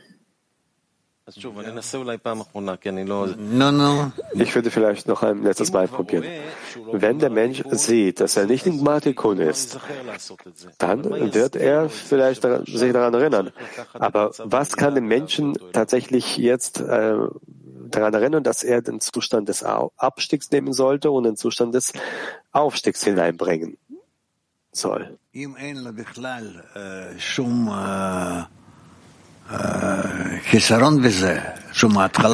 Ich 4.34 4.54
würde 4.54 4.70
vielleicht 4.70 5.08
noch 5.08 5.22
ein 5.22 5.42
letztes 5.42 5.72
Mal 5.72 5.86
probieren. 5.86 6.24
Wenn 6.92 7.18
der 7.18 7.28
Mensch 7.28 7.62
sieht, 7.70 8.20
dass 8.20 8.36
er 8.36 8.46
nicht 8.46 8.66
in 8.66 8.78
Gmatikun 8.78 9.38
ist, 9.38 9.78
dann 10.78 11.04
wird 11.34 11.56
er 11.56 11.90
vielleicht 11.90 12.42
sich 12.66 12.92
daran 12.92 13.14
erinnern. 13.14 13.50
Aber 13.92 14.32
was 14.38 14.76
kann 14.76 14.94
den 14.94 15.06
Menschen 15.06 15.54
tatsächlich 15.72 16.38
jetzt 16.38 16.80
äh, 16.80 17.16
daran 17.90 18.14
erinnern, 18.14 18.42
dass 18.42 18.62
er 18.62 18.80
den 18.80 19.00
Zustand 19.00 19.48
des 19.48 19.62
Abstiegs 19.62 20.50
nehmen 20.50 20.72
sollte 20.72 21.10
und 21.10 21.24
den 21.24 21.36
Zustand 21.36 21.74
des 21.74 21.92
Aufstiegs 22.52 23.04
hineinbringen 23.04 23.76
soll? 24.72 25.18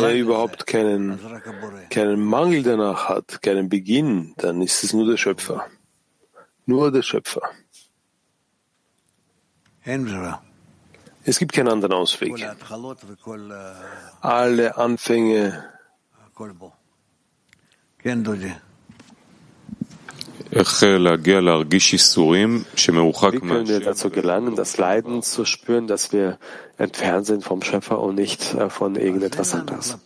Wer 0.02 0.14
überhaupt 0.16 0.66
keinen, 0.66 1.18
keinen 1.90 2.24
Mangel 2.24 2.62
danach 2.62 3.08
hat, 3.08 3.40
keinen 3.42 3.68
Beginn, 3.68 4.34
dann 4.36 4.60
ist 4.62 4.82
es 4.82 4.92
nur 4.92 5.06
der 5.06 5.16
Schöpfer. 5.16 5.66
Nur 6.66 6.90
der 6.90 7.02
Schöpfer. 7.02 7.42
Es 11.26 11.38
gibt 11.38 11.52
keinen 11.52 11.68
anderen 11.68 11.92
Ausweg. 11.92 12.34
Alle 14.20 14.76
Anfänge 14.76 15.64
wie 23.34 23.48
können 23.48 23.68
wir 23.68 23.80
dazu 23.80 24.10
gelangen, 24.10 24.56
das 24.56 24.76
Leiden 24.76 25.22
zu 25.22 25.44
spüren, 25.44 25.86
dass 25.86 26.12
wir 26.12 26.38
entfernt 26.76 27.26
sind 27.26 27.44
vom 27.44 27.62
Schöpfer 27.62 28.00
und 28.00 28.16
nicht 28.16 28.54
äh, 28.54 28.68
von 28.68 28.96
irgendetwas 28.96 29.54
anderes? 29.54 29.96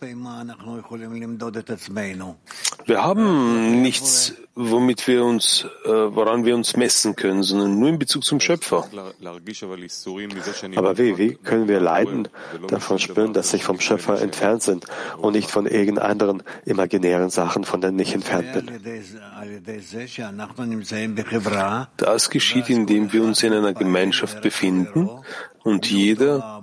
Wir 2.85 3.03
haben 3.03 3.81
nichts, 3.81 4.33
womit 4.61 5.07
wir 5.07 5.23
uns, 5.23 5.65
äh, 5.85 5.89
woran 5.89 6.43
wir 6.43 6.53
uns 6.53 6.75
messen 6.75 7.15
können, 7.15 7.43
sondern 7.43 7.79
nur 7.79 7.87
in 7.87 7.97
Bezug 7.97 8.25
zum 8.25 8.41
Schöpfer. 8.41 8.85
Aber 10.75 10.97
wie, 10.97 11.17
wie 11.17 11.35
können 11.35 11.69
wir 11.69 11.79
Leiden 11.79 12.27
davon 12.67 12.99
spüren, 12.99 13.31
dass 13.31 13.51
sich 13.51 13.63
vom 13.63 13.79
Schöpfer 13.79 14.21
entfernt 14.21 14.63
sind 14.63 14.85
und 15.17 15.33
nicht 15.33 15.49
von 15.49 15.65
irgendeinen 15.65 16.43
imaginären 16.65 17.29
Sachen, 17.29 17.63
von 17.63 17.79
denen 17.79 17.99
ich 17.99 18.13
entfernt 18.13 18.51
bin? 18.51 18.69
Das 21.95 22.29
geschieht, 22.29 22.69
indem 22.69 23.13
wir 23.13 23.23
uns 23.23 23.43
in 23.43 23.53
einer 23.53 23.73
Gemeinschaft 23.73 24.41
befinden 24.41 25.09
und 25.63 25.89
jeder 25.89 26.61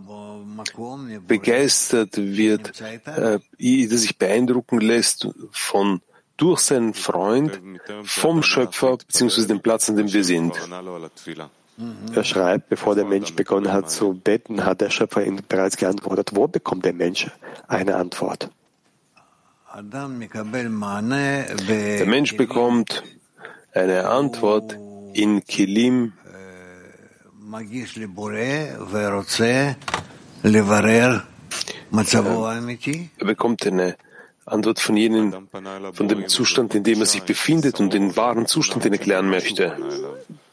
begeistert 1.26 2.16
wird, 2.16 2.82
äh, 3.06 3.38
jeder 3.56 3.96
sich 3.96 4.18
beeindrucken 4.18 4.80
lässt 4.80 5.28
von 5.50 6.02
durch 6.36 6.60
seinen 6.60 6.94
Freund 6.94 7.60
vom 8.04 8.42
Schöpfer 8.42 8.98
bzw. 8.98 9.46
dem 9.46 9.60
Platz, 9.60 9.88
an 9.88 9.96
dem 9.96 10.12
wir 10.12 10.24
sind. 10.24 10.54
Er 12.14 12.24
schreibt, 12.24 12.68
bevor 12.70 12.94
der 12.94 13.04
Mensch 13.04 13.34
begonnen 13.34 13.72
hat 13.72 13.90
zu 13.90 14.14
beten, 14.14 14.64
hat 14.64 14.80
der 14.80 14.90
Schöpfer 14.90 15.26
ihn 15.26 15.42
bereits 15.46 15.76
geantwortet. 15.76 16.30
Wo 16.34 16.46
bekommt 16.48 16.84
der 16.84 16.94
Mensch 16.94 17.30
eine 17.68 17.96
Antwort? 17.96 18.50
Der 21.68 22.06
Mensch 22.06 22.36
bekommt 22.36 23.02
eine 23.74 24.08
Antwort 24.08 24.78
in 25.12 25.44
Kilim, 25.44 26.12
Er 33.18 33.26
bekommt 33.26 33.66
eine 33.66 33.96
Antwort 34.46 34.78
von 34.78 34.96
jenem, 34.96 35.48
von 35.92 36.08
dem 36.08 36.28
Zustand, 36.28 36.74
in 36.74 36.84
dem 36.84 37.00
er 37.00 37.06
sich 37.06 37.24
befindet 37.24 37.80
und 37.80 37.92
den 37.92 38.16
wahren 38.16 38.46
Zustand, 38.46 38.84
den 38.84 38.92
er 38.92 38.98
klären 38.98 39.28
möchte. 39.28 39.76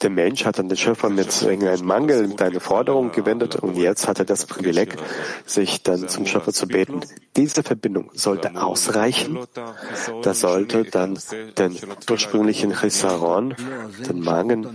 Der 0.02 0.10
Mensch 0.10 0.46
hat 0.46 0.60
an 0.60 0.68
den 0.68 0.78
Schöpfer 0.78 1.10
mit 1.10 1.44
irgendeinem 1.44 1.86
Mangel, 1.86 2.28
mit 2.28 2.42
einer 2.42 2.60
Forderung 2.60 3.12
gewendet 3.12 3.56
und 3.56 3.78
jetzt 3.78 4.08
hat 4.08 4.18
er 4.18 4.26
das 4.26 4.48
Privileg, 4.48 4.98
sich 5.46 5.84
dann 5.84 6.10
zum 6.10 6.26
Schöpfer 6.26 6.52
zu 6.52 6.68
beten. 6.68 7.02
Diese 7.38 7.62
Verbindung 7.62 8.10
sollte 8.14 8.56
ausreichen. 8.56 9.40
Das 10.24 10.42
sollte 10.42 10.86
dann 10.86 11.20
den 11.58 11.78
ursprünglichen 12.10 12.76
Chisaron, 12.76 13.56
den 14.10 14.20
Mangel, 14.22 14.74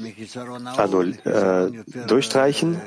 äh, 1.25 2.07
durchstreichen. 2.07 2.81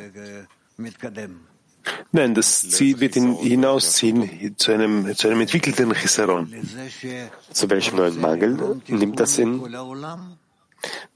Nein, 2.11 2.33
das 2.33 2.69
Ziel 2.69 2.99
wird 2.99 3.15
ihn 3.15 3.37
hinausziehen 3.37 4.57
zu 4.57 4.71
einem, 4.71 5.15
zu 5.15 5.27
einem 5.27 5.41
entwickelten 5.41 5.93
Chisaron. 5.93 6.53
Zu 7.51 7.69
welchem 7.69 7.97
neuen 7.97 8.19
Mangel 8.19 8.81
nimmt 8.87 9.19
das 9.19 9.37
in? 9.37 9.61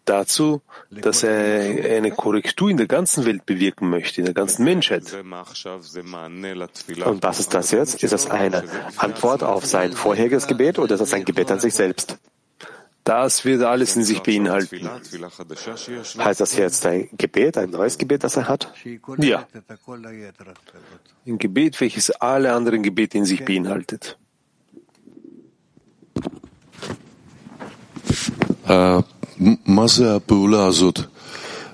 Dazu, 0.05 0.61
dass 0.91 1.23
er 1.23 1.97
eine 1.97 2.11
Korrektur 2.11 2.69
in 2.69 2.77
der 2.77 2.85
ganzen 2.85 3.25
Welt 3.25 3.45
bewirken 3.45 3.89
möchte, 3.89 4.21
in 4.21 4.25
der 4.25 4.35
ganzen 4.35 4.63
Menschheit. 4.63 5.11
Und 5.13 5.31
was 7.23 7.39
ist 7.39 7.53
das 7.53 7.71
jetzt? 7.71 8.03
Ist 8.03 8.13
das 8.13 8.29
eine 8.29 8.63
Antwort 8.97 9.41
auf 9.41 9.65
sein 9.65 9.93
vorheriges 9.93 10.45
Gebet 10.45 10.77
oder 10.77 10.93
ist 10.93 11.01
das 11.01 11.13
ein 11.13 11.25
Gebet 11.25 11.51
an 11.51 11.59
sich 11.59 11.73
selbst? 11.73 12.17
Das 13.05 13.45
wird 13.45 13.61
alles 13.61 13.95
in 13.95 14.03
sich 14.03 14.23
beinhalten. 14.23 14.89
Heißt 16.17 16.41
das 16.41 16.57
jetzt 16.57 16.85
ein 16.87 17.07
Gebet, 17.15 17.55
ein 17.55 17.69
neues 17.69 17.99
Gebet, 17.99 18.23
das 18.23 18.35
er 18.35 18.47
hat? 18.47 18.73
Ja. 19.19 19.47
Ein 21.27 21.37
Gebet, 21.37 21.79
welches 21.79 22.09
alle 22.09 22.51
anderen 22.51 22.81
Gebete 22.81 23.19
in 23.19 23.25
sich 23.25 23.45
beinhaltet. 23.45 24.17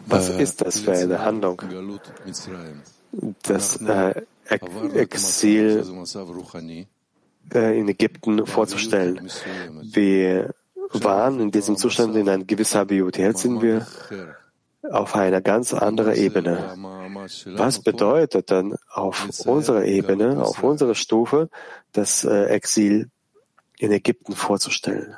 Was 0.05 0.29
ist 0.29 0.61
das 0.61 0.79
für 0.79 0.91
eine 0.91 1.19
Handlung? 1.19 1.61
Das 3.43 3.77
äh, 3.77 4.21
Exil 4.95 5.85
äh, 7.53 7.79
in 7.79 7.87
Ägypten 7.87 8.45
vorzustellen. 8.45 9.31
Wir 9.83 10.53
waren 10.93 11.39
in 11.39 11.51
diesem 11.51 11.77
Zustand 11.77 12.15
in 12.15 12.27
einer 12.27 12.43
gewissen 12.43 12.79
Habiut. 12.79 13.17
Jetzt 13.17 13.41
sind 13.41 13.61
wir 13.61 13.85
auf 14.89 15.15
einer 15.15 15.41
ganz 15.41 15.73
anderen 15.73 16.15
Ebene. 16.15 16.75
Was 17.45 17.79
bedeutet 17.79 18.51
dann 18.51 18.75
auf 18.89 19.27
unserer 19.45 19.85
Ebene, 19.85 20.43
auf 20.43 20.63
unserer 20.63 20.95
Stufe, 20.95 21.49
das 21.93 22.23
äh, 22.23 22.45
Exil 22.45 23.09
in 23.77 23.91
Ägypten 23.91 24.35
vorzustellen? 24.35 25.15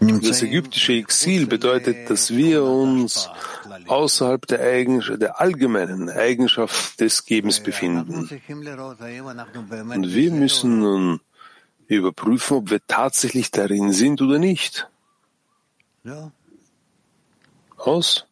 Das 0.00 0.40
ägyptische 0.40 0.94
Exil 0.94 1.46
bedeutet, 1.46 2.08
dass 2.08 2.30
wir 2.34 2.64
uns 2.64 3.28
außerhalb 3.90 4.46
der, 4.46 4.60
Eigenschaft, 4.60 5.20
der 5.20 5.40
allgemeinen 5.40 6.08
Eigenschaft 6.08 7.00
des 7.00 7.24
Gebens 7.24 7.60
befinden. 7.60 8.14
Und 8.14 8.30
wir 10.14 10.32
müssen 10.32 10.78
nun 10.78 11.20
überprüfen, 11.88 12.58
ob 12.58 12.70
wir 12.70 12.80
tatsächlich 12.86 13.50
darin 13.50 13.92
sind 13.92 14.22
oder 14.22 14.38
nicht. 14.38 14.88
Aus? 17.76 18.26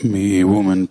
Frauen 0.00 0.88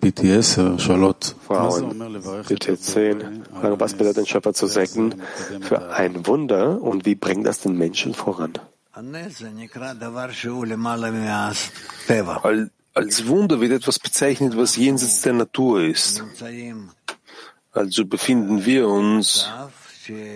PT10 2.47 3.43
fragen, 3.59 3.79
was 3.79 3.93
bedeutet 3.93 4.17
den 4.17 4.25
Schöpfer 4.27 4.53
zu 4.53 4.67
segnen 4.67 5.21
für 5.61 5.89
ein 5.91 6.27
Wunder? 6.27 6.81
Und 6.81 7.05
wie 7.05 7.15
bringt 7.15 7.47
das 7.47 7.61
den 7.61 7.75
Menschen 7.77 8.13
voran? 8.13 8.53
Als 12.93 13.27
Wunder 13.27 13.61
wird 13.61 13.71
etwas 13.71 13.99
bezeichnet, 13.99 14.57
was 14.57 14.75
jenseits 14.75 15.21
der 15.21 15.33
Natur 15.33 15.81
ist. 15.83 16.23
Also 17.71 18.05
befinden 18.05 18.65
wir 18.65 18.87
uns 18.87 19.47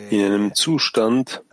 in 0.10 0.26
einem 0.26 0.56
Zustand, 0.56 1.44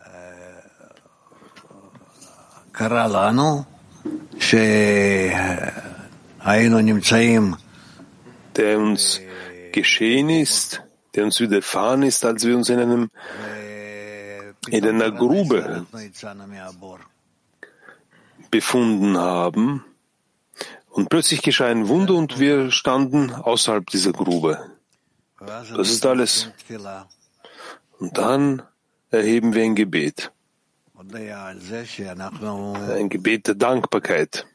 der 8.56 8.78
uns 8.78 9.20
geschehen 9.72 10.30
ist, 10.30 10.82
der 11.14 11.24
uns 11.24 11.38
widerfahren 11.38 12.02
ist, 12.02 12.24
als 12.24 12.46
wir 12.46 12.56
uns 12.56 12.70
in 12.70 12.78
einem 12.78 13.10
in 14.68 14.86
einer 14.86 15.10
Grube 15.10 15.86
befunden 18.50 19.18
haben. 19.18 19.84
Und 20.88 21.08
plötzlich 21.08 21.42
geschah 21.42 21.66
ein 21.66 21.88
Wunder 21.88 22.14
und 22.14 22.38
wir 22.38 22.70
standen 22.70 23.32
außerhalb 23.32 23.86
dieser 23.86 24.12
Grube. 24.12 24.70
Das 25.38 25.90
ist 25.90 26.04
alles. 26.04 26.50
Und 27.98 28.18
dann 28.18 28.62
erheben 29.10 29.54
wir 29.54 29.64
ein 29.64 29.74
Gebet. 29.74 30.32
Ein 30.96 33.08
Gebet 33.08 33.46
der 33.46 33.54
Dankbarkeit 33.54 34.46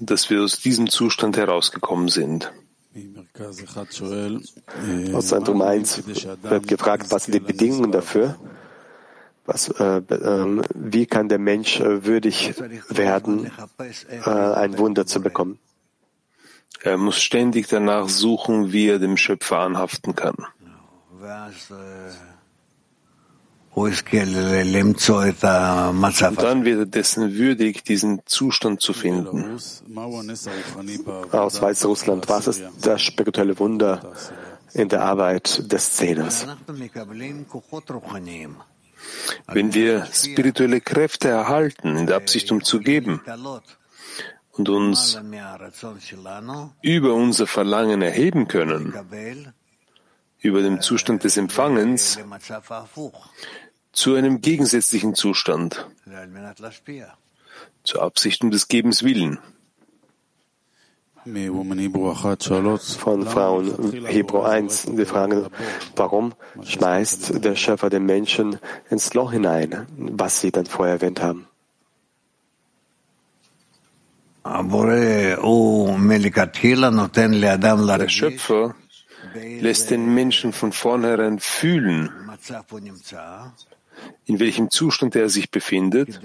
dass 0.00 0.30
wir 0.30 0.42
aus 0.42 0.58
diesem 0.58 0.88
Zustand 0.88 1.36
herausgekommen 1.36 2.08
sind. 2.08 2.52
Aus 5.12 5.26
Zentrum 5.28 5.62
1 5.62 6.06
wird 6.42 6.68
gefragt, 6.68 7.10
was 7.10 7.24
sind 7.24 7.34
die 7.34 7.40
Bedingungen 7.40 7.92
dafür? 7.92 8.36
Was, 9.46 9.68
äh, 9.68 9.98
äh, 9.98 10.62
wie 10.74 11.06
kann 11.06 11.28
der 11.28 11.38
Mensch 11.38 11.78
äh, 11.80 12.06
würdig 12.06 12.54
werden, 12.88 13.50
äh, 14.08 14.30
ein 14.30 14.78
Wunder 14.78 15.06
zu 15.06 15.20
bekommen? 15.20 15.58
Er 16.80 16.96
muss 16.96 17.20
ständig 17.20 17.68
danach 17.68 18.08
suchen, 18.08 18.72
wie 18.72 18.88
er 18.88 18.98
dem 18.98 19.18
Schöpfer 19.18 19.58
anhaften 19.58 20.14
kann. 20.14 20.36
Und 23.74 24.12
dann 26.42 26.64
wird 26.64 26.78
er 26.78 26.86
dessen 26.86 27.34
würdig, 27.34 27.82
diesen 27.82 28.20
Zustand 28.24 28.80
zu 28.80 28.92
finden. 28.92 29.58
Aus 31.32 31.60
Weißrussland, 31.60 32.28
was 32.28 32.46
ist 32.46 32.62
das 32.80 33.02
spirituelle 33.02 33.58
Wunder 33.58 34.12
in 34.74 34.88
der 34.88 35.02
Arbeit 35.02 35.72
des 35.72 35.92
Zehners? 35.92 36.46
Wenn 39.46 39.74
wir 39.74 40.06
spirituelle 40.12 40.80
Kräfte 40.80 41.28
erhalten, 41.28 41.96
in 41.96 42.06
der 42.06 42.16
Absicht, 42.16 42.52
um 42.52 42.62
zu 42.62 42.78
geben, 42.80 43.20
und 44.52 44.68
uns 44.68 45.18
über 46.80 47.14
unser 47.14 47.46
Verlangen 47.46 48.02
erheben 48.02 48.46
können, 48.46 48.94
über 50.40 50.62
dem 50.62 50.80
Zustand 50.80 51.24
des 51.24 51.36
Empfangens, 51.36 52.18
zu 53.94 54.14
einem 54.14 54.40
gegensätzlichen 54.40 55.14
Zustand, 55.14 55.88
zur 57.84 58.02
Absicht 58.02 58.42
um 58.42 58.50
des 58.50 58.68
Gebens 58.68 59.02
willen. 59.02 59.38
Von 61.24 63.26
Frauen 63.26 64.04
Hebräu 64.04 64.42
1, 64.42 64.88
die 64.90 65.06
fragen, 65.06 65.46
warum 65.96 66.34
schmeißt 66.62 67.42
der 67.42 67.56
Schöpfer 67.56 67.88
den 67.88 68.04
Menschen 68.04 68.58
ins 68.90 69.14
Loch 69.14 69.32
hinein, 69.32 69.86
was 69.96 70.42
sie 70.42 70.50
dann 70.50 70.66
vorher 70.66 70.96
erwähnt 70.96 71.22
haben? 71.22 71.46
Der 74.44 75.38
Schöpfer 78.08 78.74
lässt 79.34 79.90
den 79.90 80.14
Menschen 80.14 80.52
von 80.52 80.72
vornherein 80.72 81.38
fühlen, 81.38 82.10
in 84.26 84.38
welchem 84.40 84.70
Zustand 84.70 85.16
er 85.16 85.28
sich 85.28 85.50
befindet, 85.50 86.20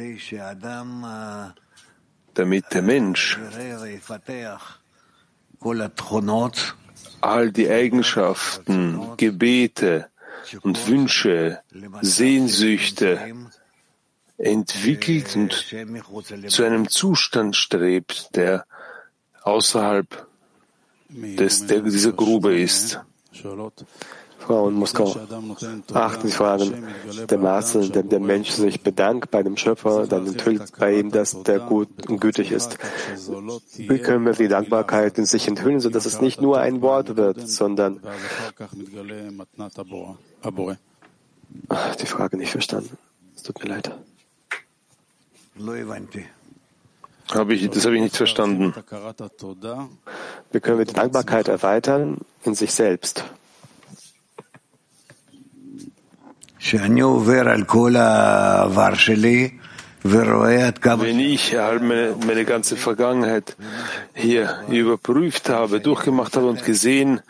damit 2.33 2.65
der 2.73 2.81
Mensch 2.81 3.39
all 7.21 7.51
die 7.51 7.69
Eigenschaften, 7.69 9.17
Gebete 9.17 10.09
und 10.61 10.87
Wünsche, 10.87 11.59
Sehnsüchte 12.01 13.19
entwickelt 14.37 15.35
und 15.35 15.65
zu 16.47 16.63
einem 16.63 16.87
Zustand 16.87 17.55
strebt, 17.57 18.35
der 18.35 18.65
außerhalb 19.43 20.27
dass 21.37 21.65
der, 21.65 21.81
diese 21.81 22.13
Grube 22.13 22.59
ist. 22.59 22.99
Frau 24.49 24.67
in 24.67 24.73
Moskau. 24.73 25.15
Achten 25.93 26.27
Sie 26.27 26.33
Fragen. 26.33 26.87
Der 27.29 27.37
Maße, 27.37 27.81
in 27.81 27.91
dem 27.91 28.09
der 28.09 28.19
Mensch 28.19 28.49
sich 28.49 28.81
bedankt 28.81 29.29
bei 29.29 29.43
dem 29.43 29.57
Schöpfer, 29.57 30.07
dann 30.07 30.25
enthüllt 30.25 30.75
bei 30.79 30.97
ihm, 30.99 31.11
dass 31.11 31.43
der 31.43 31.59
gut 31.59 32.09
und 32.09 32.19
gütig 32.19 32.51
ist. 32.51 32.79
Wie 33.77 33.99
können 33.99 34.25
wir 34.25 34.33
die 34.33 34.47
Dankbarkeit 34.47 35.19
in 35.19 35.25
sich 35.25 35.47
enthüllen, 35.47 35.79
sodass 35.79 36.07
es 36.07 36.19
nicht 36.19 36.41
nur 36.41 36.59
ein 36.59 36.81
Wort 36.81 37.15
wird, 37.15 37.47
sondern 37.47 37.99
die 42.01 42.05
Frage 42.07 42.37
nicht 42.37 42.51
verstanden. 42.51 42.97
Es 43.35 43.43
tut 43.43 43.63
mir 43.63 43.69
leid. 43.69 43.91
Hab 47.31 47.49
ich, 47.51 47.69
das 47.69 47.85
habe 47.85 47.95
ich 47.97 48.01
nicht 48.01 48.17
verstanden. 48.17 48.73
Wie 50.51 50.59
können 50.59 50.79
wir 50.79 50.85
die 50.85 50.93
Dankbarkeit 50.93 51.47
erweitern 51.47 52.17
in 52.43 52.55
sich 52.55 52.73
selbst? 52.73 53.25
Wenn 61.01 61.19
ich 61.19 61.53
meine, 61.53 62.15
meine 62.25 62.45
ganze 62.45 62.75
Vergangenheit 62.77 63.55
hier 64.13 64.63
überprüft 64.69 65.49
habe, 65.49 65.79
durchgemacht 65.79 66.35
habe 66.35 66.47
und 66.47 66.63
gesehen, 66.63 67.21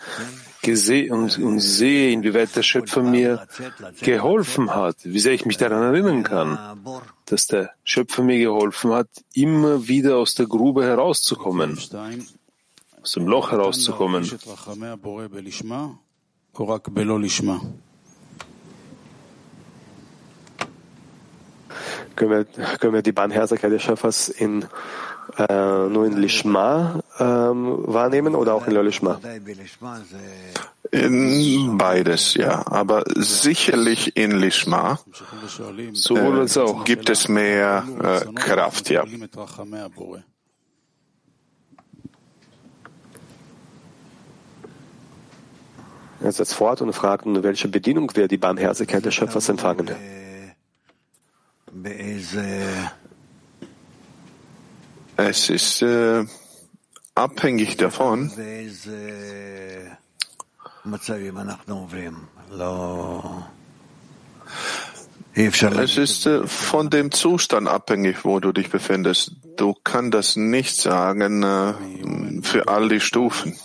gesehen 0.61 1.11
und, 1.13 1.37
und 1.37 1.59
sehe, 1.59 2.11
inwieweit 2.11 2.55
der 2.55 2.63
Schöpfer 2.63 3.01
mir 3.01 3.47
geholfen 4.01 4.73
hat, 4.75 4.97
wie 5.03 5.19
sehr 5.19 5.33
ich 5.33 5.45
mich 5.45 5.57
daran 5.57 5.83
erinnern 5.83 6.23
kann, 6.23 6.79
dass 7.25 7.47
der 7.47 7.71
Schöpfer 7.83 8.23
mir 8.23 8.39
geholfen 8.39 8.93
hat, 8.93 9.09
immer 9.33 9.87
wieder 9.87 10.17
aus 10.17 10.35
der 10.35 10.47
Grube 10.47 10.83
herauszukommen, 10.83 11.77
aus 13.01 13.11
dem 13.11 13.27
Loch 13.27 13.51
herauszukommen. 13.51 14.29
Können 22.19 22.31
wir, 22.31 22.43
können 22.79 22.93
wir 22.93 23.01
die 23.01 23.13
Barmherzigkeit 23.13 23.71
des 23.71 23.81
Schöpfers 23.81 24.27
in, 24.27 24.65
äh, 25.37 25.87
nur 25.87 26.05
in 26.05 26.17
Lishma 26.17 26.99
ähm, 27.17 27.77
wahrnehmen 27.85 28.35
oder 28.35 28.55
auch 28.55 28.67
in 28.67 28.73
Lolishma? 28.73 29.17
In 30.91 31.77
beides, 31.77 32.33
ja. 32.33 32.61
Aber 32.65 33.05
sicherlich 33.15 34.17
in 34.17 34.31
Lishma 34.31 34.99
äh, 35.59 36.83
gibt 36.83 37.09
es 37.09 37.29
mehr 37.29 37.85
äh, 38.03 38.33
Kraft, 38.33 38.89
ja. 38.89 39.05
Er 46.21 46.31
setzt 46.33 46.53
fort 46.53 46.81
und 46.81 46.91
fragt, 46.91 47.23
welche 47.25 47.69
Bedienung 47.69 48.11
wir 48.13 48.27
die 48.27 48.35
Barmherzigkeit 48.35 49.05
des 49.05 49.15
Schöpfers 49.15 49.47
empfangen. 49.47 50.18
Es 55.17 55.49
ist 55.49 55.81
äh, 55.81 56.25
abhängig 57.13 57.77
davon, 57.77 58.31
es 65.35 65.97
ist 65.97 66.25
äh, 66.25 66.47
von 66.47 66.89
dem 66.89 67.11
Zustand 67.11 67.67
abhängig, 67.67 68.25
wo 68.25 68.39
du 68.39 68.51
dich 68.51 68.69
befindest. 68.69 69.35
Du 69.57 69.75
kannst 69.83 70.13
das 70.13 70.35
nicht 70.35 70.75
sagen 70.75 71.43
äh, 71.43 72.41
für 72.41 72.67
all 72.67 72.89
die 72.89 72.99
Stufen. 72.99 73.55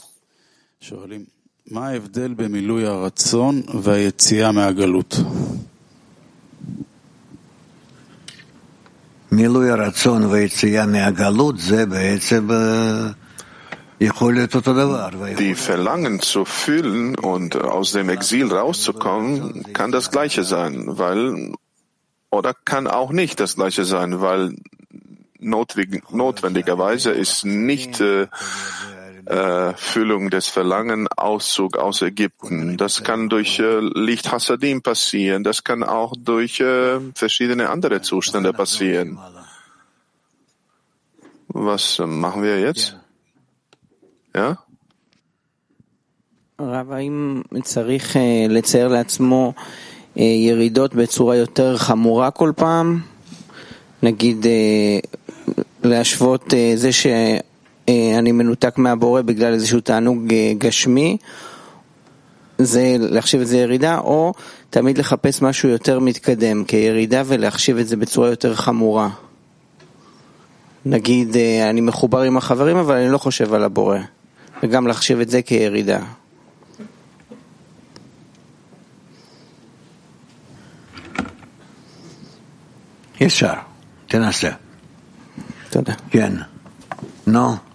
מילוי 9.33 9.69
הרצון 9.71 10.25
ויציאה 10.25 10.85
מהגלות 10.85 11.59
זה 11.59 11.85
בעצם 11.85 12.47
Die 14.01 15.55
Verlangen 15.55 16.21
zu 16.21 16.45
fühlen 16.45 17.17
und 17.17 17.57
aus 17.57 17.91
dem 17.91 18.07
Exil 18.07 18.47
rauszukommen, 18.53 19.73
kann 19.73 19.91
das 19.91 20.09
Gleiche 20.09 20.45
sein, 20.45 20.85
weil, 20.87 21.51
oder 22.29 22.53
kann 22.53 22.87
auch 22.87 23.11
nicht 23.11 23.41
das 23.41 23.55
Gleiche 23.55 23.83
sein, 23.83 24.21
weil 24.21 24.55
notwendigerweise 25.37 27.11
ist 27.11 27.43
nicht 27.43 27.99
äh, 27.99 28.27
Erfüllung 29.25 30.29
des 30.29 30.47
Verlangen, 30.47 31.07
Auszug 31.07 31.77
aus 31.77 32.01
Ägypten. 32.01 32.77
Das 32.77 33.03
kann 33.03 33.29
durch 33.29 33.59
äh, 33.59 33.79
Licht 33.79 34.31
Hasadim 34.31 34.81
passieren. 34.81 35.43
Das 35.43 35.63
kann 35.63 35.83
auch 35.83 36.13
durch 36.17 36.59
äh, 36.59 36.99
verschiedene 37.13 37.69
andere 37.69 38.01
Zustände 38.01 38.53
passieren. 38.53 39.19
Was 41.49 41.99
machen 41.99 42.43
wir 42.43 42.59
jetzt? 42.59 42.97
Ja? 44.35 44.57
רב, 46.61 46.91
האם 46.91 47.41
צריך 47.63 48.15
לצייר 48.49 48.87
לעצמו 48.87 49.53
ירידות 50.15 50.95
בצורה 50.95 51.35
יותר 51.35 51.77
חמורה 51.77 52.31
כל 52.31 52.51
פעם? 52.55 53.01
נגיד 54.03 54.45
להשוות 55.83 56.53
זה 56.75 56.91
ש... 56.91 57.07
אני 57.88 58.32
מנותק 58.32 58.78
מהבורא 58.78 59.22
בגלל 59.22 59.52
איזשהו 59.52 59.80
תענוג 59.80 60.26
גשמי, 60.58 61.16
זה 62.58 62.96
להחשיב 62.98 63.40
את 63.40 63.46
זה 63.46 63.58
ירידה, 63.58 63.98
או 63.98 64.32
תמיד 64.70 64.98
לחפש 64.98 65.42
משהו 65.42 65.68
יותר 65.68 66.00
מתקדם 66.00 66.64
כירידה 66.64 67.22
ולהחשיב 67.26 67.78
את 67.78 67.88
זה 67.88 67.96
בצורה 67.96 68.28
יותר 68.28 68.54
חמורה. 68.54 69.08
נגיד, 70.86 71.36
אני 71.70 71.80
מחובר 71.80 72.20
עם 72.20 72.36
החברים, 72.36 72.76
אבל 72.76 72.96
אני 72.96 73.12
לא 73.12 73.18
חושב 73.18 73.54
על 73.54 73.64
הבורא, 73.64 73.98
וגם 74.62 74.86
להחשיב 74.86 75.20
את 75.20 75.30
זה 75.30 75.42
כירידה. 75.42 75.98
ישר, 83.20 83.54
תנסה. 84.06 84.50
תודה. 85.70 85.92
כן. 86.10 86.32
נו. 87.26 87.73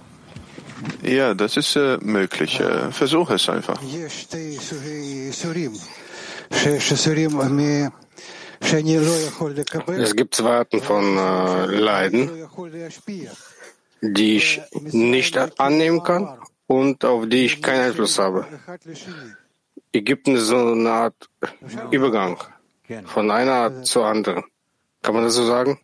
Ja, 1.03 1.33
das 1.33 1.57
ist 1.57 1.75
äh, 1.75 1.97
möglich. 2.01 2.59
Äh, 2.59 2.91
versuch 2.91 3.29
es 3.31 3.49
einfach. 3.49 3.81
Es 9.87 10.15
gibt 10.15 10.35
zwei 10.35 10.57
Arten 10.57 10.81
von 10.81 11.17
äh, 11.17 11.65
Leiden, 11.65 12.29
die 14.01 14.37
ich 14.37 14.61
nicht 14.81 15.37
annehmen 15.59 16.03
kann 16.03 16.37
und 16.67 17.05
auf 17.05 17.27
die 17.27 17.45
ich 17.45 17.61
keinen 17.61 17.87
Einfluss 17.87 18.19
habe. 18.19 18.45
Ägypten 19.91 20.35
ist 20.35 20.47
so 20.47 20.57
eine 20.57 20.91
Art 20.91 21.29
Übergang 21.91 22.37
von 23.05 23.31
einer 23.31 23.53
Art 23.53 23.85
zur 23.85 24.05
anderen. 24.05 24.43
Kann 25.01 25.15
man 25.15 25.23
das 25.23 25.35
so 25.35 25.45
sagen? 25.45 25.79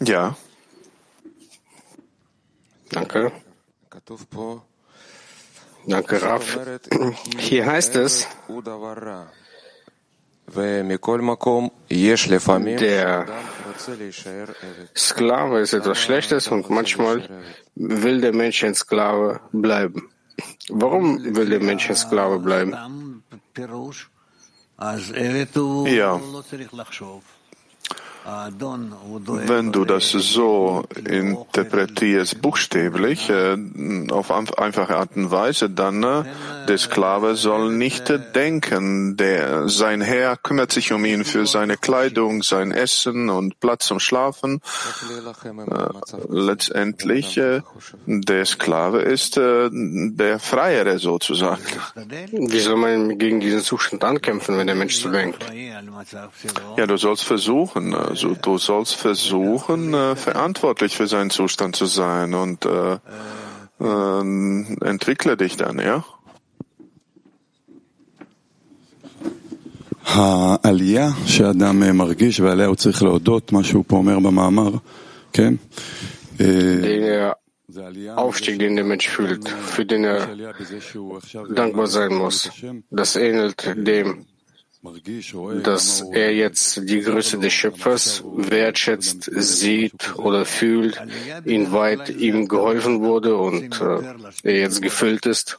Ja. 0.00 0.36
Danke. 2.90 3.32
Danke, 5.86 6.20
Raf. 6.22 6.58
Hier 7.38 7.66
heißt 7.66 7.96
es, 7.96 8.26
der 12.76 13.26
Sklave 14.96 15.60
ist 15.60 15.72
etwas 15.72 15.98
Schlechtes 15.98 16.48
und 16.48 16.68
manchmal 16.70 17.28
will 17.76 18.20
der 18.20 18.34
Mensch 18.34 18.64
ein 18.64 18.74
Sklave 18.74 19.40
bleiben. 19.52 20.10
Warum 20.68 21.22
will 21.36 21.48
der 21.48 21.60
Mensch 21.60 21.88
ein 21.88 21.96
Sklave 21.96 22.38
bleiben? 22.38 23.22
Ja. 25.86 26.20
Wenn 28.24 29.72
du 29.72 29.84
das 29.84 30.10
so 30.10 30.84
interpretierst, 31.04 32.42
buchstäblich, 32.42 33.30
äh, 33.30 33.56
auf 34.10 34.30
einfache 34.30 34.96
Art 34.96 35.16
und 35.16 35.30
Weise, 35.30 35.70
dann 35.70 36.02
äh, 36.02 36.24
der 36.68 36.78
Sklave 36.78 37.34
soll 37.34 37.72
nicht 37.72 38.12
denken, 38.34 39.16
der, 39.16 39.68
sein 39.68 40.00
Herr 40.02 40.36
kümmert 40.36 40.70
sich 40.72 40.92
um 40.92 41.04
ihn 41.04 41.24
für 41.24 41.46
seine 41.46 41.76
Kleidung, 41.76 42.42
sein 42.42 42.72
Essen 42.72 43.30
und 43.30 43.58
Platz 43.58 43.86
zum 43.86 44.00
Schlafen. 44.00 44.60
Äh, 45.44 45.88
letztendlich, 46.28 47.40
der 48.06 48.46
Sklave 48.46 49.00
ist 49.00 49.36
der 49.36 50.38
Freiere 50.38 50.98
sozusagen. 50.98 51.62
Wie 52.32 52.60
soll 52.60 52.76
man 52.76 53.18
gegen 53.18 53.40
diesen 53.40 53.62
Zustand 53.62 54.04
ankämpfen, 54.04 54.58
wenn 54.58 54.66
der 54.66 54.76
Mensch 54.76 54.96
so 54.96 55.10
denkt? 55.10 55.44
Ja, 56.76 56.86
du 56.86 56.96
sollst 56.96 57.24
versuchen, 57.24 57.94
also 58.09 58.35
du 58.41 58.57
sollst 58.57 58.95
versuchen, 58.95 59.93
äh, 59.93 60.15
verantwortlich 60.15 60.95
für 60.95 61.07
seinen 61.07 61.29
Zustand 61.29 61.75
zu 61.75 61.85
sein 61.85 62.33
und 62.33 62.65
äh, 62.65 62.97
äh, 63.79 64.21
entwickle 64.81 65.37
dich 65.37 65.57
dann, 65.57 65.79
ja? 65.79 66.03
העלייה 70.07 71.09
שאדם 71.25 71.97
מרגיש 71.97 72.39
ועליה 72.39 72.67
הוא 72.67 72.75
צריך 72.75 73.03
להודות, 73.03 73.51
מה 73.51 73.63
שהוא 73.63 73.83
פה 73.87 73.95
אומר 73.95 74.19
במאמר, 74.19 74.69
כן? 75.33 75.53
Der 76.39 77.37
Aufstieg, 78.15 78.59
den 78.59 78.75
der 78.77 78.85
Mensch 78.85 79.09
fühlt, 79.09 79.49
für 79.49 79.85
den 79.85 80.05
er 80.05 80.29
dankbar 81.49 81.87
sein 81.87 82.13
muss, 82.13 82.49
das 82.89 83.15
ähnelt 83.15 83.59
dem, 83.75 84.25
dass 85.62 86.02
er 86.12 86.34
jetzt 86.34 86.88
die 86.88 87.00
Größe 87.00 87.38
des 87.38 87.52
Schöpfers 87.52 88.24
wertschätzt, 88.24 89.30
sieht 89.32 90.16
oder 90.16 90.44
fühlt, 90.46 91.00
inwieweit 91.44 92.08
ihm 92.08 92.48
geholfen 92.48 93.00
wurde 93.00 93.36
und 93.36 93.80
äh, 93.80 94.00
er 94.42 94.58
jetzt 94.58 94.80
gefüllt 94.80 95.26
ist. 95.26 95.58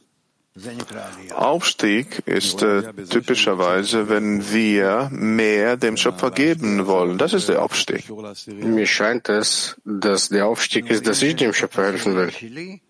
Aufstieg 1.34 2.22
ist 2.26 2.62
äh, 2.62 2.92
typischerweise, 3.08 4.10
wenn 4.10 4.52
wir 4.52 5.08
mehr 5.10 5.78
dem 5.78 5.96
Schöpfer 5.96 6.30
geben 6.30 6.86
wollen. 6.86 7.16
Das 7.16 7.32
ist 7.32 7.48
der 7.48 7.62
Aufstieg. 7.62 8.04
Mir 8.46 8.86
scheint 8.86 9.30
es, 9.30 9.76
dass 9.84 10.28
der 10.28 10.46
Aufstieg 10.46 10.90
ist, 10.90 11.06
dass 11.06 11.22
ich 11.22 11.36
dem 11.36 11.54
Schöpfer 11.54 11.84
helfen 11.84 12.16
will. 12.16 12.80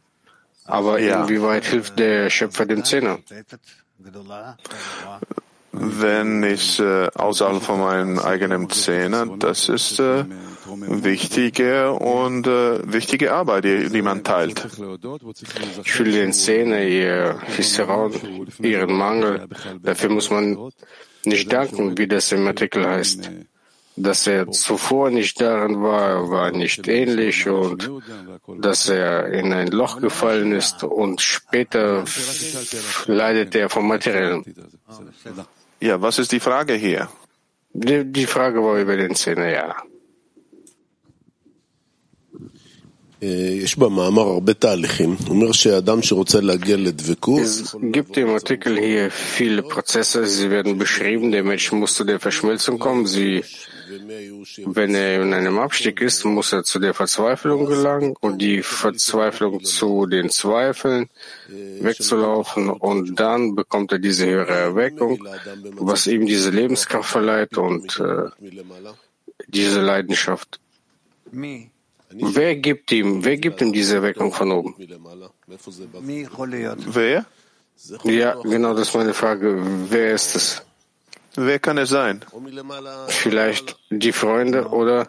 Aber 0.65 0.99
Ja. 0.99 1.23
inwieweit 1.23 1.65
hilft 1.65 1.99
der 2.01 2.31
Schöpfer 2.31 2.67
dem 2.67 2.85
Zehner? 2.85 3.21
Wenn 5.73 6.43
ich 6.43 6.81
äh, 6.81 7.09
außerhalb 7.15 7.63
von 7.63 7.81
meinem 7.81 8.19
eigenen 8.19 8.69
Zehner, 8.69 9.27
das 9.39 9.71
ist 9.71 9.99
äh, 10.01 10.25
wichtige 10.67 11.93
und 11.93 12.47
äh, 12.47 12.93
wichtige 12.93 13.33
Arbeit, 13.33 13.65
die, 13.65 13.89
die 13.89 14.03
man 14.03 14.23
teilt. 14.23 14.69
Ich 15.85 15.93
fühle 15.93 16.13
den 16.13 16.35
Zehner, 16.35 16.83
ihr 16.83 17.41
Fisseron, 17.49 18.13
ihren 18.61 18.93
Mangel. 18.93 19.49
Dafür 19.83 20.11
muss 20.11 20.31
man 20.31 20.71
nicht 21.25 21.51
danken, 21.51 21.97
wie 21.97 22.07
das 22.07 22.33
im 22.33 22.47
Artikel 22.47 22.87
heißt. 22.87 23.31
Dass 23.97 24.27
er 24.27 24.51
zuvor 24.51 25.11
nicht 25.11 25.41
darin 25.41 25.83
war, 25.83 26.31
war 26.31 26.51
nicht 26.51 26.89
ähnlich 26.89 27.47
und 27.49 27.91
dass 28.59 28.89
er 28.89 29.27
in 29.29 29.53
ein 29.53 29.69
Loch 29.69 30.01
gefallen 30.01 30.53
ist 30.53 30.83
und 30.83 31.21
später 31.21 32.05
leidet 33.07 33.55
er 33.55 33.69
vom 33.69 33.89
Materiellen. 33.89 34.45
Ja, 35.83 36.01
was 36.01 36.21
ist 36.21 36.31
die 36.31 36.39
Frage 36.39 36.75
hier? 36.75 37.09
Die, 37.73 38.05
die 38.05 38.27
Frage 38.27 38.63
war 38.63 38.79
über 38.79 38.97
den 38.97 39.17
Zähne, 39.17 39.53
ja. 39.53 39.75
Es 47.41 47.77
gibt 47.81 48.17
im 48.17 48.31
Artikel 48.31 48.79
hier 48.79 49.11
viele 49.11 49.63
Prozesse, 49.63 50.27
sie 50.27 50.51
werden 50.51 50.79
beschrieben. 50.79 51.33
Der 51.33 51.43
Mensch 51.43 51.73
muss 51.73 51.95
zu 51.95 52.05
der 52.05 52.21
Verschmelzung 52.21 52.79
kommen 52.79 53.07
wenn 54.67 54.95
er 54.95 55.23
in 55.23 55.35
einem 55.35 55.59
Abstieg 55.59 56.01
ist, 56.01 56.25
muss 56.25 56.53
er 56.53 56.65
zu 56.65 56.79
der 56.79 56.95
Verzweiflung 56.95 57.67
gelangen 57.67 58.15
und 58.21 58.39
die 58.39 58.63
Verzweiflung 58.63 59.63
zu 59.65 60.07
den 60.07 60.31
Zweifeln 60.31 61.09
wegzulaufen 61.49 62.71
und 62.71 63.19
dann 63.19 63.55
bekommt 63.55 63.93
er 63.93 63.99
diese 63.99 64.27
höhere 64.27 64.55
Erweckung, 64.55 65.19
was 65.75 66.07
ihm 66.07 66.27
diese 66.27 66.51
Lebenskraft 66.51 67.11
verleiht 67.11 67.57
und 67.59 68.01
äh, 68.01 68.31
diese 69.47 69.81
Leidenschaft. 69.81 70.61
Wer 72.15 72.57
gibt 72.57 72.93
ihm, 72.93 73.25
wer 73.25 73.37
gibt 73.39 73.61
ihm 73.63 73.73
diese 73.73 73.97
Erweckung 73.97 74.33
von 74.33 74.53
oben? 74.53 74.75
Wer? 76.95 77.27
Ja, 78.05 78.35
genau, 78.43 78.75
das 78.75 78.89
ist 78.89 78.95
meine 78.95 79.15
Frage. 79.15 79.57
Wer 79.89 80.15
ist 80.15 80.37
es? 80.37 80.63
Wer 81.35 81.59
kann 81.59 81.79
es 81.79 81.91
sein? 81.91 82.25
Vielleicht 83.09 83.77
die 83.91 84.13
Freunde 84.13 84.69
oder 84.69 85.09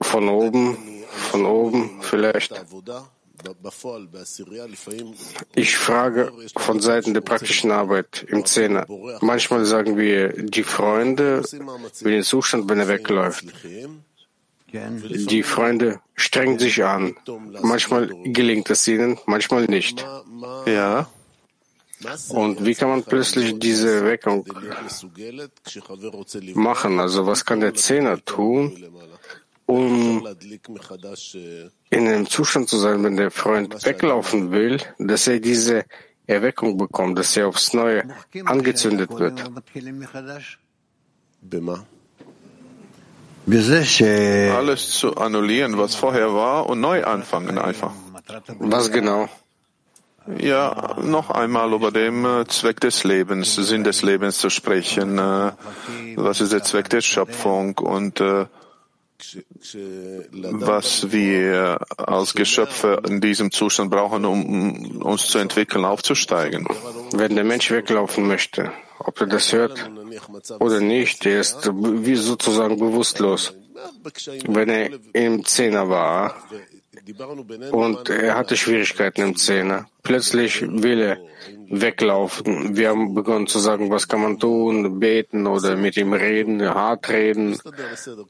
von 0.00 0.28
oben, 0.28 0.76
von 1.30 1.44
oben 1.44 2.02
vielleicht. 2.02 2.52
Ich 5.54 5.76
frage 5.76 6.32
von 6.56 6.80
Seiten 6.80 7.14
der 7.14 7.20
praktischen 7.20 7.70
Arbeit 7.70 8.26
im 8.28 8.44
Zehner. 8.44 8.86
Manchmal 9.20 9.64
sagen 9.64 9.96
wir 9.96 10.32
die 10.32 10.64
Freunde 10.64 11.42
über 12.00 12.10
den 12.10 12.22
Zustand, 12.22 12.68
wenn 12.68 12.80
er 12.80 12.88
wegläuft. 12.88 13.44
Die 14.72 15.42
Freunde 15.42 16.00
strengen 16.14 16.58
sich 16.58 16.84
an. 16.84 17.16
Manchmal 17.62 18.08
gelingt 18.24 18.68
es 18.70 18.86
ihnen, 18.86 19.18
manchmal 19.26 19.64
nicht. 19.64 20.04
Ja. 20.66 21.08
Und 22.28 22.64
wie 22.64 22.74
kann 22.74 22.90
man 22.90 23.02
plötzlich 23.02 23.58
diese 23.58 23.96
Erweckung 23.96 24.44
machen? 26.54 27.00
Also 27.00 27.26
was 27.26 27.44
kann 27.44 27.60
der 27.60 27.74
Zehner 27.74 28.24
tun, 28.24 28.76
um 29.66 30.26
in 31.90 32.08
einem 32.08 32.26
Zustand 32.28 32.68
zu 32.68 32.78
sein, 32.78 33.02
wenn 33.02 33.16
der 33.16 33.30
Freund 33.30 33.84
weglaufen 33.84 34.52
will, 34.52 34.78
dass 34.98 35.26
er 35.26 35.40
diese 35.40 35.84
Erweckung 36.26 36.76
bekommt, 36.76 37.18
dass 37.18 37.36
er 37.36 37.48
aufs 37.48 37.72
Neue 37.74 38.04
angezündet 38.44 39.10
wird? 39.10 39.42
Alles 44.54 44.90
zu 44.90 45.16
annullieren, 45.16 45.78
was 45.78 45.94
vorher 45.94 46.34
war, 46.34 46.68
und 46.68 46.80
neu 46.80 47.02
anfangen 47.04 47.58
einfach. 47.58 47.92
Was 48.58 48.92
genau? 48.92 49.28
Ja, 50.36 50.96
noch 51.02 51.30
einmal 51.30 51.72
über 51.72 51.90
den 51.90 52.24
äh, 52.24 52.44
Zweck 52.46 52.80
des 52.80 53.04
Lebens, 53.04 53.54
Sinn 53.54 53.82
des 53.82 54.02
Lebens 54.02 54.38
zu 54.38 54.50
sprechen. 54.50 55.18
Äh, 55.18 55.52
Was 56.16 56.40
ist 56.40 56.52
der 56.52 56.62
Zweck 56.62 56.90
der 56.90 57.00
Schöpfung 57.00 57.78
und 57.78 58.20
äh, 58.20 58.46
was 60.52 61.10
wir 61.10 61.78
als 61.96 62.34
Geschöpfe 62.34 63.02
in 63.08 63.20
diesem 63.20 63.50
Zustand 63.50 63.90
brauchen, 63.90 64.24
um 64.24 65.02
uns 65.02 65.26
zu 65.26 65.38
entwickeln, 65.38 65.84
aufzusteigen. 65.84 66.68
Wenn 67.12 67.34
der 67.34 67.44
Mensch 67.44 67.70
weglaufen 67.70 68.28
möchte, 68.28 68.70
ob 69.00 69.20
er 69.20 69.26
das 69.26 69.52
hört 69.52 69.90
oder 70.60 70.80
nicht, 70.80 71.24
der 71.24 71.40
ist 71.40 71.68
wie 71.72 72.14
sozusagen 72.14 72.78
bewusstlos. 72.78 73.54
Wenn 74.46 74.68
er 74.68 74.90
im 75.12 75.44
Zehner 75.44 75.88
war 75.88 76.34
und 77.72 78.08
er 78.08 78.34
hatte 78.34 78.56
Schwierigkeiten 78.56 79.22
im 79.22 79.36
Zehner, 79.36 79.86
plötzlich 80.02 80.62
will 80.62 81.00
er 81.00 81.18
weglaufen. 81.70 82.76
Wir 82.76 82.90
haben 82.90 83.14
begonnen 83.14 83.46
zu 83.46 83.58
sagen, 83.58 83.90
was 83.90 84.08
kann 84.08 84.22
man 84.22 84.38
tun, 84.38 84.98
beten 84.98 85.46
oder 85.46 85.76
mit 85.76 85.96
ihm 85.96 86.12
reden, 86.12 86.62
hart 86.62 87.08
reden. 87.08 87.58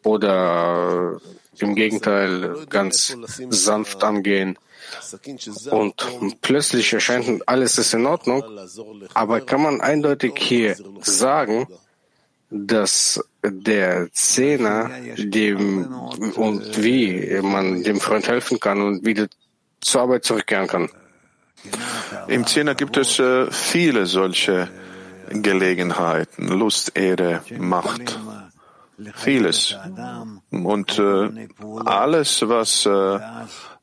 oder 0.04 1.20
im 1.60 1.74
Gegenteil 1.74 2.66
ganz 2.68 3.16
sanft 3.50 4.04
angehen. 4.04 4.58
Und 5.70 6.40
plötzlich 6.40 6.92
erscheint 6.92 7.46
alles 7.48 7.78
ist 7.78 7.94
in 7.94 8.06
Ordnung, 8.06 8.42
aber 9.14 9.40
kann 9.40 9.62
man 9.62 9.80
eindeutig 9.80 10.34
hier 10.38 10.76
sagen, 11.00 11.66
dass 12.50 13.22
der 13.42 14.08
Zehner 14.12 14.90
dem 15.16 15.92
und 16.36 16.82
wie 16.82 17.40
man 17.42 17.82
dem 17.82 18.00
Freund 18.00 18.26
helfen 18.28 18.58
kann 18.58 18.80
und 18.80 19.04
wieder 19.04 19.28
zur 19.80 20.02
Arbeit 20.02 20.24
zurückkehren 20.24 20.66
kann. 20.66 20.90
Im 22.28 22.46
Zehner 22.46 22.74
gibt 22.74 22.96
es 22.96 23.18
äh, 23.18 23.50
viele 23.50 24.06
solche 24.06 24.68
Gelegenheiten, 25.30 26.48
Lust, 26.48 26.96
Ehre, 26.96 27.42
Macht, 27.58 28.18
vieles. 29.14 29.76
Und 30.50 30.98
äh, 30.98 31.48
alles, 31.84 32.48
was 32.48 32.86
äh, 32.86 33.18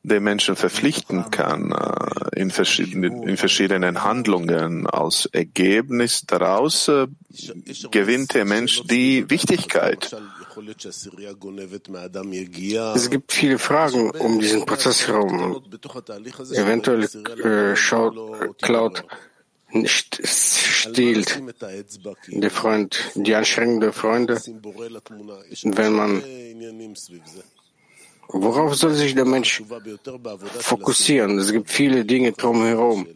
den 0.06 0.22
Menschen 0.22 0.56
verpflichten 0.56 1.30
kann, 1.30 1.72
äh, 1.72 2.40
in, 2.40 2.50
verschiedenen, 2.50 3.24
in 3.24 3.36
verschiedenen 3.36 4.04
Handlungen 4.04 4.86
als 4.86 5.26
Ergebnis 5.26 6.22
daraus 6.26 6.88
äh, 6.88 7.08
gewinnt 7.90 8.34
der 8.34 8.44
Mensch 8.44 8.82
die 8.84 9.28
Wichtigkeit. 9.28 10.16
Es 12.94 13.10
gibt 13.10 13.32
viele 13.32 13.58
Fragen 13.58 14.10
um 14.12 14.38
diesen 14.38 14.64
Prozess 14.64 15.08
herum. 15.08 15.62
Eventuell 16.52 17.02
äh, 17.02 17.76
schaut, 17.76 18.62
klaut, 18.62 19.04
nicht 19.72 20.20
stiehlt 20.24 21.42
der 22.28 22.50
Freund, 22.50 23.10
die 23.16 23.34
Anstrengung 23.34 23.80
der 23.80 23.92
Freunde, 23.92 24.36
wenn 24.36 25.92
man 25.92 26.22
Worauf 28.28 28.74
soll 28.74 28.94
sich 28.94 29.14
der 29.14 29.24
Mensch 29.24 29.62
fokussieren? 30.60 31.38
Es 31.38 31.52
gibt 31.52 31.70
viele 31.70 32.04
Dinge 32.04 32.32
drumherum. 32.32 33.06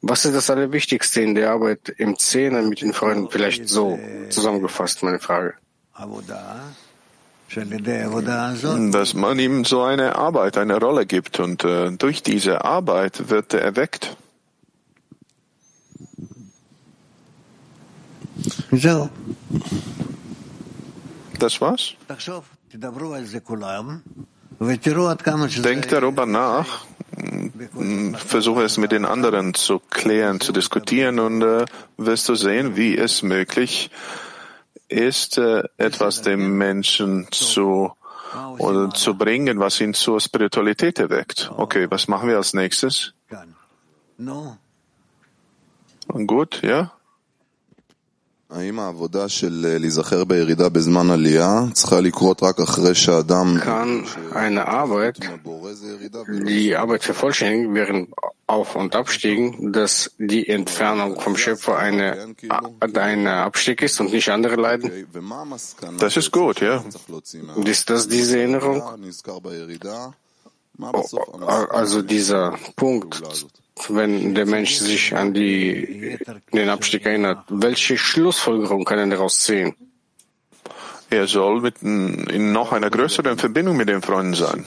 Was 0.00 0.24
ist 0.24 0.34
das 0.34 0.50
Allerwichtigste 0.50 1.22
in 1.22 1.34
der 1.34 1.50
Arbeit 1.50 1.88
im 1.96 2.18
Zehner 2.18 2.62
mit 2.62 2.82
den 2.82 2.92
Freunden? 2.92 3.28
Vielleicht 3.30 3.68
so 3.68 3.98
zusammengefasst, 4.30 5.02
meine 5.02 5.18
Frage. 5.18 5.54
dass 8.92 9.14
man 9.14 9.38
ihm 9.38 9.64
so 9.64 9.82
eine 9.82 10.16
Arbeit, 10.16 10.58
eine 10.58 10.78
Rolle 10.78 11.06
gibt 11.06 11.40
und 11.40 11.64
äh, 11.64 11.90
durch 11.92 12.22
diese 12.22 12.64
Arbeit 12.64 13.30
wird 13.30 13.54
er 13.54 13.62
erweckt. 13.62 14.16
Das 21.38 21.60
war's? 21.60 21.94
Denkt 25.62 25.92
darüber 25.92 26.26
nach, 26.26 26.84
versuche 28.16 28.62
es 28.62 28.76
mit 28.76 28.92
den 28.92 29.04
anderen 29.04 29.54
zu 29.54 29.78
klären, 29.78 30.40
zu 30.40 30.52
diskutieren 30.52 31.20
und 31.20 31.42
äh, 31.42 31.64
wirst 31.96 32.28
du 32.28 32.34
sehen, 32.34 32.76
wie 32.76 32.96
es 32.96 33.22
möglich 33.22 33.90
ist, 34.88 35.38
äh, 35.38 35.62
etwas 35.76 36.22
dem 36.22 36.56
Menschen 36.56 37.28
zu 37.30 37.92
oder 38.58 38.90
zu 38.90 39.16
bringen, 39.16 39.58
was 39.58 39.80
ihn 39.80 39.94
zur 39.94 40.20
Spiritualität 40.20 40.98
erweckt. 40.98 41.50
Okay, 41.56 41.86
was 41.90 42.08
machen 42.08 42.28
wir 42.28 42.36
als 42.36 42.52
nächstes? 42.52 43.14
Gut, 46.08 46.62
ja? 46.62 46.92
Kann 53.60 54.06
eine 54.32 54.66
Arbeit, 54.66 55.18
die 56.46 56.74
Arbeit 56.74 57.04
vervollständigen 57.04 57.74
während 57.74 58.08
Auf- 58.46 58.74
und 58.74 58.96
Abstiegen, 58.96 59.70
dass 59.74 60.12
die 60.18 60.48
Entfernung 60.48 61.20
vom 61.20 61.36
Schöpfer 61.36 61.76
eine, 61.76 62.34
ein 62.94 63.26
Abstieg 63.26 63.82
ist 63.82 64.00
und 64.00 64.12
nicht 64.12 64.30
andere 64.30 64.56
leiden? 64.56 64.90
Das 65.98 66.16
ist 66.16 66.32
gut, 66.32 66.62
ja. 66.62 66.82
Ist 67.66 67.90
das 67.90 68.08
diese 68.08 68.38
Erinnerung? 68.38 68.82
Also 70.80 72.02
dieser 72.02 72.56
Punkt, 72.76 73.22
wenn 73.88 74.34
der 74.34 74.46
Mensch 74.46 74.76
sich 74.76 75.14
an 75.14 75.34
die, 75.34 76.18
den 76.52 76.68
Abstieg 76.68 77.06
erinnert, 77.06 77.44
welche 77.48 77.98
Schlussfolgerung 77.98 78.84
kann 78.84 78.98
er 78.98 79.06
daraus 79.06 79.40
ziehen? 79.40 79.74
Er 81.10 81.26
soll 81.26 81.62
mit, 81.62 81.82
in 81.82 82.52
noch 82.52 82.72
einer 82.72 82.90
größeren 82.90 83.38
Verbindung 83.38 83.76
mit 83.76 83.88
den 83.88 84.02
Freunden 84.02 84.34
sein. 84.34 84.64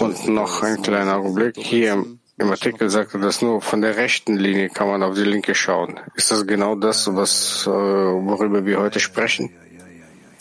Und 0.00 0.28
noch 0.28 0.62
ein 0.62 0.82
kleiner 0.82 1.16
Augenblick. 1.16 1.56
Hier 1.58 2.04
im 2.38 2.50
Artikel 2.50 2.90
sagt 2.90 3.14
er, 3.14 3.20
dass 3.20 3.42
nur 3.42 3.60
von 3.60 3.80
der 3.80 3.96
rechten 3.96 4.36
Linie 4.36 4.68
kann 4.68 4.88
man 4.88 5.02
auf 5.02 5.14
die 5.14 5.24
linke 5.24 5.54
schauen. 5.54 5.98
Ist 6.14 6.30
das 6.30 6.46
genau 6.46 6.76
das, 6.76 7.12
was, 7.12 7.66
worüber 7.66 8.64
wir 8.64 8.78
heute 8.78 9.00
sprechen? 9.00 9.50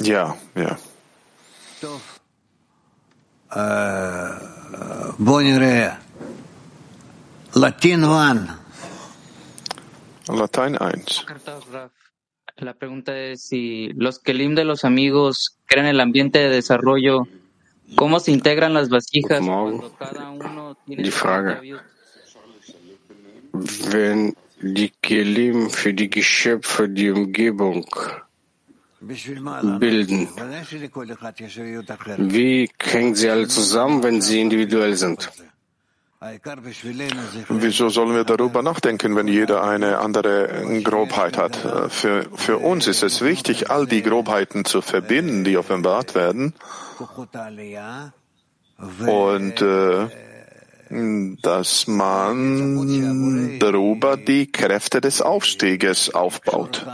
Ja, 0.02 0.38
ja. 0.56 0.78
Eh, 3.56 4.30
latin 7.54 8.04
One. 8.04 8.48
Latin 10.28 10.78
1. 10.80 11.04
La 12.58 12.74
pregunta 12.74 13.18
es 13.18 13.44
si 13.44 13.90
los 13.94 14.20
kelim 14.20 14.56
de 14.56 14.66
los 14.66 14.86
amigos 14.86 15.58
crean 15.66 15.86
el 15.86 16.00
ambiente 16.00 16.40
de 16.40 16.50
desarrollo, 16.50 17.28
¿cómo 17.96 18.20
se 18.20 18.32
integran 18.32 18.74
las 18.74 18.90
vasijas 18.90 19.40
cuando 19.40 19.94
cada 19.98 20.30
uno 20.32 20.78
tiene 20.86 21.04
Die 21.04 21.12
Frage. 21.12 21.80
Wenn 23.92 24.36
die 24.62 24.92
Kelim 25.02 25.70
für 25.70 25.94
die 25.94 26.10
Geschöpfe, 26.10 26.90
die 26.90 27.10
Umgebung 27.10 27.86
bilden, 29.80 30.28
wie 32.18 32.70
hängen 32.82 33.16
sie 33.16 33.30
alle 33.30 33.48
zusammen, 33.48 34.04
wenn 34.04 34.22
sie 34.22 34.42
individuell 34.42 34.96
sind? 34.96 35.32
Wieso 37.50 37.90
sollen 37.90 38.16
wir 38.16 38.24
darüber 38.24 38.64
nachdenken, 38.64 39.16
wenn 39.16 39.28
jeder 39.28 39.64
eine 39.64 40.00
andere 40.00 40.82
Grobheit 40.84 41.38
hat? 41.38 41.56
Für, 41.90 42.26
für 42.34 42.58
uns 42.58 42.88
ist 42.88 43.04
es 43.04 43.22
wichtig, 43.22 43.70
all 43.70 43.86
die 43.86 44.02
Grobheiten 44.02 44.66
zu 44.66 44.82
verbinden, 44.82 45.44
die 45.44 45.58
offenbart 45.58 46.16
werden. 46.16 46.54
Und 49.06 49.62
äh, 49.62 50.08
dass 51.42 51.88
man 51.88 53.60
darüber 53.60 54.18
die 54.18 54.52
Kräfte 54.52 55.02
des 55.02 55.22
Aufstieges 55.22 56.14
aufbaut 56.14 56.86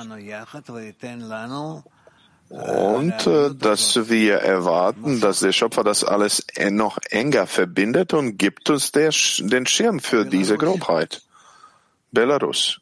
und 2.52 3.28
äh, 3.28 3.56
dass 3.56 4.10
wir 4.10 4.36
erwarten, 4.40 5.22
dass 5.22 5.40
der 5.40 5.53
Schöpfer 5.53 5.86
das 5.86 6.03
alles 6.03 6.45
noch 6.69 6.98
enger 7.10 7.48
verbindet 7.48 8.14
und 8.14 8.38
gibt 8.38 8.69
uns 8.69 8.91
der, 8.91 9.11
den 9.40 9.65
Schirm 9.65 9.99
für 10.02 10.26
diese 10.26 10.57
Grobheit. 10.57 11.22
Belarus. 12.11 12.82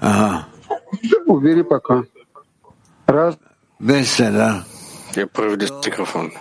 Aha. 0.00 0.48
Я 5.14 5.26
das 5.56 5.70
Mikrofon. 5.84 6.32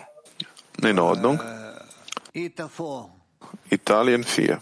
In 0.81 0.97
Ordnung. 0.97 1.39
Э, 2.33 2.49
Italien 3.69 4.23
4. 4.23 4.59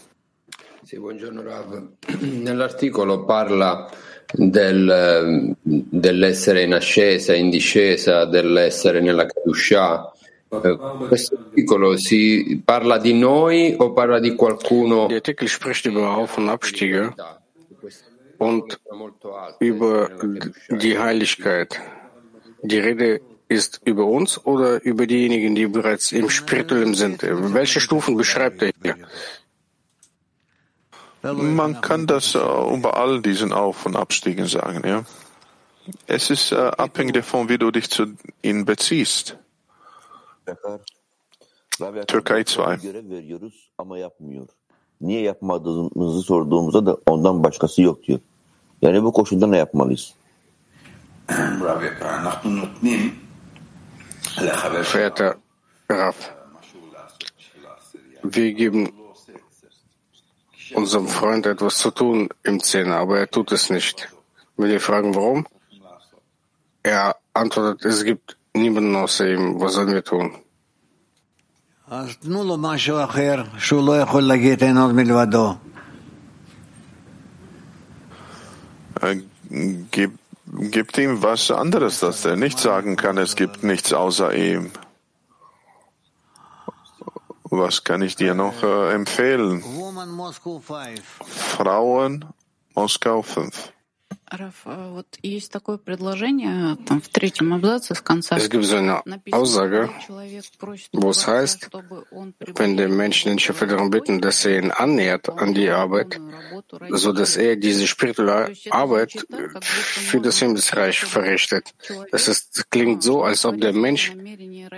Sì, 0.90 0.98
buongiorno 0.98 1.40
Rav. 1.40 1.86
Nell'articolo 2.18 3.24
parla 3.24 3.88
del, 4.32 5.54
dell'essere 5.62 6.64
in 6.64 6.74
ascesa, 6.74 7.32
in 7.32 7.48
discesa, 7.48 8.24
dell'essere 8.24 8.98
nella 8.98 9.24
Kedusha. 9.24 10.10
Questo 10.48 11.36
articolo 11.36 11.96
si 11.96 12.60
parla 12.64 12.98
di 12.98 13.14
noi 13.14 13.72
o 13.78 13.92
parla 13.92 14.18
di 14.18 14.34
qualcuno? 14.34 15.06
Der 15.06 15.18
Artikel 15.18 15.46
spricht 15.46 15.86
über 15.86 16.10
Auf- 16.10 16.38
und 16.38 16.48
Abstiege 16.48 17.14
und 18.38 18.80
über 19.60 20.10
die 20.70 20.98
Heiligkeit. 20.98 21.80
Die 22.62 22.80
Rede 22.80 23.20
ist 23.46 23.80
über 23.84 24.06
uns 24.06 24.44
oder 24.44 24.82
über 24.82 25.06
diejenigen, 25.06 25.54
die 25.54 25.68
bereits 25.68 26.10
im 26.10 26.28
Spirituellen 26.30 26.94
sind? 26.94 27.22
Welche 27.22 27.78
Stufen 27.78 28.16
beschreibt 28.16 28.62
er 28.62 28.72
hier? 28.82 28.96
Man 31.22 31.80
kann 31.80 32.06
das 32.06 32.34
äh, 32.34 32.38
über 32.38 32.96
all 32.96 33.20
diesen 33.20 33.52
Auf- 33.52 33.86
und 33.86 33.96
Abstiegen 33.96 34.46
sagen, 34.46 34.86
ja. 34.86 35.04
Es 36.06 36.30
ist 36.30 36.52
äh, 36.52 36.56
abhängig 36.56 37.14
davon, 37.14 37.48
wie 37.48 37.58
du 37.58 37.70
dich 37.70 37.90
zu 37.90 38.06
ihnen 38.42 38.64
beziehst. 38.64 39.36
Türkei 42.06 42.44
2. 42.44 42.78
Niye 45.00 45.20
yapmadığımızı 45.20 46.22
sorduğumuzda 46.22 46.86
da 46.86 46.96
ondan 47.06 47.44
başkası 47.44 47.82
yok 47.82 48.02
diyor. 48.02 48.20
Yani 48.82 49.02
bu 49.02 49.12
koşulda 49.12 49.46
ne 49.46 49.56
yapmalıyız? 49.56 50.14
Verehrter 54.94 55.34
Rav, 55.90 56.12
wir 58.22 58.48
geben 58.48 58.99
unserem 60.74 61.08
Freund 61.08 61.46
etwas 61.46 61.78
zu 61.78 61.90
tun 61.90 62.28
im 62.42 62.62
Zehner, 62.62 62.96
aber 62.96 63.18
er 63.18 63.30
tut 63.30 63.52
es 63.52 63.70
nicht. 63.70 64.08
Wenn 64.56 64.70
wir 64.70 64.80
fragen, 64.80 65.14
warum, 65.14 65.46
er 66.82 67.16
antwortet, 67.34 67.84
es 67.84 68.04
gibt 68.04 68.36
niemanden 68.54 68.94
außer 68.96 69.28
ihm. 69.28 69.60
Was 69.60 69.74
sollen 69.74 69.92
wir 69.92 70.04
tun? 70.04 70.34
Äh, 79.02 79.22
gibt 80.70 80.98
ihm 80.98 81.22
was 81.22 81.50
anderes, 81.50 82.00
das 82.00 82.24
er 82.24 82.36
nicht 82.36 82.58
sagen 82.58 82.96
kann, 82.96 83.18
es 83.18 83.34
gibt 83.34 83.64
nichts 83.64 83.92
außer 83.92 84.34
ihm. 84.34 84.70
Was 87.50 87.82
kann 87.82 88.00
ich 88.02 88.14
dir 88.14 88.34
noch 88.34 88.62
äh, 88.62 88.92
empfehlen? 88.94 89.62
Frauen, 91.26 92.24
Moskau 92.74 93.22
5. 93.22 93.72
Es 98.36 98.50
gibt 98.50 98.64
so 98.64 98.76
eine 98.76 99.02
Aussage, 99.32 99.90
wo 100.92 101.10
es 101.10 101.26
heißt, 101.26 101.70
wenn 102.56 102.76
der 102.76 102.88
Mensch 102.88 103.24
den 103.24 103.38
Schöpfer 103.38 103.66
darum 103.66 103.90
bitten, 103.90 104.20
dass 104.20 104.44
er 104.44 104.62
ihn 104.62 104.70
annähert 104.70 105.28
an 105.28 105.52
die 105.54 105.68
Arbeit, 105.68 106.20
so 106.90 107.12
dass 107.12 107.36
er 107.36 107.56
diese 107.56 107.86
spirituelle 107.88 108.54
Arbeit 108.70 109.26
für 109.70 110.20
das 110.20 110.38
Himmelsreich 110.38 111.00
verrichtet. 111.00 111.74
Das 112.12 112.28
ist, 112.28 112.70
klingt 112.70 113.02
so, 113.02 113.22
als 113.22 113.44
ob 113.44 113.60
der 113.60 113.72
Mensch 113.72 114.12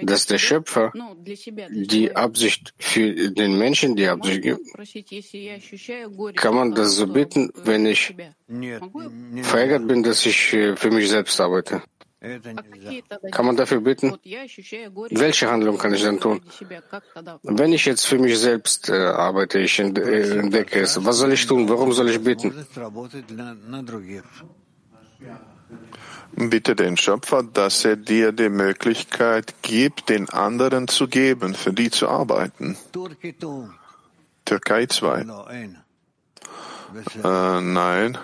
dass 0.01 0.27
der 0.27 0.39
Schöpfer 0.39 0.93
die 1.71 2.17
Absicht 2.17 2.75
für 2.79 3.31
den 3.31 3.59
Menschen 3.59 3.97
die 3.97 4.09
Absicht 4.09 4.43
gibt. 4.43 4.67
Kann 6.37 6.55
man 6.55 6.75
das 6.75 6.97
so 6.97 7.07
bitten, 7.07 7.51
wenn 7.65 7.87
ich 7.87 8.15
verärgert 9.43 9.87
bin, 9.87 10.03
dass 10.03 10.27
ich 10.27 10.39
für 10.51 10.91
mich 10.91 11.09
selbst 11.09 11.41
arbeite? 11.41 11.83
Kann 13.33 13.47
man 13.47 13.57
dafür 13.57 13.81
bitten? 13.81 14.17
Welche 15.11 15.51
Handlung 15.51 15.77
kann 15.77 15.93
ich 15.93 16.03
dann 16.03 16.21
tun? 16.21 16.41
Wenn 17.43 17.73
ich 17.73 17.85
jetzt 17.85 18.07
für 18.07 18.19
mich 18.19 18.39
selbst 18.39 18.89
äh, 18.89 18.93
arbeite, 18.93 19.59
ich 19.59 19.81
entdecke 19.81 20.81
es, 20.81 21.05
was 21.05 21.17
soll 21.19 21.33
ich 21.33 21.45
tun? 21.47 21.69
Warum 21.69 21.93
soll 21.93 22.11
ich 22.11 22.23
beten? 22.23 22.55
Bitte 26.35 26.77
den 26.77 26.97
Schöpfer, 26.97 27.43
dass 27.43 27.85
er 27.85 27.97
dir 27.97 28.31
die 28.31 28.49
Möglichkeit 28.49 29.55
gibt, 29.63 30.09
den 30.09 30.31
anderen 30.31 30.87
zu 30.87 31.09
geben, 31.09 31.55
für 31.55 31.73
die 31.73 31.91
zu 31.91 32.09
arbeiten. 32.09 32.77
Türkei 34.45 34.87
2. 34.87 35.27
Äh, 37.25 37.61
nein. 37.61 38.19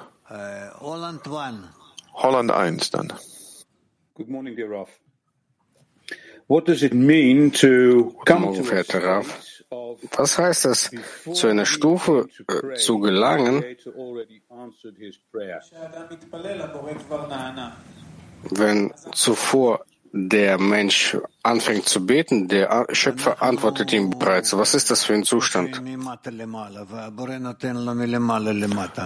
Holland 2.14 2.50
1 2.50 2.90
dann. 2.90 3.12
Good 4.14 4.28
morning, 4.28 4.56
dear 4.56 4.70
Raf. 4.70 4.90
What 6.48 6.66
does 6.66 6.82
it 6.82 6.94
mean 6.94 7.52
to 7.52 8.14
come 8.24 8.54
to 8.54 8.62
verehrter 8.62 9.02
Raf. 9.02 9.44
Was 10.16 10.38
heißt 10.38 10.64
es, 10.64 10.90
zu 11.32 11.46
einer 11.46 11.66
Stufe 11.66 12.28
äh, 12.48 12.74
zu 12.74 12.98
gelangen, 13.00 13.62
wenn 18.50 18.94
zuvor 19.12 19.84
der 20.12 20.58
Mensch 20.58 21.16
anfängt 21.42 21.88
zu 21.88 22.04
beten, 22.06 22.48
der 22.48 22.86
Schöpfer 22.92 23.42
antwortet 23.42 23.92
ihm 23.92 24.10
bereits. 24.10 24.56
Was 24.56 24.74
ist 24.74 24.90
das 24.90 25.04
für 25.04 25.14
ein 25.14 25.24
Zustand? 25.24 25.82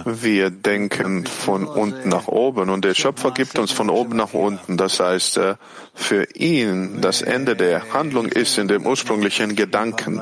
Wir 0.05 0.49
denken 0.49 1.25
von 1.25 1.65
unten 1.65 2.09
nach 2.09 2.27
oben 2.27 2.69
und 2.69 2.85
der 2.85 2.93
Schöpfer 2.93 3.31
gibt 3.31 3.59
uns 3.59 3.71
von 3.71 3.89
oben 3.89 4.17
nach 4.17 4.33
unten. 4.33 4.77
Das 4.77 4.99
heißt, 4.99 5.37
äh, 5.37 5.55
für 5.93 6.23
ihn 6.35 7.01
das 7.01 7.21
Ende 7.21 7.55
der 7.55 7.93
Handlung 7.93 8.27
ist 8.27 8.57
in 8.57 8.67
dem 8.67 8.85
ursprünglichen 8.85 9.55
Gedanken. 9.55 10.21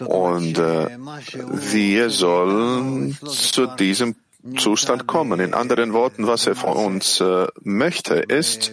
Und 0.00 0.58
äh, 0.58 0.88
wir 1.52 2.10
sollen 2.10 3.16
zu 3.24 3.66
diesem 3.66 4.16
Zustand 4.58 5.06
kommen. 5.06 5.40
In 5.40 5.54
anderen 5.54 5.92
Worten, 5.92 6.26
was 6.26 6.46
er 6.46 6.54
von 6.54 6.76
uns 6.76 7.20
äh, 7.20 7.46
möchte, 7.62 8.16
ist, 8.16 8.72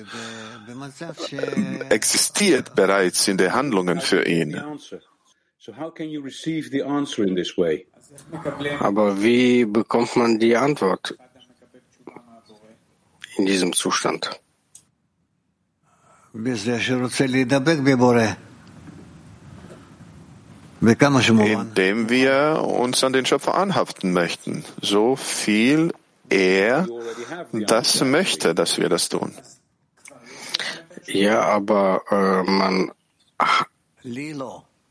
äh, 1.31 1.85
existiert 1.89 2.75
bereits 2.75 3.27
in 3.27 3.37
den 3.37 3.53
Handlungen 3.53 4.01
für 4.01 4.25
ihn. 4.27 4.61
Aber 8.79 9.23
wie 9.23 9.65
bekommt 9.65 10.15
man 10.17 10.39
die 10.39 10.57
Antwort 10.57 11.15
in 13.37 13.45
diesem 13.45 13.71
Zustand? 13.73 14.41
Indem 20.81 22.09
wir 22.09 22.63
uns 22.65 23.03
an 23.03 23.13
den 23.13 23.25
Schöpfer 23.25 23.55
anhaften 23.55 24.13
möchten, 24.13 24.65
so 24.81 25.15
viel 25.15 25.93
er 26.29 26.87
das 27.51 28.01
möchte, 28.03 28.55
dass 28.55 28.77
wir 28.77 28.89
das 28.89 29.09
tun. 29.09 29.35
Ja, 31.05 31.41
aber 31.41 32.01
äh, 32.09 32.49
man 32.49 32.91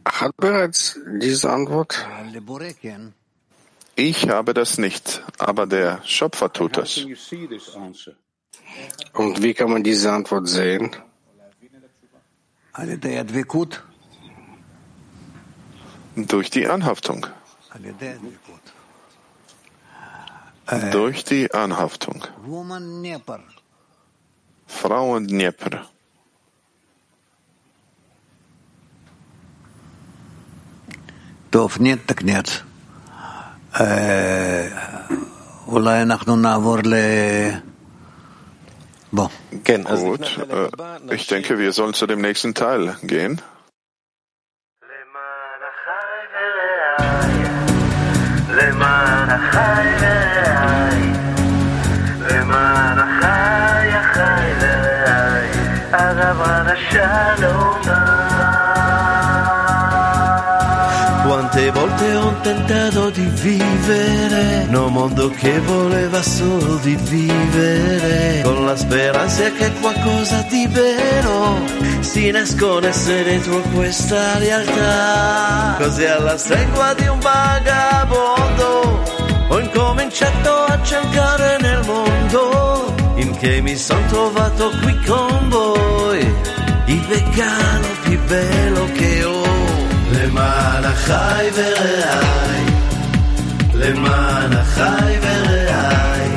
hat 0.04 0.36
bereits 0.36 0.98
diese 1.20 1.50
Antwort. 1.50 2.06
Ich 3.96 4.28
habe 4.28 4.54
das 4.54 4.78
nicht, 4.78 5.22
aber 5.38 5.66
der 5.66 6.00
Schöpfer 6.04 6.52
tut 6.52 6.76
das. 6.76 7.04
Und 9.12 9.42
wie 9.42 9.54
kann 9.54 9.70
man 9.70 9.82
diese 9.82 10.12
Antwort 10.12 10.48
sehen? 10.48 10.94
Durch 16.28 16.50
die 16.50 16.66
Anhaftung. 16.68 17.26
Durch 20.92 21.24
die 21.24 21.52
Anhaftung. 21.52 22.24
Frauen 24.66 25.26
Dnieper. 25.26 25.86
Doof, 31.50 31.80
nicht, 31.80 32.06
tak 32.06 32.22
nicht. 32.22 32.64
אולי 35.68 36.02
אנחנו 36.02 36.36
Gut, 39.12 40.38
äh, 40.38 41.14
ich 41.14 41.26
denke, 41.26 41.58
wir 41.58 41.72
sollen 41.72 41.94
zu 41.94 42.06
dem 42.06 42.20
nächsten 42.20 42.54
Teil 42.54 42.96
gehen. 43.02 43.42
Quante 61.26 61.70
volte 61.70 62.14
ho 62.14 62.34
tentato 62.42 63.10
di 63.10 63.24
vivere 63.42 64.66
un 64.68 64.92
mondo 64.92 65.30
che 65.30 65.60
voleva 65.60 66.22
solo 66.22 66.76
di 66.76 66.96
vivere, 66.96 68.42
con 68.42 68.64
la 68.64 68.76
speranza 68.76 69.50
che 69.50 69.70
qualcosa 69.80 70.44
di 70.48 70.66
vero 70.68 71.58
si 72.00 72.30
nascondesse 72.30 73.24
dentro 73.24 73.60
questa 73.74 74.38
realtà. 74.38 75.76
Così 75.78 76.04
alla 76.04 76.36
stregua 76.36 76.94
di 76.94 77.06
un 77.06 77.18
vagabondo 77.20 79.09
ho 79.49 79.59
incominciato 79.59 80.51
a 80.65 80.81
cercare 80.83 81.57
nel 81.61 81.81
mondo 81.85 82.93
in 83.15 83.35
che 83.37 83.61
mi 83.61 83.75
sono 83.75 84.05
trovato 84.07 84.71
qui 84.81 84.99
con 85.05 85.49
voi, 85.49 86.33
il 86.85 87.01
vegano 87.01 87.87
più 88.03 88.19
bello 88.27 88.85
che 88.93 89.23
ho. 89.23 89.45
למען 90.11 90.85
החי 90.85 91.49
ורעי, 91.53 92.65
למען 93.73 94.53
החי 94.53 95.17
ורעי, 95.21 96.29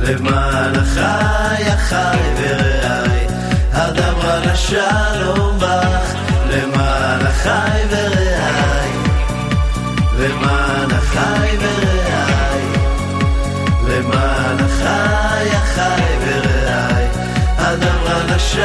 למען 0.00 0.74
החי 0.74 1.62
החי 1.62 2.18
ורעי, 2.36 3.26
הדברה 3.72 4.38
לשלום 4.38 5.58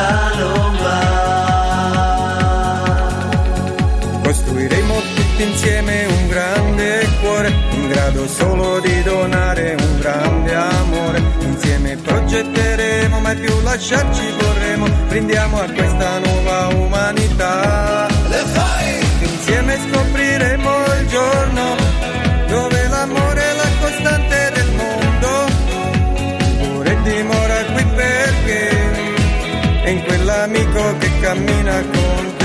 salva. 0.09 0.99
Costruiremo 4.23 4.95
tutti 5.15 5.43
insieme 5.43 6.07
un 6.07 6.29
grande 6.29 7.09
cuore, 7.21 7.53
in 7.71 7.89
grado 7.89 8.29
solo 8.29 8.81
di 8.81 9.03
donare 9.03 9.77
un 9.79 9.99
grande 9.99 10.55
amore. 10.55 11.23
Insieme 11.41 11.97
progetteremo, 11.97 13.21
mai 13.21 13.37
più 13.37 13.61
lasciarci 13.63 14.23
vorremo, 14.39 14.89
brindiamo 15.09 15.61
a 15.61 15.69
questa 15.71 16.19
nuova 16.19 16.69
umanità. 16.69 18.07
Le 18.29 18.45
fai! 18.53 19.07
Insieme 19.21 19.79
scopriremo 19.89 20.71
il 21.01 21.07
giorno 21.09 21.88
cammina 31.28 31.82
con 31.94 32.26
te. 32.38 32.44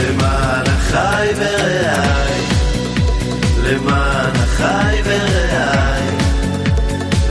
למען 0.00 0.66
החי 0.66 1.28
ורעי, 1.36 2.44
למען 3.64 4.30
החי 4.34 5.00
ורעי, 5.04 6.16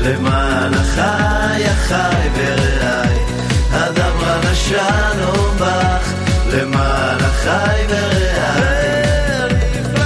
למען 0.03 0.73
החי 0.73 1.63
החי 1.65 2.29
ורעי, 2.35 3.19
הדברה 3.71 4.39
לשלום 4.51 5.57
בך, 5.57 6.13
למען 6.53 7.17
החי 7.19 7.85
ורעי, 7.89 9.49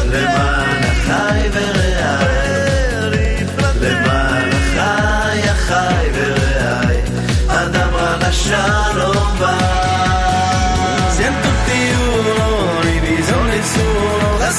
למען 0.05 0.83
החי 0.83 1.49
ורעי, 1.53 3.35
למען 3.81 4.49
החי 4.53 5.49
החי 5.49 6.07
ורעי, 6.13 7.01
הדברה 7.49 8.17
לשלום 8.21 9.37
בך. 9.39 9.86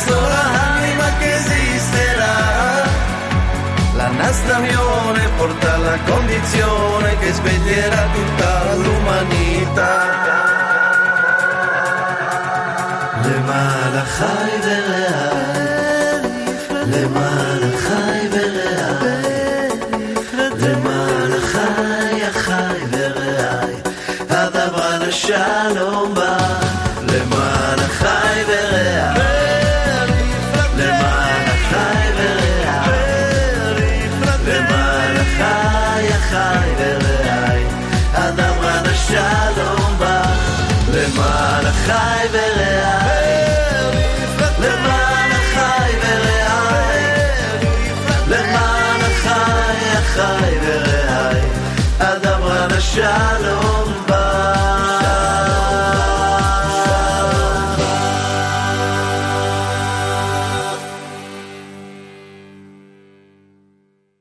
sola 0.10 0.44
anima 0.76 1.08
che 1.20 1.30
esisterà. 1.40 2.38
L'anastavione 3.98 5.22
porta 5.38 5.78
la 5.78 5.98
condizione 6.12 7.10
che 7.22 7.30
sveglierà 7.38 8.04
tutta 8.16 8.52
l'umanità. 8.84 9.94
למעלה 13.30 14.06
חי 14.06 14.52
ולאט, 14.64 16.24
למעלה 16.92 17.70
חי 17.86 18.28
ולאט, 18.32 19.80
למעלה 20.62 21.40
חי 21.52 22.24
החי 22.30 22.80
ורעי, 22.92 23.76
הדבר 24.30 24.98
לשלום 25.08 26.09
למען 41.89 41.89
החי 41.89 42.29
ורעי, 42.33 43.55
למען 44.59 45.31
החי 45.33 45.93
ורעי, 46.03 47.05
למען 48.29 49.01
החי, 49.01 49.99
החי 49.99 50.59
ורעי, 50.63 51.41
הדבר 52.01 52.67
לשלום 52.67 53.98